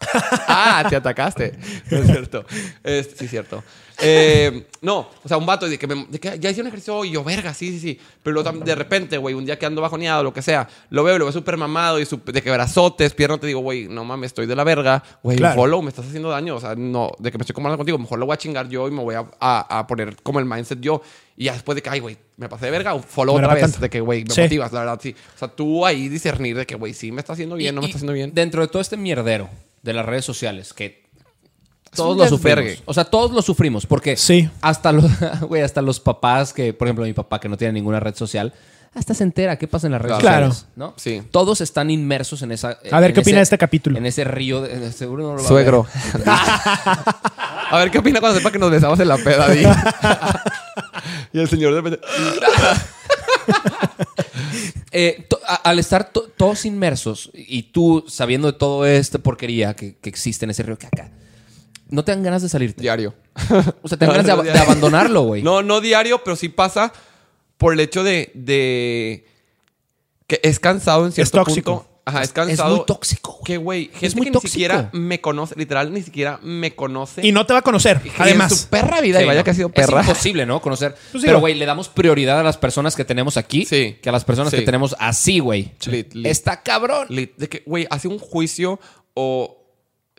ah, 0.48 0.84
te 0.88 0.96
atacaste. 0.96 1.58
No 1.90 1.98
es 1.98 2.06
cierto. 2.06 2.44
Es- 2.84 3.10
sí, 3.18 3.24
es 3.24 3.30
cierto. 3.30 3.62
Eh, 4.00 4.68
no, 4.82 5.08
o 5.24 5.26
sea, 5.28 5.36
un 5.38 5.44
vato 5.46 5.68
de 5.68 5.76
que, 5.76 5.88
me- 5.88 6.06
de 6.08 6.20
que 6.20 6.38
ya 6.38 6.50
hice 6.50 6.60
un 6.60 6.68
ejercicio 6.68 7.04
y 7.04 7.10
yo, 7.10 7.24
verga, 7.24 7.52
sí, 7.52 7.72
sí, 7.72 7.80
sí. 7.80 8.00
Pero 8.22 8.44
tam- 8.44 8.62
de 8.62 8.74
repente, 8.76 9.18
güey, 9.18 9.34
un 9.34 9.44
día 9.44 9.58
que 9.58 9.66
ando 9.66 9.82
bajoneado, 9.82 10.22
lo 10.22 10.32
que 10.32 10.40
sea, 10.40 10.68
lo 10.90 11.02
veo 11.02 11.16
y 11.16 11.18
lo 11.18 11.24
veo 11.24 11.32
súper 11.32 11.56
mamado 11.56 11.98
y 11.98 12.06
su- 12.06 12.20
de 12.24 12.40
que 12.40 12.48
brazotes, 12.52 13.12
piernas, 13.14 13.40
te 13.40 13.48
digo, 13.48 13.58
güey, 13.58 13.88
no 13.88 14.04
mames, 14.04 14.28
estoy 14.28 14.46
de 14.46 14.54
la 14.54 14.62
verga. 14.62 15.02
Güey, 15.24 15.36
Claro. 15.38 15.56
follow, 15.56 15.82
me 15.82 15.88
estás 15.88 16.06
haciendo 16.06 16.28
daño. 16.30 16.54
O 16.54 16.60
sea, 16.60 16.76
no, 16.76 17.10
de 17.18 17.32
que 17.32 17.38
me 17.38 17.42
estoy 17.42 17.54
comparando 17.54 17.78
contigo, 17.78 17.98
mejor 17.98 18.20
lo 18.20 18.26
voy 18.26 18.34
a 18.34 18.38
chingar 18.38 18.68
yo 18.68 18.86
y 18.86 18.92
me 18.92 19.02
voy 19.02 19.16
a, 19.16 19.24
a- 19.40 19.78
a 19.80 19.86
poner 19.88 20.14
como 20.22 20.38
el 20.38 20.44
mindset 20.44 20.78
yo. 20.80 21.02
Y 21.36 21.46
ya 21.46 21.54
después 21.54 21.74
de 21.74 21.82
que, 21.82 21.90
ay, 21.90 21.98
güey, 21.98 22.16
me 22.36 22.48
pasé 22.48 22.66
de 22.66 22.70
verga, 22.70 22.94
un 22.94 23.02
follow 23.02 23.34
otra 23.34 23.52
vez. 23.54 23.62
tanto. 23.62 23.80
De 23.80 23.90
que, 23.90 24.00
güey, 24.00 24.22
me 24.24 24.30
Sí. 24.32 24.42
motivas, 24.42 24.72
la 24.72 24.80
verdad, 24.80 25.00
sí. 25.02 25.12
O 25.34 25.38
sea, 25.38 25.48
tú 25.48 25.84
ahí 25.84 26.08
discernir 26.08 26.56
de 26.56 26.66
que, 26.66 26.76
güey, 26.76 26.94
sí 26.94 27.10
me 27.10 27.20
está 27.20 27.32
haciendo 27.32 27.56
bien, 27.56 27.74
no 27.74 27.80
me 27.80 27.88
Y- 27.88 27.90
está 27.90 27.98
haciendo 27.98 28.12
bien. 28.12 28.30
Dentro 28.32 28.62
de 28.62 28.68
todo 28.68 28.80
este 28.80 28.96
mierdero 28.96 29.50
de 29.82 29.92
las 29.92 30.04
redes 30.06 30.24
sociales, 30.24 30.72
que 30.72 31.06
todos 31.94 32.16
lo 32.16 32.28
sufrimos. 32.28 32.82
O 32.84 32.94
sea, 32.94 33.04
todos 33.04 33.30
lo 33.32 33.42
sufrimos. 33.42 33.86
Porque 33.86 34.16
Sí. 34.16 34.48
hasta 34.60 34.92
los, 34.92 35.04
güey, 35.48 35.62
hasta 35.62 35.82
los 35.82 36.00
papás, 36.00 36.52
que, 36.52 36.72
por 36.72 36.86
ejemplo, 36.88 37.04
mi 37.04 37.12
papá 37.12 37.40
que 37.40 37.48
no 37.48 37.56
tiene 37.56 37.72
ninguna 37.74 38.00
red 38.00 38.14
social, 38.14 38.52
hasta 38.94 39.14
se 39.14 39.22
entera 39.22 39.56
qué 39.58 39.68
pasa 39.68 39.86
en 39.86 39.92
las 39.92 40.02
redes 40.02 40.18
Claro. 40.18 40.46
sociales. 40.52 40.72
¿no? 40.76 40.94
Sí. 40.96 41.22
Todos 41.30 41.60
están 41.60 41.90
inmersos 41.90 42.42
en 42.42 42.52
esa. 42.52 42.78
A 42.90 43.00
ver, 43.00 43.10
en 43.10 43.14
¿qué 43.14 43.20
opina 43.20 43.36
de 43.38 43.42
este 43.44 43.58
capítulo? 43.58 43.96
En 43.98 44.06
ese 44.06 44.24
río. 44.24 44.60
De, 44.62 44.90
seguro 44.92 45.22
no 45.24 45.30
lo 45.36 45.38
va 45.38 45.44
a 45.44 45.48
Suegro. 45.48 45.86
ver. 46.14 46.22
a 47.70 47.78
ver 47.78 47.90
qué 47.90 47.98
opina 47.98 48.20
cuando 48.20 48.38
sepa 48.38 48.50
que 48.50 48.58
nos 48.58 48.70
besamos 48.70 48.98
en 49.00 49.08
la 49.08 49.16
peda, 49.18 49.48
Di? 49.50 49.64
Y 51.32 51.38
el 51.40 51.48
señor 51.48 51.74
de 51.74 51.80
repente. 51.82 52.06
Eh, 54.90 55.26
to- 55.28 55.38
a- 55.46 55.56
al 55.56 55.78
estar 55.78 56.10
to- 56.10 56.30
todos 56.36 56.64
inmersos 56.64 57.30
y 57.34 57.64
tú 57.64 58.04
sabiendo 58.08 58.50
de 58.50 58.58
todo 58.58 58.86
esta 58.86 59.18
porquería 59.18 59.74
que, 59.74 59.96
que 59.96 60.08
existe 60.08 60.46
en 60.46 60.50
ese 60.50 60.62
río 60.62 60.78
caca, 60.78 61.10
no 61.90 62.04
te 62.04 62.12
dan 62.12 62.22
ganas 62.22 62.40
de 62.42 62.48
salirte. 62.48 62.80
Diario. 62.82 63.14
O 63.82 63.88
sea, 63.88 63.98
te 63.98 64.06
dan 64.06 64.16
ganas 64.16 64.26
de, 64.26 64.32
ab- 64.32 64.42
de 64.52 64.58
abandonarlo, 64.58 65.22
güey. 65.22 65.42
No, 65.42 65.62
no 65.62 65.80
diario, 65.82 66.22
pero 66.24 66.36
sí 66.36 66.48
pasa 66.48 66.92
por 67.58 67.72
el 67.74 67.80
hecho 67.80 68.02
de, 68.04 68.30
de 68.34 69.26
que 70.26 70.40
es 70.42 70.58
cansado 70.60 71.04
en 71.06 71.12
cierto 71.12 71.38
tóxico. 71.44 71.80
punto. 71.82 71.88
Ajá, 72.04 72.20
es 72.22 72.28
Es 72.28 72.32
cansado. 72.32 72.76
muy 72.76 72.86
tóxico, 72.86 73.32
güey. 73.32 73.44
Que, 73.44 73.56
güey, 73.58 73.90
gente 73.92 74.16
muy 74.16 74.26
que 74.26 74.32
tóxico. 74.32 74.46
ni 74.48 74.50
siquiera 74.50 74.88
me 74.94 75.20
conoce, 75.20 75.54
literal, 75.58 75.92
ni 75.92 76.00
siquiera 76.00 76.38
me 76.42 76.74
conoce. 76.74 77.26
Y 77.26 77.32
no 77.32 77.44
te 77.44 77.52
va 77.52 77.58
a 77.58 77.62
conocer, 77.62 78.00
Y 78.02 78.08
en 78.08 78.14
además. 78.18 78.60
su 78.60 78.68
perra 78.68 79.02
vida, 79.02 79.18
Sí, 79.18 79.24
y 79.24 79.26
vaya 79.26 79.40
no. 79.40 79.44
que 79.44 79.50
ha 79.50 79.54
sido 79.54 79.68
perra. 79.68 80.00
Es 80.00 80.06
imposible, 80.08 80.46
¿no? 80.46 80.62
Conocer. 80.62 80.94
Pues 81.12 81.22
Pero, 81.22 81.40
güey, 81.40 81.52
le 81.54 81.66
damos 81.66 81.90
prioridad 81.90 82.40
a 82.40 82.42
las 82.42 82.56
personas 82.56 82.96
que 82.96 83.04
tenemos 83.04 83.36
aquí 83.36 83.66
Sí. 83.66 83.98
que 84.00 84.08
a 84.08 84.12
las 84.12 84.24
personas 84.24 84.52
Sí. 84.52 84.58
que 84.60 84.62
tenemos 84.64 84.96
así, 84.98 85.38
güey. 85.40 85.72
Está 86.24 86.62
cabrón. 86.62 87.08
Lit- 87.08 87.36
De 87.36 87.46
que, 87.50 87.62
güey, 87.66 87.86
hace 87.90 88.08
un 88.08 88.18
juicio 88.18 88.80
o. 89.12 89.54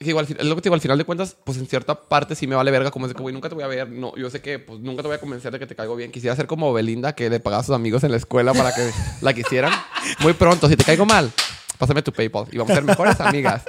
igual, 0.07 0.25
es 0.29 0.45
lo 0.45 0.55
que 0.55 0.61
te 0.61 0.69
digo, 0.69 0.75
al 0.75 0.81
final 0.81 0.97
de 0.97 1.03
cuentas, 1.03 1.35
pues 1.43 1.57
en 1.57 1.67
cierta 1.67 1.95
parte 2.07 2.35
sí 2.35 2.47
me 2.47 2.55
vale 2.55 2.71
verga, 2.71 2.91
como 2.91 3.05
es 3.05 3.09
de 3.11 3.15
que, 3.15 3.21
güey, 3.21 3.33
nunca 3.33 3.49
te 3.49 3.55
voy 3.55 3.63
a 3.63 3.67
ver. 3.67 3.89
No, 3.89 4.15
yo 4.15 4.29
sé 4.29 4.41
que, 4.41 4.59
pues 4.59 4.79
nunca 4.79 5.01
te 5.01 5.07
voy 5.07 5.17
a 5.17 5.19
convencer 5.19 5.51
de 5.51 5.59
que 5.59 5.67
te 5.67 5.75
caigo 5.75 5.95
bien. 5.95 6.11
Quisiera 6.11 6.35
ser 6.35 6.47
como 6.47 6.71
Belinda, 6.73 7.13
que 7.13 7.29
le 7.29 7.39
pagaba 7.39 7.61
a 7.61 7.65
sus 7.65 7.75
amigos 7.75 8.03
en 8.03 8.11
la 8.11 8.17
escuela 8.17 8.53
para 8.53 8.73
que 8.73 8.89
la 9.21 9.33
quisieran. 9.33 9.71
Muy 10.19 10.33
pronto, 10.33 10.67
si 10.69 10.75
te 10.75 10.83
caigo 10.83 11.05
mal, 11.05 11.31
pásame 11.77 12.01
tu 12.01 12.11
PayPal 12.13 12.45
y 12.51 12.57
vamos 12.57 12.71
a 12.71 12.75
ser 12.75 12.83
mejores 12.83 13.19
amigas. 13.19 13.63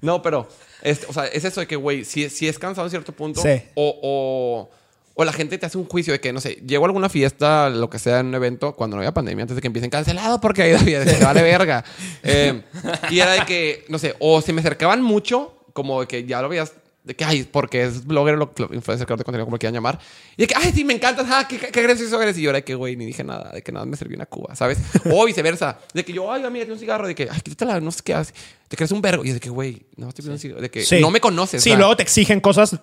No, 0.00 0.22
pero, 0.22 0.48
este, 0.82 1.06
o 1.08 1.12
sea, 1.12 1.26
es 1.26 1.44
eso 1.44 1.60
de 1.60 1.66
que, 1.66 1.76
güey, 1.76 2.04
si, 2.04 2.28
si 2.30 2.48
es 2.48 2.58
cansado 2.58 2.86
en 2.86 2.90
cierto 2.90 3.12
punto, 3.12 3.40
Sí. 3.42 3.62
o, 3.74 3.98
o, 4.02 4.70
o 5.14 5.24
la 5.24 5.32
gente 5.32 5.58
te 5.58 5.66
hace 5.66 5.76
un 5.78 5.84
juicio 5.86 6.12
de 6.12 6.20
que, 6.20 6.32
no 6.32 6.40
sé, 6.40 6.54
llego 6.66 6.84
a 6.84 6.88
alguna 6.88 7.08
fiesta, 7.08 7.68
lo 7.70 7.90
que 7.90 7.98
sea, 7.98 8.20
en 8.20 8.26
un 8.28 8.34
evento, 8.34 8.74
cuando 8.74 8.96
no 8.96 9.02
había 9.02 9.12
pandemia, 9.12 9.42
antes 9.42 9.54
de 9.56 9.60
que 9.60 9.66
empiecen 9.66 9.90
cancelado 9.90 10.40
porque 10.40 10.62
hay 10.62 10.78
fiesta, 10.84 11.12
se 11.18 11.24
vale 11.24 11.42
verga. 11.42 11.84
Eh, 12.22 12.62
y 13.10 13.20
era 13.20 13.32
de 13.32 13.44
que, 13.44 13.84
no 13.88 13.98
sé, 13.98 14.14
o 14.20 14.40
se 14.40 14.52
me 14.52 14.60
acercaban 14.60 15.02
mucho, 15.02 15.58
como 15.72 16.00
de 16.00 16.06
que 16.06 16.24
ya 16.24 16.40
lo 16.42 16.48
veías, 16.48 16.72
de 17.04 17.16
que, 17.16 17.24
ay, 17.24 17.42
porque 17.50 17.82
es 17.82 18.06
blogger 18.06 18.36
lo- 18.38 18.52
influencer, 18.72 19.06
creador 19.06 19.18
de 19.18 19.24
contenido, 19.24 19.44
como 19.46 19.56
lo 19.56 19.58
quieran 19.58 19.74
llamar. 19.74 19.98
Y 20.36 20.42
de 20.42 20.46
que, 20.46 20.54
ay, 20.56 20.70
sí, 20.72 20.84
me 20.84 20.94
encantas, 20.94 21.26
ah, 21.28 21.46
qué, 21.48 21.58
qué, 21.58 21.68
qué 21.68 21.82
gracioso 21.82 22.22
eres. 22.22 22.38
Y 22.38 22.42
yo 22.42 22.50
era 22.50 22.58
de 22.58 22.64
que, 22.64 22.76
güey, 22.76 22.94
ni 22.96 23.04
dije 23.06 23.24
nada, 23.24 23.50
de 23.50 23.60
que 23.62 23.72
nada 23.72 23.84
me 23.86 23.96
serví 23.96 24.14
una 24.14 24.26
cuba, 24.26 24.54
¿sabes? 24.54 24.78
O 25.10 25.24
viceversa, 25.26 25.78
de 25.94 26.04
que 26.04 26.12
yo, 26.12 26.30
ay, 26.32 26.44
amiga, 26.44 26.64
tiene 26.64 26.74
un 26.74 26.78
cigarro, 26.78 27.08
de 27.08 27.14
que, 27.16 27.28
ay, 27.28 27.40
quítala, 27.40 27.80
no 27.80 27.90
sé 27.90 28.02
qué 28.04 28.14
haces, 28.14 28.34
te 28.68 28.76
crees 28.76 28.92
un 28.92 29.02
vergo. 29.02 29.24
Y 29.24 29.32
de 29.32 29.40
que, 29.40 29.50
güey, 29.50 29.82
no 29.96 30.08
estoy 30.10 30.22
pidiendo 30.22 30.34
un 30.34 30.38
cigarro, 30.38 30.60
de 30.60 30.70
que 30.70 30.84
Sí. 30.84 31.00
no 31.00 31.10
me 31.10 31.20
conoces. 31.20 31.62
Sí, 31.62 31.70
o 31.70 31.72
sea, 31.72 31.78
luego 31.78 31.96
te 31.96 32.04
exigen 32.04 32.40
cosas 32.40 32.78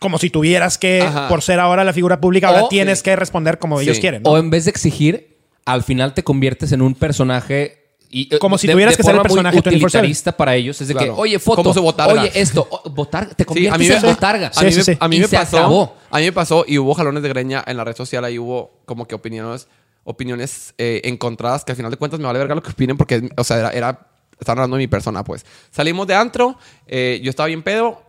como 0.00 0.18
si 0.18 0.28
tuvieras 0.28 0.76
que, 0.76 1.00
Ajá. 1.00 1.26
por 1.28 1.40
ser 1.40 1.58
ahora 1.58 1.82
la 1.82 1.94
figura 1.94 2.20
pública, 2.20 2.48
ahora 2.48 2.64
O- 2.64 2.68
tienes 2.68 2.98
sí. 2.98 3.04
que 3.04 3.16
responder 3.16 3.58
como 3.58 3.80
ellos 3.80 3.96
Sí. 3.96 4.02
quieren. 4.02 4.22
¿no? 4.22 4.32
O 4.32 4.36
en 4.38 4.50
vez 4.50 4.66
de 4.66 4.70
exigir, 4.70 5.38
al 5.64 5.82
final 5.82 6.12
te 6.12 6.22
conviertes 6.22 6.72
en 6.72 6.82
un 6.82 6.94
personaje. 6.94 7.85
Y, 8.10 8.34
eh, 8.34 8.38
Como 8.38 8.56
si 8.56 8.66
de- 8.66 8.72
tuvieras 8.72 8.94
de 8.94 8.96
que 8.98 9.02
ser 9.02 9.14
el 9.16 9.22
personaje 9.22 9.56
24/7. 9.58 9.76
utilitarista 9.88 10.32
para 10.36 10.54
ellos. 10.54 10.80
Es 10.80 10.88
de 10.88 10.94
Claro. 10.94 11.14
que, 11.16 11.20
oye, 11.20 11.38
foto. 11.38 11.56
Como 11.62 11.74
su 11.74 11.82
botarga. 11.82 12.22
Oye, 12.22 12.30
esto. 12.34 12.66
o- 12.70 12.88
botarga. 12.90 13.34
Te 13.34 13.42
Sí, 13.42 13.46
conviertes 13.46 13.74
a 13.74 13.78
mí, 13.78 13.86
en 13.86 14.02
me, 14.02 14.08
botarga. 14.08 14.46
a 14.46 14.50
mí 14.50 14.56
Sí, 14.58 14.64
me- 14.78 14.84
sí, 14.84 14.92
sí. 14.92 14.98
a 15.00 15.08
mí 15.08 15.16
Y 15.16 15.20
me 15.20 15.28
se 15.28 15.36
pasó. 15.36 15.58
acabó. 15.58 15.96
A 16.10 16.18
mí 16.18 16.24
me 16.24 16.32
pasó 16.32 16.64
y 16.66 16.78
hubo 16.78 16.94
jalones 16.94 17.22
de 17.22 17.28
greña 17.28 17.64
en 17.66 17.76
la 17.76 17.84
red 17.84 17.96
social. 17.96 18.24
Ahí 18.24 18.38
hubo 18.38 18.80
como 18.84 19.06
que 19.06 19.14
opiniones, 19.14 19.66
opiniones 20.04 20.72
eh, 20.78 21.00
encontradas 21.04 21.64
que 21.64 21.72
al 21.72 21.76
final 21.76 21.90
de 21.90 21.96
cuentas 21.96 22.20
me 22.20 22.26
vale 22.26 22.38
verga 22.38 22.54
lo 22.54 22.62
que 22.62 22.70
opinen 22.70 22.96
porque, 22.96 23.28
o 23.36 23.44
sea, 23.44 23.58
era, 23.58 23.70
era 23.70 24.06
estaban 24.38 24.58
hablando 24.58 24.76
de 24.76 24.82
mi 24.84 24.88
persona, 24.88 25.24
pues. 25.24 25.44
Salimos 25.70 26.06
de 26.06 26.14
antro, 26.14 26.58
eh, 26.86 27.20
yo 27.22 27.30
estaba 27.30 27.46
bien 27.48 27.62
pedo, 27.62 28.02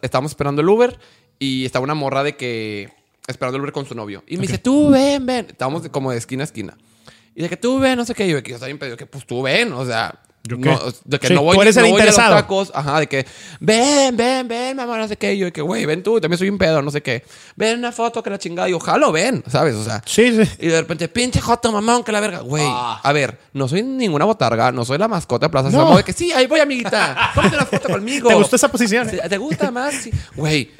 estábamos 0.00 0.30
esperando 0.32 0.62
el 0.62 0.68
Uber 0.68 0.98
y 1.38 1.64
estaba 1.66 1.82
una 1.84 1.94
morra 1.94 2.22
de 2.22 2.36
que 2.36 2.88
esperando 3.26 3.56
el 3.56 3.62
Uber 3.62 3.72
con 3.72 3.84
su 3.84 3.94
novio. 3.94 4.22
Y 4.26 4.36
me 4.36 4.42
dice, 4.42 4.58
tú 4.58 4.90
ven, 4.90 5.26
ven. 5.26 5.46
Estábamos 5.50 5.86
como 5.90 6.10
de 6.12 6.18
esquina 6.18 6.42
a 6.42 6.44
esquina. 6.44 6.78
Y 7.34 7.42
de 7.42 7.48
que 7.48 7.56
tú 7.56 7.78
ven, 7.78 7.96
no 7.96 8.04
sé 8.04 8.14
qué. 8.14 8.26
Y 8.26 8.30
yo 8.30 8.36
de 8.36 8.42
que 8.42 8.50
yo 8.50 8.56
estaba 8.56 8.74
pedo. 8.78 8.96
Que 8.96 9.06
pues 9.06 9.26
tú 9.26 9.42
ven, 9.42 9.72
o 9.72 9.84
sea. 9.84 10.14
¿Yo 10.44 10.56
no, 10.56 10.76
qué? 10.76 10.92
de 11.04 11.20
que 11.20 11.28
Sí, 11.28 11.34
no 11.34 11.42
voy, 11.44 11.54
tú 11.54 11.62
eres 11.62 11.76
no 11.76 11.84
el 11.84 11.92
voy 11.92 12.00
a 12.00 12.06
los 12.06 12.16
tacos. 12.16 12.72
Ajá, 12.74 12.98
de 12.98 13.06
que 13.06 13.24
ven, 13.60 14.16
ven, 14.16 14.48
ven, 14.48 14.76
mamá, 14.76 14.98
no 14.98 15.06
sé 15.06 15.16
qué. 15.16 15.34
Y 15.34 15.38
yo 15.38 15.46
de 15.46 15.52
que, 15.52 15.62
güey, 15.62 15.86
ven 15.86 16.02
tú, 16.02 16.20
también 16.20 16.36
soy 16.36 16.48
un 16.48 16.58
pedo, 16.58 16.82
no 16.82 16.90
sé 16.90 17.00
qué. 17.00 17.22
Ven 17.54 17.78
una 17.78 17.92
foto 17.92 18.24
que 18.24 18.30
la 18.30 18.38
chingada. 18.38 18.68
Y 18.68 18.72
ojalá 18.72 19.08
ven, 19.12 19.44
¿sabes? 19.46 19.76
O 19.76 19.84
sea. 19.84 20.02
Sí, 20.04 20.44
sí. 20.44 20.50
Y 20.58 20.66
de 20.66 20.80
repente, 20.80 21.06
pinche 21.06 21.40
joto, 21.40 21.70
mamón, 21.70 22.02
que 22.02 22.10
la 22.10 22.18
verga. 22.18 22.40
Güey, 22.40 22.66
a 22.66 23.12
ver, 23.12 23.38
no 23.52 23.68
soy 23.68 23.84
ninguna 23.84 24.24
botarga, 24.24 24.72
no 24.72 24.84
soy 24.84 24.98
la 24.98 25.06
mascota 25.06 25.46
de 25.46 25.50
Plaza 25.50 25.66
No. 25.68 25.70
Sésamo 25.78 25.96
de 25.96 26.02
que 26.02 26.12
sí, 26.12 26.32
ahí 26.32 26.48
voy, 26.48 26.58
amiguita. 26.58 27.30
Tómate 27.36 27.54
una 27.54 27.66
foto 27.66 27.88
conmigo. 27.90 28.28
¿Te 28.28 28.34
gustó 28.34 28.56
esa 28.56 28.68
posición? 28.68 29.08
¿Te, 29.08 29.18
te 29.18 29.38
gusta 29.38 29.70
más? 29.70 29.94
Sí. 29.94 30.10
Güey, 30.34 30.72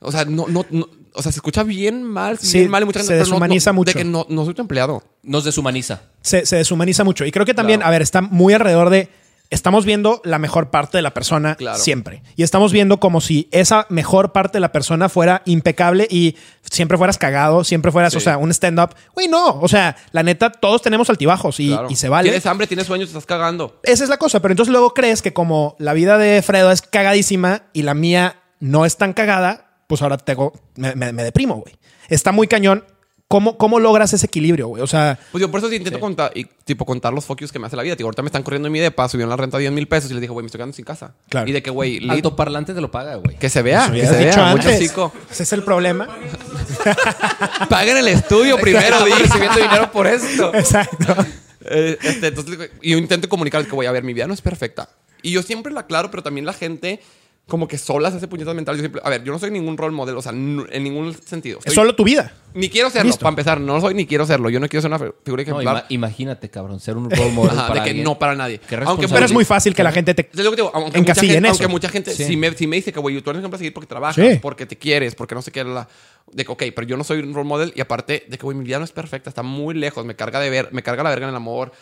o 0.00 0.12
sea, 0.12 0.26
no, 0.26 0.46
no, 0.46 0.66
no- 0.68 0.88
o 1.16 1.22
sea, 1.22 1.32
se 1.32 1.38
escucha 1.38 1.62
bien 1.62 2.02
mal, 2.02 2.38
Sí, 2.38 2.58
bien 2.58 2.70
mal 2.70 2.82
y 2.82 2.86
mucha 2.86 3.00
gente, 3.00 3.14
se 3.14 3.18
no- 3.18 3.24
deshumaniza 3.24 3.70
no- 3.70 3.74
mucho. 3.74 3.92
De 3.92 3.98
que 3.98 4.04
no, 4.04 4.26
no 4.28 4.44
soy 4.44 4.54
tu 4.54 4.62
empleado. 4.62 5.02
Nos 5.22 5.44
deshumaniza. 5.44 6.02
se, 6.20 6.44
se 6.46 6.56
deshumaniza 6.56 7.04
mucho. 7.04 7.24
Y 7.24 7.32
creo 7.32 7.46
que 7.46 7.54
también, 7.54 7.80
Claro. 7.80 7.88
a 7.88 7.90
ver, 7.92 8.02
está 8.02 8.20
muy 8.22 8.52
alrededor 8.54 8.90
de. 8.90 9.08
Estamos 9.48 9.84
viendo 9.84 10.20
la 10.24 10.40
mejor 10.40 10.70
parte 10.70 10.98
de 10.98 11.02
la 11.02 11.14
persona 11.14 11.54
Claro. 11.54 11.78
siempre. 11.78 12.24
Y 12.34 12.42
estamos 12.42 12.72
viendo 12.72 12.98
como 12.98 13.20
si 13.20 13.48
esa 13.52 13.86
mejor 13.90 14.32
parte 14.32 14.56
de 14.56 14.60
la 14.60 14.72
persona 14.72 15.08
fuera 15.08 15.42
impecable 15.44 16.08
y 16.10 16.34
siempre 16.68 16.98
fueras 16.98 17.16
cagado, 17.16 17.62
siempre 17.62 17.92
fueras, 17.92 18.12
Sí. 18.12 18.16
o 18.16 18.20
sea, 18.20 18.38
un 18.38 18.50
stand-up. 18.50 18.96
Güey, 19.14 19.28
no. 19.28 19.60
O 19.60 19.68
sea, 19.68 19.94
la 20.10 20.24
neta, 20.24 20.50
todos 20.50 20.82
tenemos 20.82 21.10
altibajos 21.10 21.60
y, 21.60 21.68
Claro. 21.68 21.86
y 21.88 21.94
se 21.94 22.08
vale. 22.08 22.28
Tienes 22.30 22.44
hambre, 22.46 22.66
tienes 22.66 22.88
sueños, 22.88 23.06
te 23.08 23.10
estás 23.18 23.26
cagando. 23.26 23.78
Esa 23.84 24.02
es 24.02 24.10
la 24.10 24.16
cosa, 24.16 24.42
pero 24.42 24.50
entonces 24.50 24.72
luego 24.72 24.94
crees 24.94 25.22
que 25.22 25.32
como 25.32 25.76
la 25.78 25.92
vida 25.92 26.18
de 26.18 26.42
Fredo 26.42 26.72
es 26.72 26.82
cagadísima 26.82 27.62
y 27.72 27.82
la 27.82 27.94
mía 27.94 28.40
no 28.58 28.84
es 28.84 28.96
tan 28.96 29.12
cagada, 29.12 29.65
pues 29.86 30.02
ahora 30.02 30.16
tengo, 30.18 30.52
me, 30.76 30.94
me- 30.94 31.12
me 31.12 31.22
deprimo, 31.24 31.56
güey. 31.56 31.74
Está 32.08 32.32
muy 32.32 32.46
cañón. 32.48 32.84
¿Cómo, 33.28 33.58
¿Cómo 33.58 33.80
logras 33.80 34.12
ese 34.12 34.26
equilibrio, 34.26 34.68
güey? 34.68 34.80
O 34.84 34.86
sea, 34.86 35.18
Pues 35.32 35.42
yo 35.42 35.50
por 35.50 35.58
eso 35.58 35.68
sí 35.68 35.74
intento 35.74 35.98
contar, 35.98 36.30
y, 36.36 36.44
tipo, 36.64 36.84
contar 36.86 37.12
los 37.12 37.24
focus 37.24 37.50
que 37.50 37.58
me 37.58 37.66
hace 37.66 37.74
la 37.74 37.82
vida. 37.82 37.96
Ahorita 38.00 38.22
me 38.22 38.28
están 38.28 38.44
corriendo 38.44 38.68
en 38.68 38.72
mi 38.72 38.78
depa, 38.78 39.08
subieron 39.08 39.30
la 39.30 39.36
renta 39.36 39.56
a 39.56 39.60
10 39.60 39.72
mil 39.72 39.88
pesos 39.88 40.08
y 40.12 40.14
les 40.14 40.20
dije, 40.20 40.32
güey, 40.32 40.44
me 40.44 40.46
estoy 40.46 40.60
quedando 40.60 40.76
sin 40.76 40.84
casa. 40.84 41.12
Claro. 41.28 41.48
Y 41.48 41.52
de 41.52 41.60
que, 41.60 41.70
güey, 41.70 41.98
lit- 41.98 42.12
Alto 42.12 42.36
parlante 42.36 42.72
te 42.72 42.80
lo 42.80 42.88
paga, 42.92 43.16
güey. 43.16 43.36
que 43.36 43.48
se 43.50 43.62
vea, 43.62 43.90
que 43.90 44.00
se 44.02 44.06
has 44.06 44.18
dicho 44.20 44.36
vea, 44.36 44.54
mucho 44.54 44.68
chico. 44.78 45.12
Ese 45.28 45.42
es 45.42 45.52
el 45.54 45.64
problema. 45.64 46.06
Paguen 47.68 47.96
el 47.96 48.08
estudio 48.08 48.58
primero, 48.60 49.04
di. 49.04 49.12
recibiendo 49.12 49.58
dinero 49.60 49.90
por 49.90 50.06
esto. 50.06 50.54
Exacto. 50.54 51.16
Eh, 51.62 51.98
este, 52.02 52.28
entonces, 52.28 52.70
yo 52.82 52.96
intento 52.96 53.28
comunicarles 53.28 53.68
que 53.68 53.74
voy 53.74 53.86
a 53.86 53.92
ver, 53.92 54.04
mi 54.04 54.12
vida 54.14 54.26
no 54.28 54.34
es 54.34 54.40
perfecta. 54.42 54.88
Y 55.22 55.32
yo 55.32 55.42
siempre 55.42 55.72
la 55.72 55.80
aclaro, 55.80 56.10
pero 56.10 56.22
también 56.22 56.46
la 56.46 56.52
gente 56.52 57.00
como 57.48 57.68
que 57.68 57.78
sola 57.78 58.10
se 58.10 58.16
hace 58.16 58.26
puñetas 58.26 58.54
mentales. 58.56 58.78
Yo 58.78 58.82
siempre, 58.82 59.00
a 59.04 59.08
ver, 59.10 59.22
yo 59.22 59.32
no 59.32 59.38
soy 59.38 59.50
ningún 59.52 59.76
role 59.76 59.94
model, 59.94 60.16
o 60.16 60.22
sea, 60.22 60.32
en 60.32 60.82
ningún 60.82 61.14
sentido. 61.14 61.60
Es 61.64 61.74
solo 61.74 61.94
tu 61.94 62.02
vida. 62.02 62.32
Ni 62.54 62.68
quiero 62.70 62.88
serlo, 62.90 63.08
Listo. 63.08 63.20
para 63.20 63.30
empezar. 63.30 63.60
No 63.60 63.80
soy 63.80 63.92
ni 63.94 64.06
quiero 64.06 64.26
serlo. 64.26 64.48
Yo 64.48 64.58
no 64.58 64.66
quiero 64.68 64.80
ser 64.80 64.90
una 64.90 64.98
fi- 64.98 65.12
figura 65.24 65.44
No, 65.44 65.50
ejemplar. 65.60 65.76
ima- 65.76 65.86
imagínate, 65.90 66.48
cabrón, 66.50 66.80
ser 66.80 66.96
un 66.96 67.08
role 67.10 67.30
model 67.30 67.50
Ajá, 67.58 67.68
para 67.68 67.80
de 67.80 67.84
que 67.84 67.90
alguien. 67.90 68.04
no 68.04 68.18
para 68.18 68.34
nadie. 68.34 68.60
Aunque. 68.86 69.06
Pero 69.08 69.26
es 69.26 69.32
muy 69.32 69.44
fácil 69.44 69.74
que 69.74 69.82
la 69.84 69.92
gente 69.92 70.14
te... 70.14 70.28
Es 70.32 70.42
lo 70.44 70.50
que 70.50 70.56
digo, 70.56 70.70
aunque 70.74 70.98
mucha 70.98 71.14
gente, 71.14 71.36
en 71.36 71.44
eso. 71.44 71.52
aunque 71.52 71.68
mucha 71.68 71.88
gente 71.90 72.12
Sí. 72.12 72.24
si, 72.24 72.36
me, 72.36 72.52
si 72.54 72.66
me 72.66 72.76
dice 72.76 72.92
que, 72.92 72.98
güey, 72.98 73.20
tú 73.20 73.30
eres 73.30 73.38
un 73.38 73.42
ejemplo 73.44 73.56
a 73.56 73.58
seguir 73.58 73.74
porque 73.74 73.86
trabajas, 73.86 74.16
Sí. 74.16 74.38
porque 74.40 74.64
te 74.66 74.76
quieres, 74.76 75.14
porque 75.14 75.34
no 75.34 75.42
sé 75.42 75.52
qué, 75.52 75.62
la, 75.64 75.86
de 76.32 76.44
que, 76.46 76.50
ok, 76.50 76.62
pero 76.74 76.86
yo 76.86 76.96
no 76.96 77.04
soy 77.04 77.18
un 77.20 77.34
role 77.34 77.46
model 77.46 77.72
y 77.76 77.80
aparte 77.82 78.24
de 78.26 78.38
que, 78.38 78.42
güey, 78.42 78.56
mi 78.56 78.64
vida 78.64 78.78
no 78.78 78.84
es 78.86 78.92
perfecta, 78.92 79.28
está 79.28 79.42
muy 79.42 79.74
lejos, 79.74 80.04
me 80.06 80.16
carga 80.16 80.40
de 80.40 80.48
ver, 80.50 80.70
me 80.72 80.82
carga 80.82 81.02
la 81.04 81.10
verga 81.10 81.26
en 81.26 81.30
el 81.30 81.36
amor, 81.36 81.72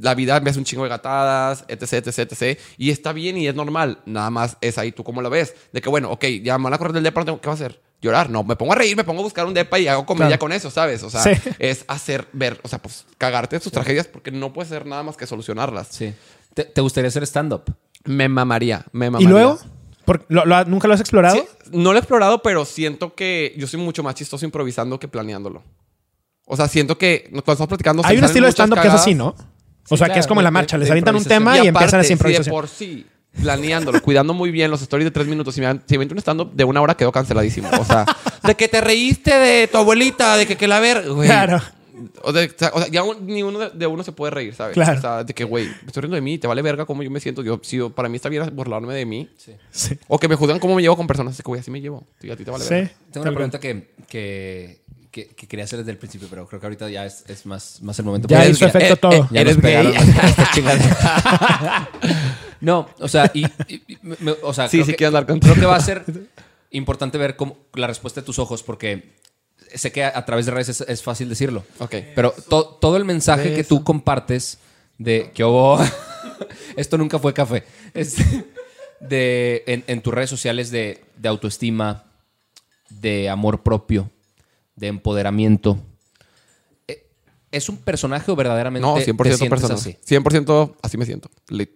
la 0.00 0.14
vida 0.14 0.40
me 0.40 0.48
hace 0.50 0.58
un 0.58 0.64
chingo 0.64 0.82
de 0.84 0.88
gatadas, 0.88 1.64
etc, 1.68 2.06
etc, 2.06 2.18
etc. 2.32 2.58
Y 2.78 2.90
está 2.90 3.12
bien 3.12 3.36
y 3.36 3.46
es 3.46 3.54
normal, 3.54 3.98
nada 4.06 4.30
más 4.30 4.56
es 4.62 4.78
ahí 4.80 4.92
tú 4.92 5.04
cómo 5.04 5.22
lo 5.22 5.30
ves. 5.30 5.54
De 5.72 5.80
que, 5.80 5.88
bueno, 5.88 6.10
ok, 6.10 6.24
ya 6.42 6.58
me 6.58 6.64
van 6.64 6.74
a 6.74 6.78
correr 6.78 6.92
del 6.94 7.02
depa, 7.04 7.20
no 7.20 7.24
tengo- 7.26 7.40
¿qué 7.40 7.46
va 7.46 7.52
a 7.52 7.54
hacer? 7.54 7.80
Llorar, 8.02 8.30
no, 8.30 8.42
me 8.44 8.56
pongo 8.56 8.72
a 8.72 8.76
reír, 8.76 8.96
me 8.96 9.04
pongo 9.04 9.20
a 9.20 9.24
buscar 9.24 9.44
un 9.46 9.52
depa 9.54 9.78
y 9.78 9.86
hago 9.86 10.06
comedia 10.06 10.28
Claro. 10.28 10.40
con 10.40 10.52
eso, 10.52 10.70
¿sabes? 10.70 11.02
O 11.02 11.10
sea, 11.10 11.22
Sí. 11.22 11.32
es 11.58 11.84
hacer 11.86 12.26
ver, 12.32 12.58
o 12.62 12.68
sea, 12.68 12.78
pues 12.80 13.04
cagarte 13.18 13.56
de 13.56 13.60
tus 13.60 13.72
tragedias 13.72 14.06
porque 14.06 14.30
no 14.30 14.52
puedes 14.52 14.72
hacer 14.72 14.86
nada 14.86 15.02
más 15.02 15.16
que 15.16 15.26
solucionarlas. 15.26 15.88
Sí. 15.90 16.14
¿Te, 16.54 16.64
te 16.64 16.80
gustaría 16.80 17.08
hacer 17.08 17.22
stand-up? 17.24 17.62
Me 18.04 18.28
mamaría, 18.28 18.84
me 18.92 19.06
¿Y 19.06 19.10
mamaría. 19.10 19.28
luego? 19.28 19.58
¿Por- 20.06 20.24
lo- 20.28 20.44
lo- 20.46 20.64
¿Nunca 20.64 20.88
lo 20.88 20.94
has 20.94 21.00
explorado? 21.00 21.36
Sí, 21.36 21.42
no 21.72 21.92
lo 21.92 21.98
he 21.98 22.00
explorado, 22.00 22.42
pero 22.42 22.64
siento 22.64 23.14
que 23.14 23.54
yo 23.58 23.66
soy 23.66 23.78
mucho 23.78 24.02
más 24.02 24.14
chistoso 24.14 24.44
improvisando 24.46 24.98
que 24.98 25.06
planeándolo. 25.06 25.62
O 26.46 26.56
sea, 26.56 26.66
siento 26.68 26.98
que 26.98 27.24
cuando 27.30 27.40
estamos 27.52 27.68
platicando... 27.68 28.02
Hay 28.04 28.16
un 28.18 28.24
estilo 28.24 28.46
de 28.46 28.52
stand-up 28.52 28.80
que 28.80 28.88
es 28.88 28.94
así, 28.94 29.14
¿no? 29.14 29.36
O 29.90 29.96
sea, 29.96 30.08
que 30.08 30.18
es 30.20 30.26
como 30.26 30.40
en 30.40 30.44
la 30.44 30.50
marcha. 30.50 30.76
de- 30.76 30.80
Les 30.84 30.90
avientan 30.90 31.14
un 31.16 31.24
tema 31.24 31.56
y, 31.56 31.68
aparte, 31.68 31.68
empiezan 31.68 32.00
así 32.00 32.16
si 32.16 32.42
de 32.44 32.50
por 32.50 32.66
sí, 32.68 33.06
planeándolo, 33.42 34.02
cuidando 34.02 34.34
muy 34.34 34.50
bien 34.50 34.70
los 34.70 34.82
stories 34.82 35.04
de 35.06 35.10
tres 35.10 35.26
minutos. 35.26 35.54
Si 35.54 35.60
me, 35.60 35.80
si 35.86 35.98
me 35.98 36.04
un 36.06 36.18
stand-up 36.18 36.52
de 36.52 36.64
una 36.64 36.80
hora, 36.80 36.96
quedó 36.96 37.12
canceladísimo. 37.12 37.68
O 37.78 37.84
sea, 37.84 38.04
de 38.44 38.54
que 38.54 38.68
te 38.68 38.80
reíste 38.80 39.34
de 39.38 39.68
tu 39.68 39.78
abuelita, 39.78 40.36
de 40.36 40.46
que, 40.46 40.56
que 40.56 40.66
la 40.68 40.80
ver... 40.80 41.08
güey. 41.10 41.28
Claro. 41.28 41.60
O, 42.22 42.32
de- 42.32 42.46
o 42.72 42.80
sea, 42.80 42.88
ya 42.88 43.02
un- 43.02 43.26
ni 43.26 43.42
uno 43.42 43.58
de, 43.58 43.70
de 43.70 43.86
uno 43.86 44.02
se 44.02 44.12
puede 44.12 44.30
reír, 44.30 44.54
¿sabes? 44.54 44.72
Claro. 44.72 44.98
O 44.98 45.00
sea, 45.02 45.22
de 45.24 45.34
que, 45.34 45.44
güey, 45.44 45.66
me 45.66 45.86
estoy 45.88 46.00
riendo 46.00 46.14
de 46.14 46.22
mí, 46.22 46.38
te 46.38 46.46
vale 46.46 46.62
verga 46.62 46.86
cómo 46.86 47.02
yo 47.02 47.10
me 47.10 47.20
siento. 47.20 47.42
Yo, 47.42 47.60
si 47.62 47.76
yo- 47.76 47.90
para 47.90 48.08
mí 48.08 48.16
está 48.16 48.30
bien 48.30 48.48
burlarme 48.56 48.94
de 48.94 49.04
mí. 49.04 49.28
Sí. 49.36 49.98
O 50.08 50.18
que 50.18 50.26
me 50.26 50.34
juzgan 50.34 50.58
cómo 50.58 50.74
me 50.76 50.82
llevo 50.82 50.96
con 50.96 51.06
personas. 51.06 51.36
De 51.36 51.42
que, 51.42 51.48
güey, 51.48 51.60
así 51.60 51.70
me 51.70 51.80
llevo. 51.80 52.06
Y 52.22 52.30
a 52.30 52.36
ti 52.36 52.44
te 52.44 52.50
vale 52.50 52.64
verga. 52.66 52.88
Sí. 52.88 52.94
Tengo 53.12 53.24
una 53.24 53.34
pregunta 53.34 53.60
que, 53.60 53.90
que, 54.08 54.80
que, 55.10 55.26
que 55.28 55.46
quería 55.48 55.64
hacer 55.64 55.78
desde 55.80 55.90
el 55.92 55.98
principio, 55.98 56.28
pero 56.30 56.46
creo 56.46 56.60
que 56.60 56.66
ahorita 56.66 56.88
ya 56.88 57.04
es, 57.06 57.24
es 57.28 57.44
más, 57.46 57.80
más 57.82 57.98
el 57.98 58.04
momento. 58.04 58.28
Ya 58.28 58.38
Porque 58.38 58.50
hizo 58.52 58.60
ya- 58.60 58.66
efecto 58.68 58.96
todo. 58.96 59.28
Ya 59.30 59.40
¿Eres 59.40 59.56
nos 59.56 59.62
pegaron 59.62 59.92
no, 62.60 62.88
o 62.98 63.08
sea, 63.08 63.30
y, 63.34 63.44
y- 63.68 63.82
y 63.88 63.98
me- 64.02 64.34
o 64.42 64.52
sea, 64.52 64.68
Sí, 64.68 64.78
creo 64.78 64.86
sí 64.86 64.92
que- 64.92 64.96
quiero 64.96 65.12
contigo. 65.26 65.40
Creo 65.40 65.54
que 65.54 65.66
va 65.66 65.76
a 65.76 65.80
ser 65.80 66.04
importante 66.70 67.18
ver 67.18 67.36
cómo, 67.36 67.56
la 67.74 67.86
respuesta 67.86 68.20
de 68.20 68.26
tus 68.26 68.38
ojos, 68.38 68.62
porque 68.62 69.14
sé 69.74 69.92
que 69.92 70.04
a, 70.04 70.12
a 70.16 70.24
través 70.24 70.46
de 70.46 70.52
redes 70.52 70.68
es, 70.68 70.80
es 70.82 71.02
fácil 71.02 71.28
decirlo. 71.28 71.64
Ok. 71.78 71.96
Pero 72.14 72.34
to- 72.48 72.78
todo 72.80 72.96
el 72.96 73.04
mensaje 73.04 73.54
que 73.54 73.64
tú 73.64 73.82
compartes 73.82 74.58
de 74.98 75.30
que 75.32 75.44
hubo. 75.44 75.78
Esto 76.76 76.98
nunca 76.98 77.18
fue 77.18 77.32
café. 77.34 77.64
Este, 77.94 78.44
de, 79.00 79.64
en, 79.66 79.84
en 79.86 80.02
tus 80.02 80.12
redes 80.12 80.30
sociales 80.30 80.70
de, 80.70 81.02
de 81.16 81.28
autoestima, 81.28 82.04
de 82.90 83.28
amor 83.30 83.62
propio, 83.62 84.10
de 84.76 84.86
empoderamiento. 84.88 85.78
Eh, 86.88 87.06
¿Es 87.52 87.68
un 87.68 87.76
personaje 87.78 88.30
o 88.30 88.36
verdaderamente 88.36 88.86
No, 88.86 88.94
te 88.94 89.04
100% 89.12 89.36
sientes 89.36 89.48
persona. 89.48 89.74
así? 89.74 89.96
100% 90.06 90.76
así 90.82 90.96
me 90.98 91.06
siento. 91.06 91.30
Lit. 91.48 91.70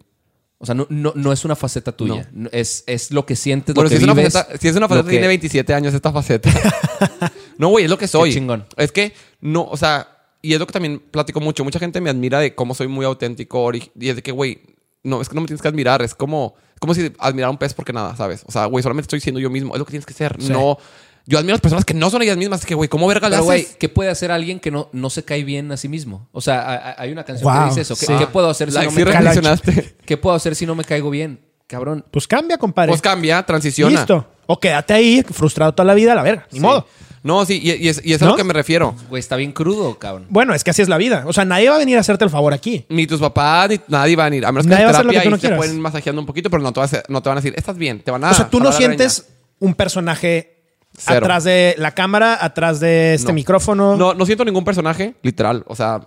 O 0.59 0.67
sea, 0.67 0.75
no, 0.75 0.87
no, 0.89 1.13
no 1.15 1.33
es 1.33 1.45
una 1.45 1.57
faceta 1.57 1.93
tuya. 1.93 2.29
No, 2.33 2.49
Es, 2.53 2.85
es 2.87 3.11
lo 3.11 3.27
que 3.27 3.37
sientes, 3.37 3.75
Bueno, 3.75 3.87
lo 3.87 3.91
que 3.91 3.97
si 3.97 4.03
es, 4.03 4.05
una 4.05 4.15
vives. 4.15 4.33
faceta, 4.33 4.59
si 4.59 4.69
es 4.69 4.77
una 4.77 4.89
faceta, 4.89 5.07
que- 5.07 5.11
tiene 5.11 5.27
27 5.27 5.75
años 5.75 5.93
esta 5.93 6.11
faceta. 6.13 6.51
no, 7.59 7.69
güey, 7.69 7.85
es 7.85 7.91
lo 7.91 7.99
que 7.99 8.09
soy. 8.09 8.33
chingón. 8.33 8.65
Es 8.77 8.91
que, 8.93 9.13
no, 9.41 9.65
o 9.65 9.77
sea, 9.77 10.09
y 10.41 10.55
es 10.55 10.59
lo 10.61 10.67
que 10.67 10.73
también 10.73 11.01
platico 11.01 11.41
mucho. 11.41 11.65
Mucha 11.65 11.79
gente 11.79 12.01
me 12.01 12.09
admira 12.09 12.39
de 12.39 12.55
cómo 12.55 12.75
soy 12.75 12.89
muy 12.89 13.05
auténtico. 13.05 13.71
Y 13.75 14.09
es 14.09 14.17
de 14.17 14.23
que, 14.23 14.31
güey, 14.33 14.61
no, 15.03 15.21
es 15.21 15.29
que 15.29 15.35
no 15.35 15.43
me 15.43 15.47
tienes 15.47 15.61
que 15.61 15.69
admirar. 15.69 16.01
Es 16.01 16.15
como, 16.15 16.55
es 16.75 16.81
como 16.81 16.95
si 16.95 17.13
admirar 17.19 17.49
a 17.49 17.51
un 17.51 17.59
pez 17.59 17.75
porque 17.75 17.93
nada, 17.93 18.17
¿sabes? 18.17 18.43
O 18.47 18.53
sea, 18.53 18.65
güey, 18.67 18.83
solamente 18.83 19.07
estoy 19.07 19.21
siendo 19.21 19.41
yo 19.41 19.51
mismo. 19.51 19.75
Es 19.75 19.79
lo 19.79 19.85
que 19.85 19.91
tienes 19.91 20.07
que 20.07 20.15
ser. 20.15 20.37
Sí. 20.41 20.51
No. 20.51 20.79
Yo 21.27 21.39
admiro 21.39 21.53
a 21.53 21.57
las 21.57 21.61
personas 21.62 21.85
que 21.85 21.95
no 21.95 22.11
son 22.11 22.20
ellas 22.22 22.37
mismas. 22.37 22.61
Es 22.61 22.66
que, 22.66 22.75
güey, 22.75 22.89
¿cómo 22.89 23.07
verga 23.07 23.29
le 23.29 23.37
Pero, 23.37 23.45
güey? 23.45 23.66
¿qué 23.79 23.89
puede 23.89 24.11
hacer 24.11 24.31
alguien 24.31 24.61
que 24.61 24.70
no, 24.70 24.91
no 24.93 25.09
se 25.11 25.25
cae 25.25 25.43
bien 25.43 25.72
a 25.72 25.77
sí 25.79 25.89
mismo? 25.89 26.29
O 26.33 26.41
sea, 26.41 26.61
a- 26.61 26.75
a- 26.75 26.95
hay 27.03 27.12
una 27.12 27.25
canción 27.25 27.51
Wow, 27.51 27.62
que 27.64 27.68
dice 27.70 27.81
eso. 27.81 27.97
¿Qué, 27.97 28.07
sí. 28.07 28.12
qué 28.18 28.27
puedo 28.27 28.51
hacer 28.51 28.70
si 28.70 28.77
no 28.79 28.91
me 28.91 29.05
caigo 29.05 29.11
reflexionaste. 29.11 29.97
¿Qué 30.05 30.16
puedo 30.18 30.37
hacer 30.37 30.55
si 30.55 30.66
no 30.66 30.75
me 30.75 30.85
caigo 30.85 31.09
bien? 31.11 31.41
Cabrón. 31.66 32.05
Pues 32.11 32.29
cambia, 32.29 32.59
compadre. 32.59 32.91
Pues 32.91 33.01
cambia, 33.01 33.43
transiciona. 33.45 33.97
Listo. 33.97 34.27
O 34.47 34.61
quédate 34.61 34.93
ahí, 34.93 35.22
frustrado 35.22 35.72
toda 35.72 35.87
la 35.87 35.95
vida, 35.95 36.12
a 36.12 36.14
la 36.16 36.22
verga. 36.22 36.47
Ni 36.53 36.59
Sí. 36.59 36.62
modo. 36.62 36.87
No, 37.22 37.47
sí, 37.47 37.59
y, 37.62 37.72
y 37.83 37.89
es, 37.89 38.03
y 38.05 38.12
es 38.12 38.20
a 38.20 38.27
¿No? 38.27 38.33
lo 38.33 38.37
que 38.37 38.45
me 38.45 38.53
refiero. 38.53 38.95
Güey, 39.09 39.18
está 39.18 39.37
bien 39.37 39.53
crudo, 39.53 39.99
cabrón. 39.99 40.27
Bueno, 40.29 40.53
es 40.53 40.62
que 40.62 40.72
así 40.72 40.83
es 40.83 40.91
la 40.91 40.99
vida. 40.99 41.25
O 41.27 41.33
sea, 41.33 41.47
nadie 41.47 41.70
va 41.70 41.77
a 41.77 41.79
venir 41.79 41.97
a 41.97 42.01
hacerte 42.01 42.22
el 42.25 42.29
favor 42.29 42.53
aquí. 42.53 42.85
Ni 42.91 43.07
tus 43.07 43.18
papás, 43.18 43.70
ni 43.70 43.81
nadie 43.89 44.14
va 44.14 44.27
a 44.27 44.35
ir. 44.35 44.45
A 44.45 44.53
menos 44.53 44.66
que 44.66 44.70
Nadie 44.70 44.83
en 44.83 44.89
va 44.89 44.91
a 44.91 44.95
hacer 44.97 45.07
lo 45.07 45.11
que 45.12 45.14
terapia 45.20 45.25
tú 45.25 45.31
no 45.31 45.37
y 45.37 45.39
te 45.39 45.47
quieras. 45.47 45.57
pueden 45.59 45.81
masajeando 45.81 46.20
un 46.20 46.27
poquito, 46.27 46.51
pero 46.51 46.62
no 46.62 46.70
te, 46.75 46.81
van 46.81 46.85
a 46.85 46.85
hacer- 46.85 47.05
no 47.09 47.22
te 47.22 47.29
van 47.31 47.39
a 47.39 47.41
decir, 47.41 47.55
estás 47.57 47.79
bien, 47.79 48.01
te 48.01 48.11
van 48.11 48.25
a. 48.25 48.31
o 48.31 48.35
sea, 48.35 48.51
tú 48.51 48.59
no 48.59 48.66
jalar 48.66 48.81
la 48.83 48.87
greña". 48.89 48.99
sientes 49.11 49.27
un 49.59 49.75
personaje 49.75 50.54
Cero. 50.97 51.19
atrás 51.27 51.45
de 51.45 51.75
la 51.79 51.93
cámara, 51.93 52.39
atrás 52.45 52.81
de 52.81 53.15
este 53.15 53.29
No. 53.29 53.35
micrófono. 53.35 53.97
No, 53.97 54.15
no 54.15 54.27
siento 54.27 54.45
ningún 54.45 54.65
personaje, 54.65 55.15
literal. 55.23 55.65
O 55.67 55.75
sea, 55.75 56.01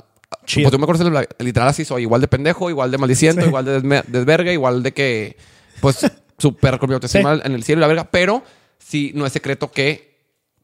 Chido. 0.45 0.65
pues 0.65 0.71
tú 0.71 0.79
me 0.79 0.83
acuerdas, 0.85 1.27
literal 1.39 1.67
así 1.69 1.83
soy. 1.85 2.03
Igual 2.03 2.21
de 2.21 2.27
pendejo, 2.27 2.69
igual 2.69 2.89
de 2.91 2.97
maldiciento, 2.97 3.41
Sí. 3.41 3.47
igual 3.47 3.65
de 3.65 4.03
desverga, 4.07 4.51
igual 4.51 4.83
de 4.83 4.93
que, 4.93 5.37
pues, 5.81 5.99
súper 6.37 6.79
con 6.79 6.89
mi 6.89 6.93
autoestima 6.93 7.35
Sí. 7.35 7.41
en 7.45 7.51
el 7.53 7.63
cielo 7.63 7.79
y 7.79 7.81
la 7.81 7.87
verga. 7.87 8.07
Pero 8.09 8.43
sí, 8.79 9.11
no 9.15 9.25
es 9.25 9.33
secreto 9.33 9.71
que 9.71 10.15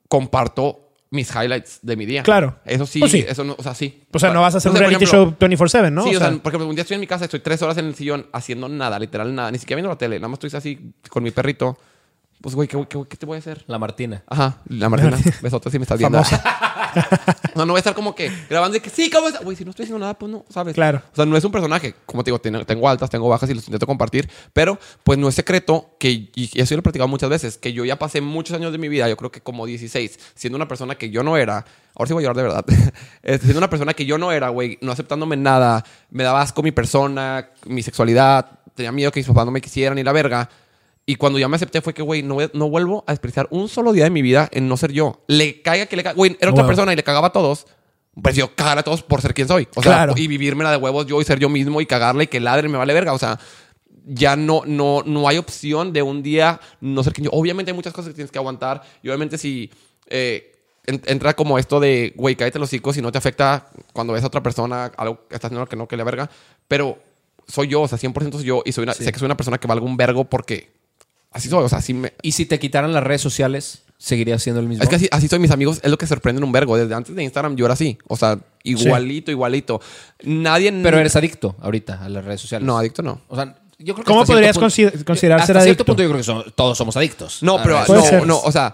comparto 0.08 0.80
mis 1.12 1.30
highlights 1.36 1.80
de 1.84 1.96
mi 1.96 2.06
día. 2.08 2.24
Claro. 2.24 2.56
Eso 2.66 2.86
sí, 2.88 3.00
Pues 3.00 3.12
sí. 3.12 3.24
eso 3.28 3.44
no, 3.44 3.56
o 3.58 3.62
sea, 3.64 3.76
sí. 3.76 4.04
O 4.12 4.18
sea, 4.20 4.34
no 4.34 4.42
vas 4.42 4.56
a 4.56 4.58
hacer 4.58 4.72
No 4.72 4.74
un 4.74 4.78
sé, 4.78 4.84
por 4.84 4.90
reality 4.90 5.04
ejemplo, 5.06 5.26
show 5.32 5.36
24-7, 5.38 5.92
¿no? 5.92 6.04
Sí, 6.04 6.10
O 6.10 6.18
o 6.18 6.20
sea, 6.20 6.30
sea, 6.30 6.38
por 6.40 6.52
ejemplo, 6.52 6.68
un 6.68 6.76
día 6.76 6.82
estoy 6.82 6.96
en 6.96 7.02
mi 7.02 7.08
casa, 7.08 7.26
estoy 7.26 7.40
tres 7.42 7.62
horas 7.62 7.78
en 7.78 7.86
el 7.86 7.94
sillón 7.96 8.26
haciendo 8.34 8.68
nada, 8.68 8.98
literal 8.98 9.34
nada, 9.36 9.52
ni 9.52 9.60
siquiera 9.60 9.78
viendo 9.78 9.90
la 9.90 9.98
tele, 9.98 10.18
nada 10.18 10.30
más 10.30 10.40
estoy 10.44 10.58
así 10.58 10.94
con 11.10 11.22
mi 11.22 11.30
perrito. 11.32 11.78
Pues, 12.44 12.56
güey, 12.56 12.68
¿qué, 12.68 12.78
qué, 12.90 13.00
qué 13.08 13.16
te 13.16 13.26
voy 13.26 13.38
a 13.38 13.40
hacer? 13.40 13.64
La 13.68 13.80
Martina. 13.80 14.22
Ajá, 14.28 14.58
la 14.68 14.90
Martina, 14.90 15.18
besotes 15.42 15.72
si 15.72 15.80
me 15.80 15.84
estás 15.84 15.98
viendo. 15.98 16.22
no, 17.56 17.66
no 17.66 17.72
voy 17.72 17.78
a 17.78 17.80
estar 17.80 17.94
como 17.94 18.14
que 18.14 18.30
grabando 18.50 18.74
de 18.74 18.82
que 18.82 18.90
sí, 18.90 19.10
¿cómo 19.10 19.30
estás? 19.30 19.46
Güey, 19.46 19.56
si 19.56 19.64
no 19.64 19.70
estoy 19.70 19.84
haciendo 19.84 20.00
nada, 20.00 20.20
pues 20.20 20.30
no, 20.30 20.44
¿sabes? 20.50 20.74
Claro. 20.74 21.02
O 21.14 21.16
sea, 21.16 21.26
no 21.26 21.38
es 21.38 21.44
un 21.46 21.54
personaje. 21.54 21.96
Como 22.06 22.22
te 22.22 22.32
digo, 22.32 22.40
tengo, 22.40 22.66
tengo 22.66 22.90
altas, 22.90 23.10
tengo 23.10 23.30
bajas 23.30 23.50
y 23.50 23.54
los 23.54 23.66
intento 23.66 23.88
compartir. 23.88 24.30
Pero, 24.52 24.78
pues 25.06 25.18
no 25.18 25.30
es 25.30 25.36
secreto 25.36 25.96
que, 25.98 26.12
y 26.36 26.52
eso 26.56 26.72
yo 26.72 26.76
lo 26.76 26.80
he 26.82 26.84
platicado 26.84 27.08
muchas 27.08 27.30
veces, 27.30 27.58
que 27.58 27.72
yo 27.72 27.86
ya 27.86 27.98
pasé 27.98 28.20
muchos 28.20 28.58
años 28.58 28.74
de 28.74 28.78
mi 28.78 28.90
vida, 28.90 29.08
yo 29.08 29.16
creo 29.16 29.32
que 29.32 29.40
como 29.40 29.66
16, 29.66 30.20
siendo 30.36 30.58
una 30.58 30.68
persona 30.68 30.96
que 30.96 31.10
yo 31.10 31.24
no 31.24 31.38
era. 31.38 31.64
Ahora 31.96 32.08
sí 32.08 32.14
voy 32.14 32.26
a 32.26 32.28
llorar 32.28 32.36
de 32.36 32.44
verdad. 32.44 32.66
Este, 33.24 33.46
siendo 33.46 33.60
una 33.60 33.70
persona 33.70 33.94
que 33.94 34.06
yo 34.06 34.18
no 34.18 34.34
era, 34.34 34.50
güey, 34.50 34.78
no 34.82 34.92
aceptándome 34.92 35.38
nada, 35.38 35.86
me 36.12 36.26
daba 36.26 36.42
asco 36.42 36.62
mi 36.62 36.74
persona, 36.74 37.48
mi 37.68 37.82
sexualidad, 37.84 38.60
tenía 38.76 38.92
miedo 38.92 39.14
que 39.14 39.22
mis 39.22 39.28
papás 39.28 39.46
no 39.46 39.52
me 39.52 39.62
quisieran 39.62 39.98
y 39.98 40.04
la 40.04 40.12
verga. 40.12 40.50
Y 41.06 41.16
cuando 41.16 41.38
ya 41.38 41.48
me 41.50 41.56
acepté 41.58 41.82
fue 41.82 41.94
que, 41.94 42.02
güey, 42.02 42.24
no, 42.24 42.38
no 42.54 42.70
vuelvo 42.70 43.04
a 43.08 43.12
desperdiciar 43.12 43.48
un 43.52 43.68
solo 43.68 43.92
día 43.92 44.06
de 44.06 44.10
mi 44.10 44.22
vida 44.22 44.48
en 44.54 44.70
no 44.70 44.78
ser 44.78 44.92
yo. 44.94 45.22
Le 45.28 45.62
caiga 45.62 45.86
que 45.86 45.96
le 45.98 46.04
caiga. 46.04 46.16
Güey, 46.16 46.38
era 46.40 46.52
otra 46.52 46.64
Wow. 46.64 46.68
persona 46.70 46.94
y 46.94 46.96
le 46.96 47.04
cagaba 47.04 47.28
a 47.28 47.32
todos. 47.34 47.66
Pues 48.22 48.36
yo 48.36 48.56
cagar 48.56 48.78
a 48.78 48.84
todos 48.84 49.04
por 49.04 49.22
ser 49.22 49.34
quien 49.34 49.48
soy. 49.48 49.68
O 49.76 49.82
sea, 49.84 49.92
Claro. 49.92 50.14
y 50.16 50.28
vivirme 50.28 50.64
la 50.64 50.72
de 50.72 50.78
huevos 50.78 51.06
yo 51.08 51.20
y 51.20 51.26
ser 51.26 51.40
yo 51.40 51.50
mismo 51.50 51.82
y 51.82 51.86
cagarle 51.86 52.26
y 52.26 52.28
que 52.28 52.40
ladre 52.40 52.70
me 52.70 52.78
vale 52.78 52.94
verga. 52.94 53.12
O 53.14 53.18
sea, 53.20 53.38
ya 54.06 54.36
no, 54.36 54.62
no, 54.66 55.02
no 55.06 55.28
hay 55.28 55.38
opción 55.38 55.92
de 55.94 56.02
un 56.04 56.24
día 56.24 56.60
no 56.80 57.04
ser 57.04 57.12
quien 57.14 57.26
yo. 57.26 57.32
Obviamente 57.34 57.72
hay 57.72 57.76
muchas 57.76 57.92
cosas 57.94 58.10
que 58.10 58.16
tienes 58.16 58.32
que 58.32 58.38
aguantar. 58.38 58.82
Y 59.02 59.10
obviamente 59.10 59.38
si 59.38 59.72
eh, 60.08 60.52
en- 60.86 61.02
entra 61.06 61.34
como 61.36 61.58
esto 61.58 61.80
de, 61.80 62.14
güey, 62.16 62.36
cállate 62.36 62.60
los 62.60 62.70
hocico 62.70 62.94
si 62.94 63.02
no 63.02 63.12
te 63.12 63.18
afecta 63.18 63.68
cuando 63.94 64.14
ves 64.14 64.24
a 64.24 64.28
otra 64.28 64.44
persona 64.44 64.86
algo 64.98 65.28
que 65.28 65.36
estás 65.36 65.50
haciendo 65.50 65.68
que 65.68 65.76
no, 65.76 65.88
que 65.88 65.98
le 65.98 66.04
verga. 66.04 66.30
Pero 66.68 66.98
soy 67.48 67.68
yo, 67.68 67.82
o 67.82 67.88
sea, 67.88 67.98
100% 67.98 68.38
soy 68.38 68.44
yo. 68.46 68.62
Y 68.66 68.72
soy 68.72 68.84
una, 68.84 68.94
sé 68.94 69.12
que 69.12 69.20
soy 69.20 69.26
una 69.26 69.38
persona 69.38 69.58
que 69.58 69.68
valga 69.68 69.86
un 69.86 69.98
vergo 69.98 70.26
porque 70.26 70.72
así 71.34 71.50
soy. 71.50 71.64
O 71.64 71.70
sea, 71.70 71.80
así 71.80 71.94
me... 71.94 72.14
Y 72.22 72.32
si 72.34 72.46
te 72.46 72.60
quitaran 72.60 72.94
las 72.94 73.04
redes 73.04 73.22
sociales, 73.22 73.84
seguirías 73.98 74.42
siendo 74.44 74.60
el 74.62 74.68
mismo. 74.68 74.84
Es 74.84 74.90
que 74.90 74.96
así, 74.96 75.08
así 75.12 75.28
soy 75.28 75.40
mis 75.40 75.52
amigos, 75.52 75.80
es 75.84 75.90
lo 75.92 75.98
que 75.98 76.08
sorprenden 76.08 76.44
un 76.44 76.52
vergo. 76.52 76.78
Desde 76.78 76.94
antes 76.94 77.16
de 77.16 77.24
Instagram 77.24 77.56
yo 77.56 77.66
era 77.66 77.74
así. 77.74 77.98
O 78.08 78.16
sea, 78.18 78.40
igualito, 78.64 79.32
igualito. 79.32 79.82
Nadie... 80.24 80.72
Pero 80.84 81.00
eres 81.00 81.16
adicto 81.16 81.56
ahorita 81.62 82.04
a 82.04 82.10
las 82.10 82.24
redes 82.24 82.42
sociales. 82.42 82.66
No, 82.66 82.78
adicto 82.78 83.02
no. 83.02 83.22
O 83.28 83.36
sea, 83.36 83.56
yo 83.80 83.94
creo 83.96 84.06
que 84.06 84.10
¿Cómo 84.12 84.26
cierto 84.26 84.34
podrías 84.34 84.58
punto- 84.58 84.68
consi- 84.70 85.04
considerar 85.04 85.40
hasta 85.42 85.54
ser 85.54 85.62
cierto 85.64 85.70
adicto? 85.84 85.86
punto 85.86 86.04
yo 86.04 86.10
creo 86.10 86.18
que 86.20 86.24
son- 86.24 86.54
todos 86.56 86.78
somos 86.78 86.96
adictos. 86.98 87.42
No, 87.44 87.58
pero 87.62 87.76
redes 87.76 87.90
no, 87.90 87.96
ser. 87.96 88.04
sociales. 88.04 88.28
no, 88.28 88.40
o 88.40 88.52
sea, 88.52 88.74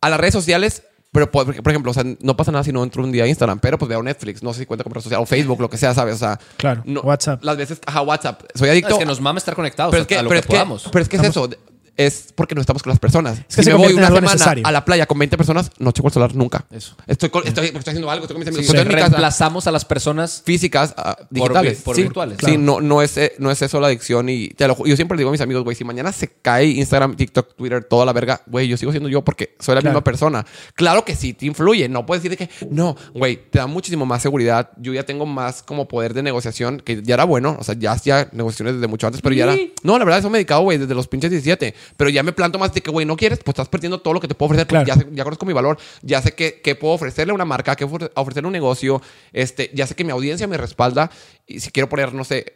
a 0.00 0.08
las 0.10 0.18
redes 0.20 0.34
sociales, 0.34 0.82
pero 1.12 1.30
por, 1.30 1.46
por 1.62 1.72
ejemplo, 1.72 1.90
o 1.92 1.94
sea, 1.94 2.02
no 2.20 2.36
pasa 2.36 2.50
nada 2.50 2.64
si 2.64 2.72
no 2.72 2.82
entro 2.82 3.02
un 3.04 3.12
día 3.12 3.22
a 3.24 3.28
Instagram, 3.28 3.60
pero 3.60 3.78
pues 3.78 3.88
veo 3.88 4.02
Netflix, 4.02 4.42
no 4.42 4.52
sé 4.52 4.60
si 4.60 4.66
cuenta 4.66 4.82
como 4.82 4.94
red 4.94 5.02
social, 5.02 5.20
o 5.20 5.26
Facebook, 5.26 5.60
lo 5.60 5.70
que 5.70 5.76
sea, 5.76 5.94
¿sabes? 5.94 6.16
O 6.16 6.18
sea, 6.18 6.40
Claro, 6.56 6.82
no- 6.86 7.02
WhatsApp. 7.02 7.44
Las 7.44 7.56
veces, 7.56 7.80
ajá, 7.86 8.02
WhatsApp. 8.02 8.42
Soy 8.54 8.66
No, 8.68 8.72
adicto. 8.72 8.90
es 8.94 8.98
que 8.98 9.06
nos 9.06 9.20
mama 9.20 9.38
estar 9.38 9.54
conectados 9.54 9.92
pero 9.92 10.02
es 10.02 10.08
que, 10.08 10.16
a 10.18 10.22
lo 10.22 10.28
pero 10.28 10.40
que 10.40 10.44
es 10.44 10.46
que, 10.46 10.52
podamos. 10.52 10.88
pero 10.90 11.02
es 11.02 11.08
que 11.08 11.16
es 11.16 11.22
eso. 11.24 11.48
Es 11.96 12.32
porque 12.34 12.54
no 12.56 12.60
estamos 12.60 12.82
con 12.82 12.90
las 12.90 12.98
personas. 12.98 13.38
Es 13.48 13.56
que 13.56 13.62
si 13.62 13.64
se 13.64 13.70
me 13.70 13.76
voy 13.76 13.92
una 13.92 14.08
semana 14.08 14.32
necesario. 14.32 14.66
a 14.66 14.72
la 14.72 14.84
playa 14.84 15.06
con 15.06 15.18
20 15.18 15.36
personas, 15.36 15.70
no 15.78 15.92
checo 15.92 16.08
el 16.08 16.12
celular 16.14 16.34
nunca. 16.34 16.64
Eso. 16.72 16.96
Estoy, 17.06 17.28
con- 17.30 17.46
estoy, 17.46 17.66
estoy 17.66 17.80
haciendo 17.80 18.10
algo, 18.10 18.24
estoy 18.24 18.34
con 18.34 18.40
mis 18.40 18.48
amigos. 18.48 18.66
Sí, 18.66 18.76
reemplazamos 18.76 19.66
a 19.66 19.70
las 19.70 19.84
personas 19.84 20.42
físicas 20.44 20.92
ah, 20.96 21.16
digitales. 21.30 21.82
por 21.82 21.94
sí, 21.94 22.02
virtuales. 22.02 22.38
Sí, 22.40 22.46
Claro. 22.46 22.60
no, 22.60 22.80
no, 22.80 23.02
es, 23.02 23.16
eh, 23.16 23.32
no 23.38 23.50
es 23.50 23.62
eso 23.62 23.78
la 23.80 23.86
adicción. 23.88 24.28
Y 24.28 24.48
te 24.48 24.66
lo 24.66 24.76
yo 24.84 24.96
siempre 24.96 25.16
le 25.16 25.20
digo 25.20 25.28
a 25.30 25.32
mis 25.32 25.40
amigos, 25.40 25.62
güey, 25.62 25.76
si 25.76 25.84
mañana 25.84 26.10
se 26.12 26.28
cae 26.28 26.66
Instagram, 26.66 27.14
TikTok, 27.16 27.54
Twitter, 27.54 27.84
toda 27.84 28.04
la 28.04 28.12
verga, 28.12 28.42
güey, 28.46 28.66
yo 28.66 28.76
sigo 28.76 28.90
siendo 28.90 29.08
yo 29.08 29.22
porque 29.22 29.54
soy 29.60 29.74
la 29.76 29.80
Claro. 29.80 29.92
misma 29.94 30.04
persona. 30.04 30.44
Claro 30.74 31.04
que 31.04 31.14
sí, 31.14 31.32
te 31.32 31.46
influye. 31.46 31.88
No 31.88 32.06
puedes 32.06 32.22
decir 32.24 32.36
de 32.36 32.46
que, 32.46 32.66
no, 32.70 32.96
güey, 33.14 33.36
te 33.50 33.58
da 33.58 33.66
muchísimo 33.68 34.04
más 34.04 34.20
seguridad. 34.22 34.70
Yo 34.78 34.92
ya 34.92 35.04
tengo 35.04 35.26
más 35.26 35.62
como 35.62 35.86
poder 35.86 36.12
de 36.14 36.22
negociación, 36.22 36.80
que 36.80 37.02
ya 37.02 37.14
era 37.14 37.24
bueno. 37.24 37.56
O 37.60 37.64
sea, 37.64 37.76
ya 37.78 37.92
hacía 37.92 38.28
negociaciones 38.32 38.74
desde 38.74 38.88
mucho 38.88 39.06
antes, 39.06 39.22
pero 39.22 39.34
ya 39.34 39.44
era. 39.44 39.56
No, 39.84 39.96
la 39.98 40.04
verdad, 40.04 40.18
eso 40.18 40.30
me 40.30 40.38
he 40.38 40.40
dedicado, 40.40 40.62
güey, 40.62 40.78
desde 40.78 40.94
los 40.94 41.06
pinches 41.08 41.30
17. 41.30 41.74
Pero 41.96 42.10
ya 42.10 42.22
me 42.22 42.32
planto 42.32 42.58
más 42.58 42.72
de 42.72 42.80
que, 42.80 42.90
güey, 42.90 43.06
no 43.06 43.16
quieres, 43.16 43.38
pues 43.44 43.54
estás 43.54 43.68
perdiendo 43.68 44.00
todo 44.00 44.14
lo 44.14 44.20
que 44.20 44.28
te 44.28 44.34
puedo 44.34 44.48
ofrecer. 44.48 44.66
porque 44.66 44.84
Claro. 44.84 45.00
Ya, 45.00 45.06
sé- 45.06 45.14
ya 45.14 45.24
conozco 45.24 45.46
mi 45.46 45.52
valor, 45.52 45.78
ya 46.02 46.20
sé 46.22 46.32
que, 46.34 46.60
que 46.60 46.74
puedo 46.74 46.94
ofrecerle 46.94 47.30
a 47.32 47.34
una 47.34 47.44
marca, 47.44 47.76
que 47.76 47.86
puedo 47.86 48.10
ofrecerle 48.14 48.46
un 48.48 48.52
negocio, 48.52 49.00
este, 49.32 49.70
ya 49.74 49.86
sé 49.86 49.94
que 49.94 50.04
mi 50.04 50.10
audiencia 50.12 50.46
me 50.46 50.56
respalda. 50.56 51.10
Y 51.46 51.60
si 51.60 51.70
quiero 51.70 51.88
poner, 51.88 52.12
no 52.14 52.24
sé, 52.24 52.54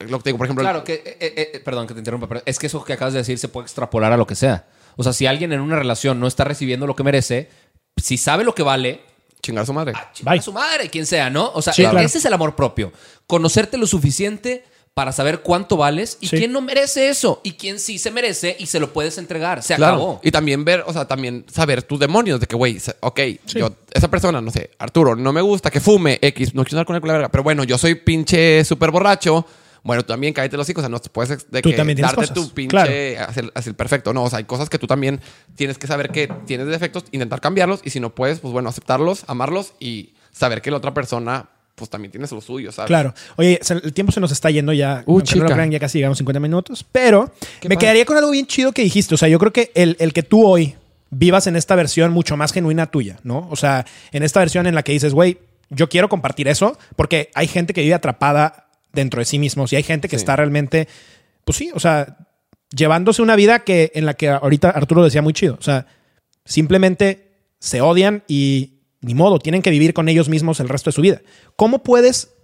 lo 0.00 0.18
que 0.18 0.24
te 0.24 0.28
digo, 0.30 0.38
por 0.38 0.46
ejemplo, 0.46 0.62
Claro, 0.62 0.84
que, 0.84 0.94
eh, 0.94 1.16
eh, 1.20 1.50
eh, 1.54 1.60
perdón 1.60 1.86
que 1.86 1.94
te 1.94 2.00
interrumpa, 2.00 2.28
pero 2.28 2.42
es 2.46 2.58
que 2.58 2.66
eso 2.68 2.84
que 2.84 2.92
acabas 2.92 3.14
de 3.14 3.18
decir 3.20 3.38
se 3.38 3.48
puede 3.48 3.64
extrapolar 3.64 4.12
a 4.12 4.16
lo 4.16 4.26
que 4.26 4.34
sea. 4.36 4.66
O 4.96 5.02
sea, 5.02 5.12
si 5.12 5.26
alguien 5.26 5.52
en 5.52 5.60
una 5.60 5.76
relación 5.76 6.20
no 6.20 6.26
está 6.26 6.44
recibiendo 6.44 6.86
lo 6.86 6.94
que 6.96 7.02
merece, 7.02 7.48
si 7.96 8.16
sabe 8.16 8.44
lo 8.44 8.54
que 8.54 8.62
vale, 8.62 9.00
chingar 9.42 9.62
a 9.62 9.66
su 9.66 9.72
madre. 9.72 9.92
chingar 10.12 10.34
Bye. 10.34 10.38
a 10.40 10.42
su 10.42 10.52
madre, 10.52 10.88
quien 10.88 11.06
sea, 11.06 11.30
¿no? 11.30 11.50
O 11.52 11.62
sea, 11.62 11.72
Sí, 11.72 11.82
e- 11.82 11.90
claro. 11.90 12.04
ese 12.04 12.18
es 12.18 12.24
el 12.24 12.32
amor 12.32 12.54
propio. 12.56 12.92
Conocerte 13.26 13.76
lo 13.76 13.86
suficiente 13.86 14.64
para 14.98 15.12
saber 15.12 15.42
cuánto 15.42 15.76
vales 15.76 16.18
y 16.20 16.26
Sí. 16.26 16.38
quién 16.38 16.50
no 16.50 16.60
merece 16.60 17.08
eso 17.08 17.40
y 17.44 17.52
quién 17.52 17.78
sí 17.78 18.00
se 18.00 18.10
merece 18.10 18.56
y 18.58 18.66
se 18.66 18.80
lo 18.80 18.92
puedes 18.92 19.16
entregar. 19.16 19.62
Se 19.62 19.76
Claro. 19.76 19.94
acabó. 19.94 20.20
Y 20.24 20.32
también 20.32 20.64
ver, 20.64 20.82
o 20.88 20.92
sea, 20.92 21.04
también 21.06 21.44
saber 21.52 21.84
tus 21.84 22.00
demonios 22.00 22.40
de 22.40 22.48
que, 22.48 22.56
güey, 22.56 22.80
ok, 22.98 23.20
yo, 23.46 23.70
esa 23.92 24.10
persona, 24.10 24.40
no 24.40 24.50
sé, 24.50 24.72
Arturo, 24.76 25.14
no 25.14 25.32
me 25.32 25.40
gusta 25.40 25.70
que 25.70 25.78
fume 25.78 26.18
X, 26.20 26.52
no 26.52 26.64
quiero 26.64 26.78
andar 26.78 26.86
con 26.86 26.96
él 26.96 27.00
con 27.00 27.06
la 27.06 27.12
verga, 27.14 27.28
pero 27.28 27.44
bueno, 27.44 27.62
yo 27.62 27.78
soy 27.78 27.94
pinche 27.94 28.64
súper 28.64 28.90
borracho. 28.90 29.46
Bueno, 29.84 30.02
tú 30.02 30.08
también 30.08 30.34
cállate 30.34 30.56
los 30.56 30.68
hijos, 30.68 30.80
o 30.80 30.82
sea, 30.82 30.88
no 30.88 30.98
te 30.98 31.10
puedes 31.10 31.48
de 31.48 31.62
Tú 31.62 31.70
que 31.70 31.76
también 31.76 31.94
tienes 31.94 32.12
darte 32.16 32.32
cosas, 32.32 32.34
tu 32.48 32.52
pinche 32.52 32.70
claro. 32.70 33.30
hacer, 33.30 33.52
hacer 33.54 33.76
perfecto. 33.76 34.12
No, 34.12 34.24
o 34.24 34.28
sea, 34.30 34.38
hay 34.40 34.46
cosas 34.46 34.68
que 34.68 34.80
tú 34.80 34.88
también 34.88 35.20
tienes 35.54 35.78
que 35.78 35.86
saber 35.86 36.10
que 36.10 36.26
tienes 36.44 36.66
defectos, 36.66 37.04
intentar 37.12 37.40
cambiarlos 37.40 37.82
y 37.84 37.90
si 37.90 38.00
no 38.00 38.12
puedes, 38.12 38.40
pues 38.40 38.50
bueno, 38.52 38.68
aceptarlos, 38.68 39.22
amarlos 39.28 39.74
y 39.78 40.14
saber 40.32 40.60
que 40.60 40.72
la 40.72 40.78
otra 40.78 40.92
persona, 40.92 41.50
pues 41.78 41.88
también 41.90 42.10
tiene 42.12 42.26
lo 42.30 42.40
suyo, 42.40 42.72
¿sabes? 42.72 42.88
Claro. 42.88 43.14
Oye, 43.36 43.60
el 43.82 43.92
tiempo 43.94 44.12
se 44.12 44.20
nos 44.20 44.32
está 44.32 44.50
yendo 44.50 44.72
ya. 44.72 45.02
Uh, 45.06 45.12
Aunque 45.18 45.34
no 45.36 45.42
lo 45.42 45.46
chica. 45.46 45.54
crean, 45.54 45.70
ya 45.70 45.78
casi 45.80 45.98
llegamos 45.98 46.18
50 46.18 46.40
minutos. 46.40 46.84
Pero 46.90 47.32
me 47.68 47.76
quedaría 47.78 48.04
con 48.04 48.16
algo 48.16 48.30
bien 48.30 48.46
chido 48.46 48.72
que 48.72 48.82
dijiste. 48.82 49.14
O 49.14 49.18
sea, 49.18 49.28
yo 49.28 49.38
creo 49.38 49.52
que 49.52 49.70
el, 49.74 49.96
el 50.00 50.12
que 50.12 50.22
tú 50.22 50.46
hoy 50.46 50.74
vivas 51.10 51.46
en 51.46 51.56
esta 51.56 51.74
versión 51.74 52.12
mucho 52.12 52.36
más 52.36 52.52
genuina 52.52 52.86
tuya, 52.90 53.18
¿no? 53.22 53.48
O 53.50 53.56
sea, 53.56 53.86
en 54.12 54.22
esta 54.22 54.40
versión 54.40 54.66
en 54.66 54.74
la 54.74 54.82
que 54.82 54.92
dices, 54.92 55.14
güey, 55.14 55.38
yo 55.70 55.88
quiero 55.88 56.08
compartir 56.08 56.48
eso 56.48 56.78
porque 56.96 57.30
hay 57.34 57.46
gente 57.46 57.72
que 57.72 57.80
vive 57.82 57.94
atrapada 57.94 58.68
dentro 58.92 59.20
de 59.20 59.24
sí 59.24 59.38
mismos 59.38 59.72
y 59.72 59.76
hay 59.76 59.82
gente 59.82 60.08
que 60.08 60.16
Sí. 60.16 60.22
está 60.22 60.36
realmente, 60.36 60.88
pues 61.44 61.56
sí, 61.56 61.70
o 61.74 61.80
sea, 61.80 62.18
llevándose 62.70 63.22
una 63.22 63.36
vida 63.36 63.60
que 63.60 63.92
en 63.94 64.04
la 64.06 64.14
que 64.14 64.28
ahorita 64.28 64.70
Arturo 64.70 65.04
decía 65.04 65.22
muy 65.22 65.32
chido. 65.32 65.56
O 65.58 65.62
sea, 65.62 65.86
simplemente 66.44 67.28
se 67.60 67.80
odian 67.80 68.22
y 68.28 68.77
ni 69.00 69.14
modo, 69.14 69.38
tienen 69.38 69.62
que 69.62 69.70
vivir 69.70 69.94
con 69.94 70.08
ellos 70.08 70.28
mismos 70.28 70.60
el 70.60 70.68
resto 70.68 70.90
de 70.90 70.94
su 70.94 71.02
vida. 71.02 71.20
¿Cómo 71.56 71.82
puedes 71.82 72.34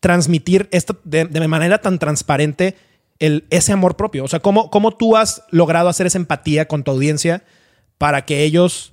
transmitir 0.00 0.68
esto 0.70 1.00
de, 1.04 1.24
de 1.24 1.48
manera 1.48 1.78
tan 1.78 1.98
transparente 1.98 2.76
el, 3.18 3.46
ese 3.50 3.72
amor 3.72 3.96
propio? 3.96 4.24
O 4.24 4.28
sea, 4.28 4.40
¿cómo, 4.40 4.70
¿cómo 4.70 4.96
tú 4.96 5.16
has 5.16 5.42
logrado 5.50 5.88
hacer 5.88 6.06
esa 6.06 6.18
empatía 6.18 6.66
con 6.66 6.82
tu 6.82 6.90
audiencia 6.90 7.44
para 7.98 8.24
que 8.24 8.42
ellos 8.44 8.92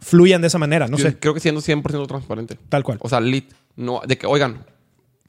fluyan 0.00 0.40
de 0.40 0.46
esa 0.48 0.58
manera? 0.58 0.88
No 0.88 0.96
Yo 0.96 1.04
sé, 1.04 1.18
Creo 1.18 1.34
que 1.34 1.40
siendo 1.40 1.60
100% 1.60 2.06
transparente. 2.06 2.58
tal 2.68 2.84
cual. 2.84 2.98
O 3.00 3.08
sea, 3.08 3.20
lit. 3.20 3.52
No, 3.76 4.00
de 4.06 4.18
que, 4.18 4.26
oigan, 4.26 4.64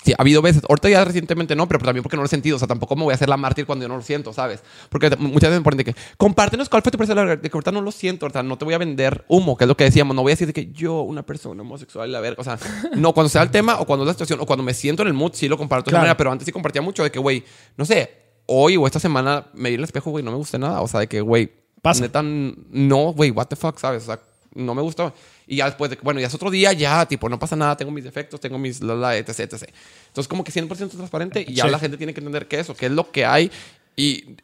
sí, 0.03 0.13
ha 0.13 0.21
habido 0.21 0.41
veces, 0.41 0.61
ahorita 0.67 0.89
ya 0.89 1.03
recientemente 1.05 1.55
no, 1.55 1.67
pero 1.67 1.79
también 1.83 2.03
porque 2.03 2.15
no 2.17 2.21
lo 2.23 2.25
he 2.27 2.29
sentido. 2.29 2.55
O 2.55 2.59
sea, 2.59 2.67
tampoco 2.67 2.95
me 2.95 3.03
voy 3.03 3.11
a 3.11 3.15
hacer 3.15 3.29
la 3.29 3.37
mártir 3.37 3.65
cuando 3.65 3.83
yo 3.83 3.89
no 3.89 3.97
lo 3.97 4.01
siento, 4.01 4.33
¿sabes? 4.33 4.61
Porque 4.89 5.09
muchas 5.17 5.49
veces 5.49 5.59
me 5.59 5.63
ponen 5.63 5.77
de 5.77 5.85
que, 5.85 5.95
compártenos 6.17 6.69
cuál 6.69 6.81
fue 6.81 6.91
tu 6.91 6.97
larga. 7.13 7.35
De 7.35 7.49
que 7.49 7.55
ahorita 7.55 7.71
no 7.71 7.81
lo 7.81 7.91
siento, 7.91 8.25
ahorita 8.25 8.43
no 8.43 8.57
te 8.57 8.65
voy 8.65 8.73
a 8.73 8.77
vender 8.77 9.25
humo, 9.27 9.57
que 9.57 9.63
es 9.65 9.67
lo 9.67 9.75
que 9.77 9.83
decíamos. 9.83 10.15
No 10.15 10.21
voy 10.21 10.31
a 10.31 10.33
decir 10.33 10.47
de 10.47 10.53
que 10.53 10.71
yo, 10.71 11.01
una 11.01 11.23
persona 11.23 11.61
homosexual, 11.61 12.11
la 12.11 12.19
verga. 12.19 12.41
O 12.41 12.43
sea, 12.43 12.57
no, 12.95 13.13
cuando 13.13 13.29
sea 13.29 13.41
el 13.43 13.51
tema 13.51 13.79
o 13.79 13.85
cuando 13.85 14.03
es 14.03 14.07
la 14.07 14.13
situación 14.13 14.39
o 14.41 14.45
cuando 14.45 14.63
me 14.63 14.73
siento 14.73 15.01
en 15.01 15.07
el 15.09 15.13
mood, 15.13 15.31
sí 15.33 15.47
lo 15.47 15.57
comparto 15.57 15.85
de 15.85 15.91
Claro. 15.91 16.01
manera, 16.03 16.17
pero 16.17 16.31
antes 16.31 16.45
sí 16.45 16.51
compartía 16.51 16.81
mucho 16.81 17.03
de 17.03 17.11
que, 17.11 17.19
güey, 17.19 17.43
no 17.77 17.85
sé, 17.85 18.11
hoy 18.45 18.77
o 18.77 18.85
esta 18.85 18.99
semana 18.99 19.47
me 19.53 19.69
vi 19.69 19.75
en 19.75 19.81
el 19.81 19.85
espejo, 19.85 20.11
güey, 20.11 20.23
no 20.23 20.31
me 20.31 20.37
gusta 20.37 20.57
nada. 20.57 20.81
O 20.81 20.87
sea, 20.87 21.01
de 21.01 21.07
que, 21.07 21.21
güey, 21.21 21.51
neta, 21.99 22.21
no, 22.23 23.13
güey, 23.13 23.31
what 23.31 23.47
the 23.47 23.55
fuck, 23.55 23.77
¿sabes? 23.79 24.03
O 24.03 24.05
sea, 24.07 24.19
no 24.53 24.73
me 24.75 24.81
gustó. 24.81 25.13
Y 25.51 25.55
ya 25.57 25.65
después 25.65 25.89
de 25.89 25.97
que, 25.97 26.03
bueno, 26.03 26.19
ya 26.19 26.27
es 26.27 26.33
otro 26.35 26.51
día, 26.51 26.71
ya, 26.73 27.05
tipo, 27.07 27.27
no 27.27 27.39
pasa 27.39 27.55
nada, 27.55 27.75
tengo 27.75 27.91
mis 27.91 28.03
defectos, 28.03 28.39
tengo 28.39 28.59
mis, 28.59 28.81
la, 28.81 28.93
la, 28.93 29.17
etc, 29.17 29.39
etc. 29.39 29.63
Entonces, 30.07 30.27
como 30.27 30.43
que 30.43 30.51
100% 30.51 30.91
transparente 30.91 31.43
y 31.47 31.55
ya 31.55 31.65
Sí. 31.65 31.71
la 31.71 31.79
gente 31.79 31.97
tiene 31.97 32.13
que 32.13 32.19
entender 32.19 32.47
qué 32.47 32.57
es 32.57 32.61
eso, 32.61 32.75
qué 32.75 32.85
es 32.85 32.91
lo 32.91 33.11
que 33.11 33.25
hay. 33.25 33.51
Y 33.95 34.35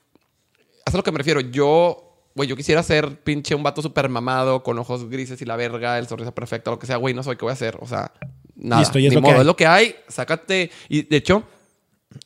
a 0.86 0.92
lo 0.98 1.04
que 1.04 1.12
me 1.12 1.20
refiero. 1.20 1.42
Yo, 1.42 2.18
güey, 2.34 2.50
yo 2.50 2.56
quisiera 2.56 2.82
ser 2.84 3.20
pinche 3.22 3.54
un 3.54 3.62
vato 3.64 3.82
súper 3.84 4.10
mamado, 4.10 4.64
con 4.64 4.80
ojos 4.80 5.08
grises 5.10 5.40
y 5.42 5.46
la 5.46 5.56
verga, 5.56 5.98
el 6.00 6.08
sonrisa 6.08 6.34
perfecta, 6.34 6.72
lo 6.72 6.80
que 6.80 6.88
sea, 6.88 6.98
güey, 6.98 7.14
no 7.14 7.22
soy, 7.22 7.36
¿qué 7.38 7.46
voy 7.46 7.52
a 7.52 7.54
hacer? 7.54 7.78
O 7.82 7.88
sea, 7.88 8.12
nada. 8.56 8.82
Listo, 8.82 8.98
y 9.00 9.06
es 9.06 9.12
Ni 9.12 9.16
lo 9.16 9.22
que 9.22 9.28
modo, 9.28 9.36
hay. 9.36 9.40
es 9.42 9.46
lo 9.46 9.56
que 9.56 9.68
hay, 9.68 9.96
sácate. 10.08 10.72
Y 10.90 11.04
de 11.04 11.18
hecho, 11.18 11.44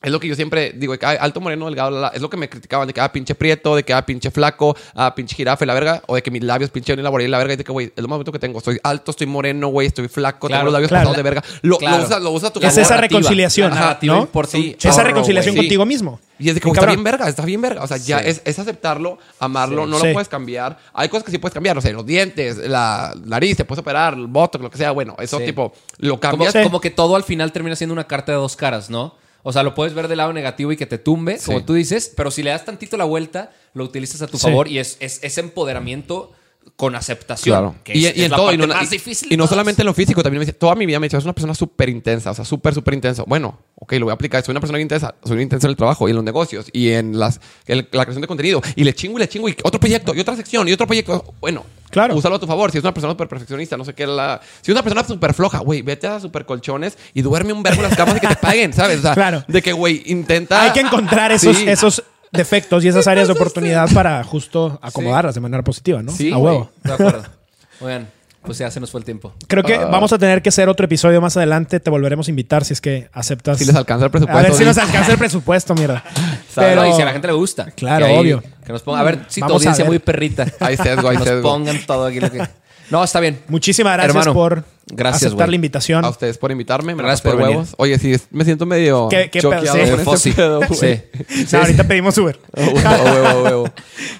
es 0.02 0.12
lo 0.12 0.20
que 0.20 0.28
yo 0.28 0.36
siempre 0.36 0.72
digo, 0.76 0.94
de 0.94 1.00
que 1.00 1.06
alto 1.06 1.42
moreno, 1.42 1.66
delgado, 1.66 1.92
la, 1.92 2.00
la, 2.00 2.08
es 2.10 2.22
lo 2.22 2.30
que 2.30 2.38
me 2.38 2.50
criticaban, 2.50 2.88
de 2.88 2.94
que 2.94 3.02
ah, 3.02 3.12
pinche 3.12 3.36
prieto, 3.36 3.76
de 3.76 3.84
que 3.84 3.94
ah, 3.94 4.06
pinche 4.06 4.32
flaco, 4.32 4.76
ah, 4.96 5.14
pinche 5.16 5.36
jirafa 5.36 5.66
y 5.66 5.68
la 5.68 5.74
verga, 5.74 6.02
o 6.08 6.16
de 6.16 6.24
que 6.24 6.32
mis 6.32 6.44
labios 6.44 6.70
pinche 6.72 6.94
y 6.94 6.96
la 6.98 7.10
y 7.22 7.28
la 7.28 7.38
verga, 7.38 7.54
y 7.54 7.58
de 7.58 7.64
que, 7.64 7.72
güey, 7.72 7.92
es 7.96 8.02
lo 8.02 8.08
más 8.08 8.18
bonito 8.18 8.32
que 8.32 8.40
tengo. 8.40 8.60
Estoy 8.60 8.80
alto, 8.84 9.12
estoy 9.12 9.28
moreno, 9.28 9.68
güey, 9.70 9.88
estoy 9.88 10.08
flaco, 10.08 10.48
Claro, 10.48 10.62
tengo 10.62 10.66
los 10.66 10.74
labios 10.74 10.90
claro. 10.90 11.02
pasados 11.10 11.18
de 11.18 11.24
verga. 11.24 11.44
Lo, 11.62 11.78
Claro. 11.78 11.98
lo 11.98 12.04
usa, 12.06 12.20
lo 12.20 12.32
usa 12.32 12.52
tu 12.52 12.60
Es 12.60 12.78
esa 12.78 12.96
narrativa. 12.96 13.20
reconciliación, 13.20 13.74
¿no? 14.04 14.30
un 14.34 14.46
Sí. 14.48 14.76
esa 14.82 15.04
reconciliación 15.04 15.56
contigo 15.56 15.86
mismo. 15.86 16.20
Y 16.42 16.48
es 16.48 16.56
de 16.56 16.62
que 16.62 16.70
güey, 16.70 16.78
está 16.80 16.86
bien 16.88 17.04
verga, 17.04 17.28
está 17.28 17.44
bien 17.44 17.60
verga. 17.62 17.84
O 17.84 17.88
sea, 17.88 17.98
ya 17.98 18.20
Sí. 18.20 18.30
es, 18.30 18.42
es 18.46 18.58
aceptarlo, 18.60 19.18
amarlo, 19.40 19.86
no 19.86 20.00
Sí. 20.00 20.08
lo 20.08 20.14
puedes 20.14 20.30
cambiar. 20.30 20.78
Hay 20.94 21.10
cosas 21.10 21.26
que 21.26 21.32
sí 21.32 21.38
puedes 21.38 21.54
cambiar, 21.54 21.78
o 21.78 21.82
sea, 21.82 21.92
los 21.92 22.06
dientes, 22.06 22.58
la 22.58 23.14
nariz, 23.26 23.58
te 23.58 23.66
puedes 23.66 23.82
operar, 23.82 24.14
el 24.14 24.28
botox, 24.28 24.64
lo 24.64 24.70
que 24.72 24.78
sea. 24.78 24.92
Bueno, 24.92 25.16
eso 25.20 25.38
Sí. 25.40 25.46
tipo, 25.46 25.74
lo 25.98 26.20
cambias. 26.20 26.54
Como 26.64 26.80
que 26.80 26.92
todo 26.92 27.16
al 27.18 27.24
final 27.24 27.52
termina 27.52 27.76
siendo 27.76 27.92
una 27.94 28.08
carta 28.08 28.32
de 28.32 28.38
dos 28.38 28.56
caras, 28.56 28.90
¿no? 28.90 29.16
O 29.44 29.54
sea, 29.54 29.64
lo 29.64 29.74
puedes 29.76 29.94
ver 29.94 30.08
del 30.08 30.18
lado 30.18 30.34
negativo 30.34 30.72
y 30.72 30.78
que 30.78 30.86
te 30.86 30.98
tumbe, 30.98 31.38
como 31.46 31.64
tú 31.64 31.74
dices, 31.74 32.12
pero 32.16 32.30
si 32.32 32.44
le 32.44 32.50
das 32.50 32.66
tantito 32.66 32.98
la 32.98 33.06
vuelta, 33.06 33.52
lo 33.74 33.84
utilizas 33.86 34.22
a 34.22 34.28
tu 34.28 34.38
Sí. 34.38 34.44
favor 34.48 34.68
y 34.68 34.80
es, 34.80 34.98
es, 35.00 35.20
es 35.24 35.38
empoderamiento 35.38 36.32
con 36.76 36.96
aceptación. 36.96 37.54
Claro. 37.54 37.76
Que 37.84 37.98
Y, 37.98 38.06
es, 38.06 38.16
y 38.16 38.20
es 38.20 38.26
en 38.26 38.32
la 38.32 38.38
todo. 38.38 38.54
Y 38.54 38.58
no, 38.58 38.68
más 38.68 38.84
y- 38.88 38.92
difícil 38.92 39.28
y 39.32 39.36
no 39.36 39.44
todas. 39.44 39.50
solamente 39.50 39.82
en 39.82 39.86
lo 39.88 39.94
físico, 39.94 40.24
también 40.24 40.40
me 40.40 40.46
dice, 40.46 40.58
toda 40.58 40.76
mi 40.76 40.86
vida 40.86 41.00
me 41.00 41.08
dice, 41.08 41.18
es 41.18 41.24
una 41.26 41.34
persona 41.34 41.54
súper 41.54 41.90
intensa, 41.90 42.32
o 42.32 42.34
sea, 42.34 42.46
súper, 42.46 42.74
súper 42.74 42.94
intensa. 42.94 43.24
Bueno, 43.28 43.60
ok, 43.76 43.94
lo 43.94 44.06
voy 44.06 44.12
a 44.12 44.14
aplicar. 44.16 44.44
Soy 44.46 44.54
una 44.54 44.62
persona 44.62 44.80
intensa. 44.80 45.14
Soy 45.24 45.36
bien 45.36 45.48
intensa 45.48 45.68
en 45.68 45.72
el 45.72 45.76
trabajo 45.78 46.08
y 46.08 46.12
en 46.12 46.16
los 46.16 46.24
negocios 46.24 46.68
y 46.72 46.92
en 46.92 47.20
las, 47.20 47.42
en 47.68 47.78
la 47.92 48.06
creación 48.06 48.22
de 48.22 48.28
contenido. 48.28 48.62
Y 48.76 48.84
le 48.86 48.94
chingo 48.96 49.18
y 49.18 49.22
le 49.22 49.28
chingo 49.28 49.50
y 49.50 49.58
otro 49.64 49.80
proyecto 49.80 50.16
y 50.16 50.20
otra 50.22 50.36
sección 50.38 50.68
y 50.70 50.72
otro 50.74 50.88
proyecto. 50.88 51.34
Bueno, 51.42 51.66
Claro. 51.90 52.16
úsalo 52.16 52.36
a 52.36 52.40
tu 52.40 52.46
favor. 52.48 52.72
Si 52.72 52.78
es 52.78 52.84
una 52.84 52.94
persona 52.94 53.14
súper 53.14 53.28
perfeccionista, 53.28 53.76
no 53.76 53.84
sé 53.84 53.94
qué. 53.96 54.06
La... 54.06 54.40
Si 54.62 54.72
es 54.72 54.76
una 54.76 54.84
persona 54.84 55.04
súper 55.06 55.34
floja, 55.34 55.58
güey, 55.60 55.82
vete 55.82 56.06
a 56.08 56.20
súper 56.20 56.46
colchones 56.46 56.98
y 57.16 57.24
duerme 57.24 57.52
un 57.52 57.64
verbo 57.64 57.82
en 57.82 57.90
las 57.90 57.98
camas 57.98 58.16
y 58.16 58.20
que 58.20 58.28
te 58.28 58.36
paguen, 58.36 58.72
¿sabes? 58.74 59.00
O 59.00 59.02
sea, 59.02 59.14
Claro. 59.16 59.44
de 59.48 59.62
que, 59.62 59.74
güey, 59.74 60.04
intenta. 60.06 60.62
Hay 60.62 60.72
que 60.72 60.82
encontrar 60.82 61.32
esos, 61.32 61.58
Sí. 61.58 61.68
esos 61.68 62.04
defectos 62.32 62.84
y 62.86 62.88
esas 62.88 63.08
áreas 63.08 63.28
de 63.28 63.34
oportunidad 63.34 63.90
para 63.94 64.24
justo 64.24 64.80
acomodarlas 64.82 65.36
de 65.36 65.42
manera 65.42 65.64
positiva, 65.64 66.02
¿no? 66.02 66.12
Sí, 66.12 66.32
a 66.32 66.38
huevo. 66.38 66.70
De 66.84 66.94
acuerdo. 66.94 67.24
Oigan, 67.82 68.08
pues 68.44 68.58
ya 68.58 68.70
se 68.72 68.80
nos 68.80 68.92
fue 68.92 69.00
el 69.00 69.06
tiempo. 69.06 69.34
Creo 69.48 69.64
que 69.64 69.76
Ah. 69.76 69.86
vamos 69.86 70.14
a 70.14 70.18
tener 70.18 70.42
que 70.42 70.50
hacer 70.50 70.70
otro 70.70 70.86
episodio 70.86 71.22
más 71.22 71.36
adelante. 71.38 71.80
Te 71.80 71.90
volveremos 71.90 72.28
a 72.28 72.32
invitar 72.32 72.64
si 72.66 72.74
es 72.74 72.82
que 72.82 73.10
aceptas. 73.14 73.58
Si 73.58 73.66
les 73.66 73.76
alcanza 73.76 74.06
el 74.06 74.12
presupuesto. 74.12 74.40
A 74.40 74.42
ver 74.44 74.54
si 74.54 74.64
nos 74.66 74.78
alcanza 74.78 75.12
el 75.12 75.18
presupuesto, 75.18 75.76
mierda. 75.76 76.04
Pero, 76.56 76.86
y 76.88 76.94
si 76.94 77.02
a 77.02 77.06
la 77.06 77.12
gente 77.14 77.28
le 77.28 77.34
gusta. 77.34 77.66
Claro, 77.72 78.06
que 78.06 78.12
ahí- 78.12 78.18
obvio. 78.18 78.44
Que 78.66 78.74
nos 78.74 78.82
ponga, 78.84 79.00
a 79.00 79.04
ver 79.04 79.20
si 79.28 79.42
tu 79.42 79.48
audiencia 79.52 79.86
muy 79.86 80.00
perrita. 80.00 80.46
Hay 80.60 80.78
sesgo, 80.78 81.10
hay 81.10 81.16
Que 81.18 81.20
nos 81.20 81.28
sesgo. 81.28 81.42
pongan 81.42 81.80
todo 81.86 82.06
aquí 82.06 82.20
lo 82.20 82.30
que... 82.32 82.42
No, 82.90 83.04
está 83.04 83.20
bien. 83.20 83.40
muchísimas 83.48 83.94
gracias 83.94 84.16
Hermano, 84.16 84.34
por 84.34 84.64
gracias, 84.88 85.24
aceptar 85.28 85.46
güey. 85.46 85.50
la 85.52 85.56
invitación. 85.56 86.06
A 86.06 86.10
ustedes 86.10 86.38
por 86.38 86.52
invitarme. 86.52 86.96
Me 86.96 87.04
la 87.04 87.10
Gracias 87.10 87.22
por 87.22 87.38
venir. 87.38 87.52
huevos. 87.58 87.76
Oye, 87.78 88.00
sí, 88.00 88.16
me 88.32 88.44
siento 88.46 88.66
medio 88.66 89.08
¿Qué- 89.10 89.30
qué 89.32 89.40
choqueado 89.42 89.74
pedo? 89.78 89.98
Sí. 89.98 90.04
con 90.04 90.16
este 90.16 90.32
pedo. 90.34 90.62
Sí. 90.74 91.48
No, 91.52 91.60
ahorita 91.60 91.84
pedimos 91.88 92.18
Uber. 92.18 92.40
A 92.56 93.02
huevo, 93.04 93.44
huevo. 93.44 93.70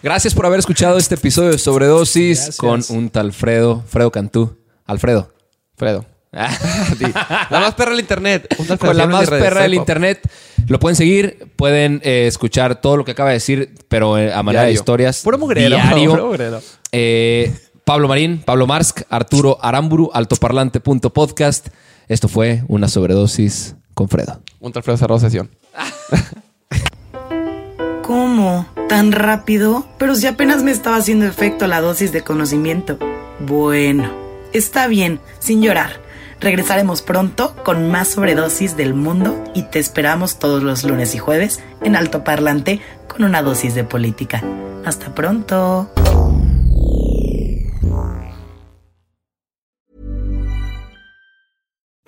Gracias 0.04 0.34
por 0.34 0.46
haber 0.46 0.60
escuchado 0.60 0.98
este 0.98 1.16
episodio 1.16 1.50
de 1.52 1.58
Sobredosis 1.58 2.38
Gracias. 2.38 2.58
con 2.58 2.84
un 2.90 3.10
tal 3.10 3.34
Fredo, 3.34 3.84
Fredo 3.88 4.12
Cantú. 4.12 4.58
Alfredo. 4.86 5.34
Fredo. 5.76 6.06
Sí. 7.00 7.06
La 7.50 7.60
más 7.60 7.74
perra 7.74 7.90
del 7.92 8.02
internet. 8.02 8.54
Un 8.60 8.68
tal 8.68 8.78
con 8.78 8.96
la 8.96 9.08
más 9.08 9.28
perra 9.30 9.64
del 9.64 9.74
internet. 9.74 10.22
Lo 10.68 10.80
pueden 10.80 10.96
seguir, 10.96 11.48
pueden 11.56 12.02
eh, 12.04 12.28
escuchar 12.28 12.80
todo 12.82 12.98
lo 12.98 13.04
que 13.06 13.12
acaba 13.14 13.30
de 13.30 13.36
decir, 13.36 13.74
pero 13.88 14.16
eh, 14.20 14.32
a 14.32 14.44
manera 14.44 14.66
de 14.66 14.74
historias. 14.74 15.22
Puro 15.24 15.40
mugrero. 15.40 15.76
Diario. 15.76 16.12
Puro 16.12 16.28
mugrero. 16.28 16.62
Eh, 16.92 17.52
Pablo 17.90 18.08
Marín, 18.08 18.44
Pablo 18.46 18.68
Marsk, 18.68 19.02
Arturo 19.10 19.58
Aramburu, 19.64 20.12
altoparlante.podcast. 20.14 21.70
Esto 22.08 22.28
fue 22.28 22.64
una 22.68 22.88
sobredosis 22.88 23.78
con 23.96 24.10
Fredo. 24.10 24.44
Un 24.60 24.72
tal 24.72 24.84
Fredo 24.84 24.98
cerró 24.98 25.18
sesión. 25.18 25.50
¿Cómo? 28.04 28.68
¿Tan 28.88 29.12
rápido? 29.12 29.88
Pero 29.98 30.14
si 30.14 30.28
apenas 30.28 30.62
me 30.62 30.70
estaba 30.70 30.98
haciendo 30.98 31.26
efecto 31.26 31.66
la 31.66 31.82
dosis 31.82 32.12
de 32.12 32.22
conocimiento. 32.22 33.00
Bueno, 33.40 34.12
está 34.54 34.86
bien, 34.86 35.20
sin 35.40 35.64
llorar. 35.64 36.00
Regresaremos 36.40 37.02
pronto 37.02 37.56
con 37.66 37.90
más 37.90 38.10
sobredosis 38.10 38.78
del 38.78 38.94
mundo 38.94 39.44
y 39.56 39.64
te 39.64 39.80
esperamos 39.80 40.38
todos 40.38 40.62
los 40.62 40.84
lunes 40.84 41.16
y 41.16 41.18
jueves 41.18 41.60
en 41.82 41.96
Alto 41.96 42.24
Parlante 42.24 42.82
con 43.08 43.24
una 43.24 43.42
dosis 43.42 43.74
de 43.74 43.84
política. 43.84 44.44
Hasta 44.86 45.16
pronto. 45.16 45.90